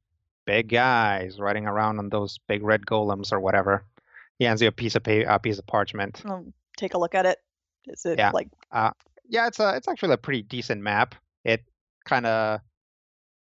big 0.45 0.69
guys 0.69 1.39
riding 1.39 1.67
around 1.67 1.99
on 1.99 2.09
those 2.09 2.39
big 2.47 2.63
red 2.63 2.85
golems 2.85 3.31
or 3.31 3.39
whatever. 3.39 3.83
He 4.39 4.45
hands 4.45 4.61
you 4.61 4.67
a 4.67 4.71
piece 4.71 4.95
of 4.95 5.03
pa- 5.03 5.23
a 5.27 5.39
piece 5.39 5.59
of 5.59 5.67
parchment. 5.67 6.21
I'll 6.25 6.45
take 6.77 6.93
a 6.93 6.97
look 6.97 7.15
at 7.15 7.25
it. 7.25 7.39
Is 7.85 8.05
it 8.05 8.17
Yeah. 8.17 8.31
like 8.31 8.49
Yeah, 9.29 9.47
it's 9.47 9.59
a 9.59 9.75
it's 9.75 9.87
actually 9.87 10.13
a 10.13 10.17
pretty 10.17 10.41
decent 10.41 10.81
map. 10.81 11.15
Kind 12.07 12.25
of 12.25 12.61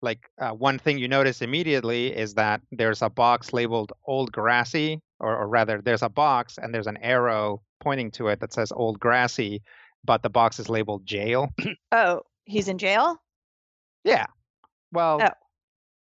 like 0.01 0.29
uh, 0.39 0.51
one 0.51 0.79
thing 0.79 0.97
you 0.97 1.07
notice 1.07 1.41
immediately 1.41 2.07
is 2.15 2.35
that 2.35 2.61
there's 2.71 3.01
a 3.01 3.09
box 3.09 3.53
labeled 3.53 3.91
Old 4.05 4.31
Grassy, 4.31 4.99
or, 5.19 5.35
or 5.35 5.47
rather, 5.47 5.81
there's 5.81 6.01
a 6.03 6.09
box 6.09 6.57
and 6.57 6.73
there's 6.73 6.87
an 6.87 6.97
arrow 6.97 7.61
pointing 7.79 8.11
to 8.11 8.27
it 8.27 8.39
that 8.39 8.53
says 8.53 8.71
Old 8.71 8.99
Grassy, 8.99 9.61
but 10.03 10.23
the 10.23 10.29
box 10.29 10.59
is 10.59 10.69
labeled 10.69 11.05
Jail. 11.05 11.49
oh, 11.91 12.21
he's 12.45 12.67
in 12.67 12.77
jail? 12.77 13.21
yeah. 14.03 14.25
Well, 14.91 15.19
Oh. 15.21 15.29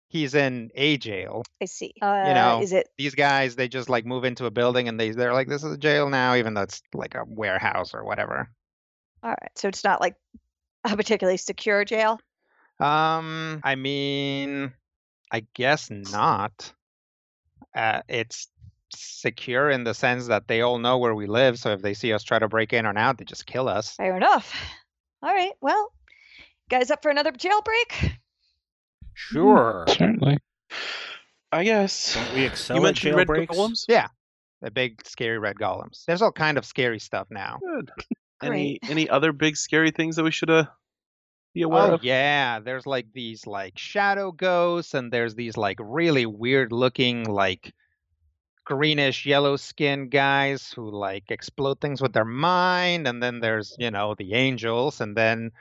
he's 0.07 0.33
in 0.33 0.71
a 0.75 0.97
jail. 0.97 1.43
I 1.61 1.65
see. 1.65 1.93
Uh, 2.01 2.33
know, 2.33 2.59
is 2.61 2.73
it 2.73 2.87
These 2.97 3.15
guys, 3.15 3.55
they 3.55 3.67
just 3.67 3.89
like 3.89 4.05
move 4.05 4.23
into 4.23 4.45
a 4.45 4.51
building 4.51 4.87
and 4.87 4.99
they 4.99 5.11
they're 5.11 5.33
like, 5.33 5.47
this 5.49 5.63
is 5.63 5.73
a 5.73 5.77
jail 5.77 6.09
now, 6.09 6.35
even 6.35 6.53
though 6.53 6.61
it's 6.63 6.81
like 6.93 7.15
a 7.15 7.23
warehouse 7.27 7.93
or 7.93 8.03
whatever. 8.03 8.49
all 9.23 9.29
right? 9.29 9.51
So 9.55 9.67
it's 9.67 9.83
not 9.83 10.01
like 10.01 10.15
a 10.83 10.95
particularly 10.95 11.37
secure 11.37 11.85
jail. 11.85 12.19
Um, 12.81 13.61
I 13.63 13.75
mean, 13.75 14.73
I 15.31 15.45
guess 15.53 15.89
not. 15.91 16.73
Uh, 17.75 18.01
it's 18.09 18.47
secure 18.93 19.69
in 19.69 19.83
the 19.83 19.93
sense 19.93 20.27
that 20.27 20.47
they 20.47 20.61
all 20.61 20.79
know 20.79 20.97
where 20.97 21.15
we 21.15 21.27
live, 21.27 21.59
so 21.59 21.71
if 21.71 21.81
they 21.81 21.93
see 21.93 22.11
us 22.11 22.23
try 22.23 22.39
to 22.39 22.47
break 22.47 22.73
in 22.73 22.85
or 22.85 22.97
out, 22.97 23.17
they 23.17 23.25
just 23.25 23.45
kill 23.45 23.69
us. 23.69 23.95
Fair 23.95 24.17
enough. 24.17 24.53
All 25.23 25.33
right. 25.33 25.53
Well, 25.61 25.91
guys, 26.69 26.91
up 26.91 27.01
for 27.03 27.11
another 27.11 27.31
jailbreak? 27.31 28.13
Sure. 29.13 29.85
Certainly. 29.87 30.39
I 31.51 31.63
guess. 31.63 32.15
Don't 32.15 32.33
we 32.33 32.45
excel 32.45 32.77
you 32.77 32.81
at 32.81 32.85
mentioned 32.85 33.15
red 33.15 33.27
jailbreaks? 33.27 33.47
golems. 33.47 33.85
The 34.61 34.71
big 34.71 35.05
scary 35.05 35.37
red 35.37 35.57
golems. 35.57 36.05
There's 36.05 36.21
all 36.21 36.31
kind 36.31 36.57
of 36.57 36.65
scary 36.65 36.99
stuff 36.99 37.27
now. 37.29 37.59
Good. 37.61 37.91
Any 38.43 38.79
any 38.89 39.07
other 39.09 39.31
big 39.33 39.55
scary 39.55 39.91
things 39.91 40.15
that 40.15 40.23
we 40.23 40.31
should 40.31 40.49
uh, 40.49 40.65
be 41.53 41.63
aware 41.63 41.89
Oh 41.89 41.91
of? 41.91 42.01
yeah, 42.01 42.59
there's 42.59 42.85
like 42.85 43.11
these 43.13 43.47
like 43.47 43.77
shadow 43.77 44.31
ghosts, 44.31 44.93
and 44.93 45.11
there's 45.11 45.35
these 45.35 45.57
like 45.57 45.77
really 45.81 46.25
weird 46.25 46.71
looking 46.71 47.25
like 47.25 47.73
greenish 48.65 49.25
yellow 49.25 49.55
skinned 49.57 50.11
guys 50.11 50.71
who 50.71 50.89
like 50.91 51.31
explode 51.31 51.79
things 51.81 52.01
with 52.01 52.13
their 52.13 52.25
mind, 52.25 53.07
and 53.07 53.21
then 53.23 53.39
there's 53.39 53.75
you 53.79 53.91
know 53.91 54.15
the 54.15 54.33
angels, 54.33 55.01
and 55.01 55.15
then 55.17 55.51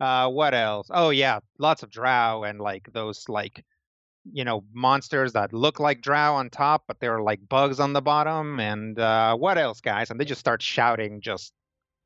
uh 0.00 0.28
what 0.30 0.54
else? 0.54 0.88
Oh 0.92 1.10
yeah, 1.10 1.40
lots 1.58 1.82
of 1.82 1.90
drow 1.90 2.44
and 2.44 2.60
like 2.60 2.92
those 2.92 3.28
like 3.28 3.64
you 4.32 4.44
know 4.44 4.64
monsters 4.72 5.32
that 5.34 5.52
look 5.52 5.80
like 5.80 6.02
drow 6.02 6.34
on 6.36 6.50
top, 6.50 6.84
but 6.88 7.00
they're 7.00 7.22
like 7.22 7.48
bugs 7.48 7.80
on 7.80 7.92
the 7.94 8.02
bottom, 8.02 8.60
and 8.60 8.98
uh 8.98 9.36
what 9.36 9.58
else, 9.58 9.80
guys? 9.80 10.10
And 10.10 10.20
they 10.20 10.24
just 10.26 10.40
start 10.40 10.62
shouting 10.62 11.20
just 11.22 11.52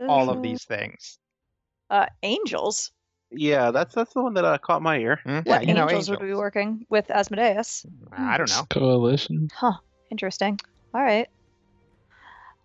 all 0.08 0.30
of 0.30 0.40
Mm, 0.40 0.42
these 0.42 0.64
things. 0.64 1.18
uh, 1.90 2.06
angels. 2.22 2.90
Yeah, 3.34 3.70
that's 3.70 3.94
that's 3.94 4.12
the 4.14 4.22
one 4.22 4.34
that 4.34 4.44
uh, 4.44 4.58
caught 4.58 4.82
my 4.82 4.98
ear. 4.98 5.20
Hmm? 5.24 5.30
Yeah, 5.30 5.40
what 5.44 5.66
you 5.66 5.74
know 5.74 5.88
angels, 5.88 6.10
would 6.10 6.20
be 6.20 6.34
working 6.34 6.86
with 6.90 7.10
Asmodeus? 7.10 7.86
I 8.12 8.36
don't 8.36 8.48
know. 8.50 8.64
Coalition. 8.70 9.48
Huh. 9.54 9.72
Interesting. 10.10 10.58
All 10.94 11.02
right. 11.02 11.28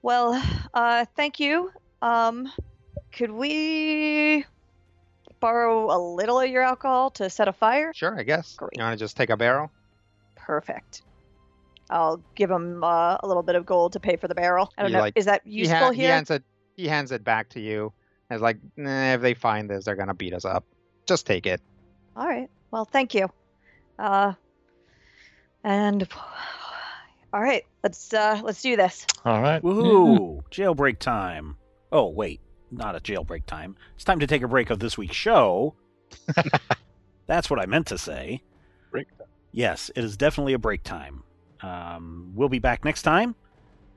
Well, 0.02 0.42
uh, 0.74 1.06
thank 1.16 1.40
you. 1.40 1.72
Um, 2.02 2.52
could 3.12 3.32
we 3.32 4.46
borrow 5.40 5.96
a 5.96 5.98
little 6.00 6.40
of 6.40 6.50
your 6.50 6.62
alcohol 6.64 7.10
to 7.12 7.30
set 7.30 7.48
a 7.48 7.54
fire? 7.54 7.92
Sure, 7.96 8.18
I 8.18 8.24
guess. 8.24 8.56
Great. 8.56 8.72
You 8.76 8.84
want 8.84 8.98
to 8.98 9.04
just 9.04 9.18
take 9.18 9.30
a 9.30 9.38
barrel? 9.38 9.72
Perfect. 10.36 11.02
I'll 11.90 12.22
give 12.36 12.52
him 12.52 12.84
uh, 12.84 13.18
a 13.22 13.28
little 13.28 13.44
bit 13.44 13.56
of 13.56 13.66
gold 13.66 13.94
to 13.94 14.00
pay 14.00 14.18
for 14.18 14.28
the 14.28 14.36
barrel. 14.36 14.72
I 14.78 14.82
don't 14.82 14.92
You 14.92 14.98
know. 14.98 15.02
like- 15.04 15.14
Is 15.18 15.26
that 15.26 15.42
He 15.46 15.60
useful 15.60 15.78
ha- 15.78 15.92
He 15.92 16.04
hands 16.04 16.30
it. 16.32 16.44
He 16.76 16.88
hands 16.88 17.12
it 17.12 17.24
back 17.24 17.50
to 17.50 17.60
you. 17.60 17.92
And 18.30 18.38
it's 18.38 18.44
like, 18.44 18.58
nah, 18.76 19.14
if 19.14 19.22
they 19.22 19.34
find 19.34 19.70
this, 19.70 19.86
they're 19.86 19.96
gonna 19.96 20.14
beat 20.14 20.34
us 20.34 20.46
up. 20.46 20.66
Just 21.06 21.26
take 21.26 21.46
it. 21.46 21.62
All 22.16 22.28
right. 22.28 22.50
Well, 22.72 22.86
thank 22.86 23.14
you. 23.14 23.30
Uh, 23.98 24.34
and 25.64 26.08
all 27.34 27.42
right, 27.42 27.64
let's 27.84 28.14
uh, 28.14 28.42
let's 28.44 28.62
do 28.62 28.76
this. 28.76 29.06
All 29.26 29.42
right. 29.42 29.62
Woohoo! 29.62 30.42
Jailbreak 30.52 31.00
time. 31.00 31.56
Oh, 31.92 32.10
wait. 32.10 32.42
Not 32.72 32.96
a 32.96 33.00
jailbreak 33.00 33.46
time. 33.46 33.76
It's 33.96 34.04
time 34.04 34.20
to 34.20 34.28
take 34.28 34.42
a 34.42 34.48
break 34.48 34.70
of 34.70 34.80
this 34.80 34.98
week's 34.98 35.16
show. 35.16 35.76
That's 37.28 37.50
what 37.50 37.60
I 37.60 37.66
meant 37.66 37.88
to 37.88 37.98
say. 37.98 38.42
Break 38.92 39.08
Yes, 39.52 39.90
it 39.96 40.04
is 40.04 40.18
definitely 40.18 40.54
a 40.54 40.60
break 40.60 40.84
time. 40.84 41.24
Um, 41.62 42.32
we'll 42.36 42.50
be 42.50 42.60
back 42.60 42.84
next 42.86 43.04
time. 43.04 43.36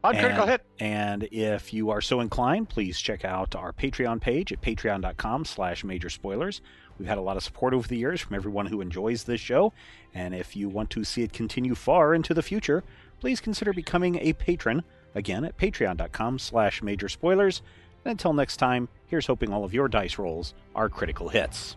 On 0.02 0.16
critical 0.16 0.46
hit. 0.46 0.64
And 0.78 1.28
if 1.30 1.74
you 1.74 1.90
are 1.90 2.00
so 2.00 2.20
inclined, 2.20 2.70
please 2.70 2.98
check 2.98 3.24
out 3.24 3.54
our 3.54 3.72
Patreon 3.72 4.20
page 4.20 4.50
at 4.50 4.62
patreon.com 4.62 5.44
slash 5.44 5.84
major 5.84 6.08
spoilers. 6.08 6.62
We've 6.98 7.08
had 7.08 7.18
a 7.18 7.22
lot 7.22 7.36
of 7.36 7.42
support 7.42 7.74
over 7.74 7.86
the 7.86 7.98
years 7.98 8.20
from 8.20 8.36
everyone 8.36 8.66
who 8.66 8.80
enjoys 8.80 9.24
this 9.24 9.40
show. 9.40 9.72
And 10.14 10.34
if 10.34 10.56
you 10.56 10.68
want 10.68 10.90
to 10.90 11.04
see 11.04 11.22
it 11.22 11.32
continue 11.32 11.74
far 11.74 12.14
into 12.14 12.32
the 12.32 12.42
future, 12.42 12.82
please 13.20 13.40
consider 13.40 13.72
becoming 13.72 14.16
a 14.16 14.32
patron 14.32 14.84
again 15.14 15.44
at 15.44 15.58
patreon.com 15.58 16.38
slash 16.38 16.82
major 16.82 17.08
spoilers. 17.08 17.60
And 18.04 18.12
until 18.12 18.32
next 18.32 18.56
time, 18.56 18.88
here's 19.06 19.26
hoping 19.26 19.52
all 19.52 19.64
of 19.64 19.74
your 19.74 19.88
dice 19.88 20.18
rolls 20.18 20.54
are 20.74 20.88
critical 20.88 21.28
hits. 21.28 21.76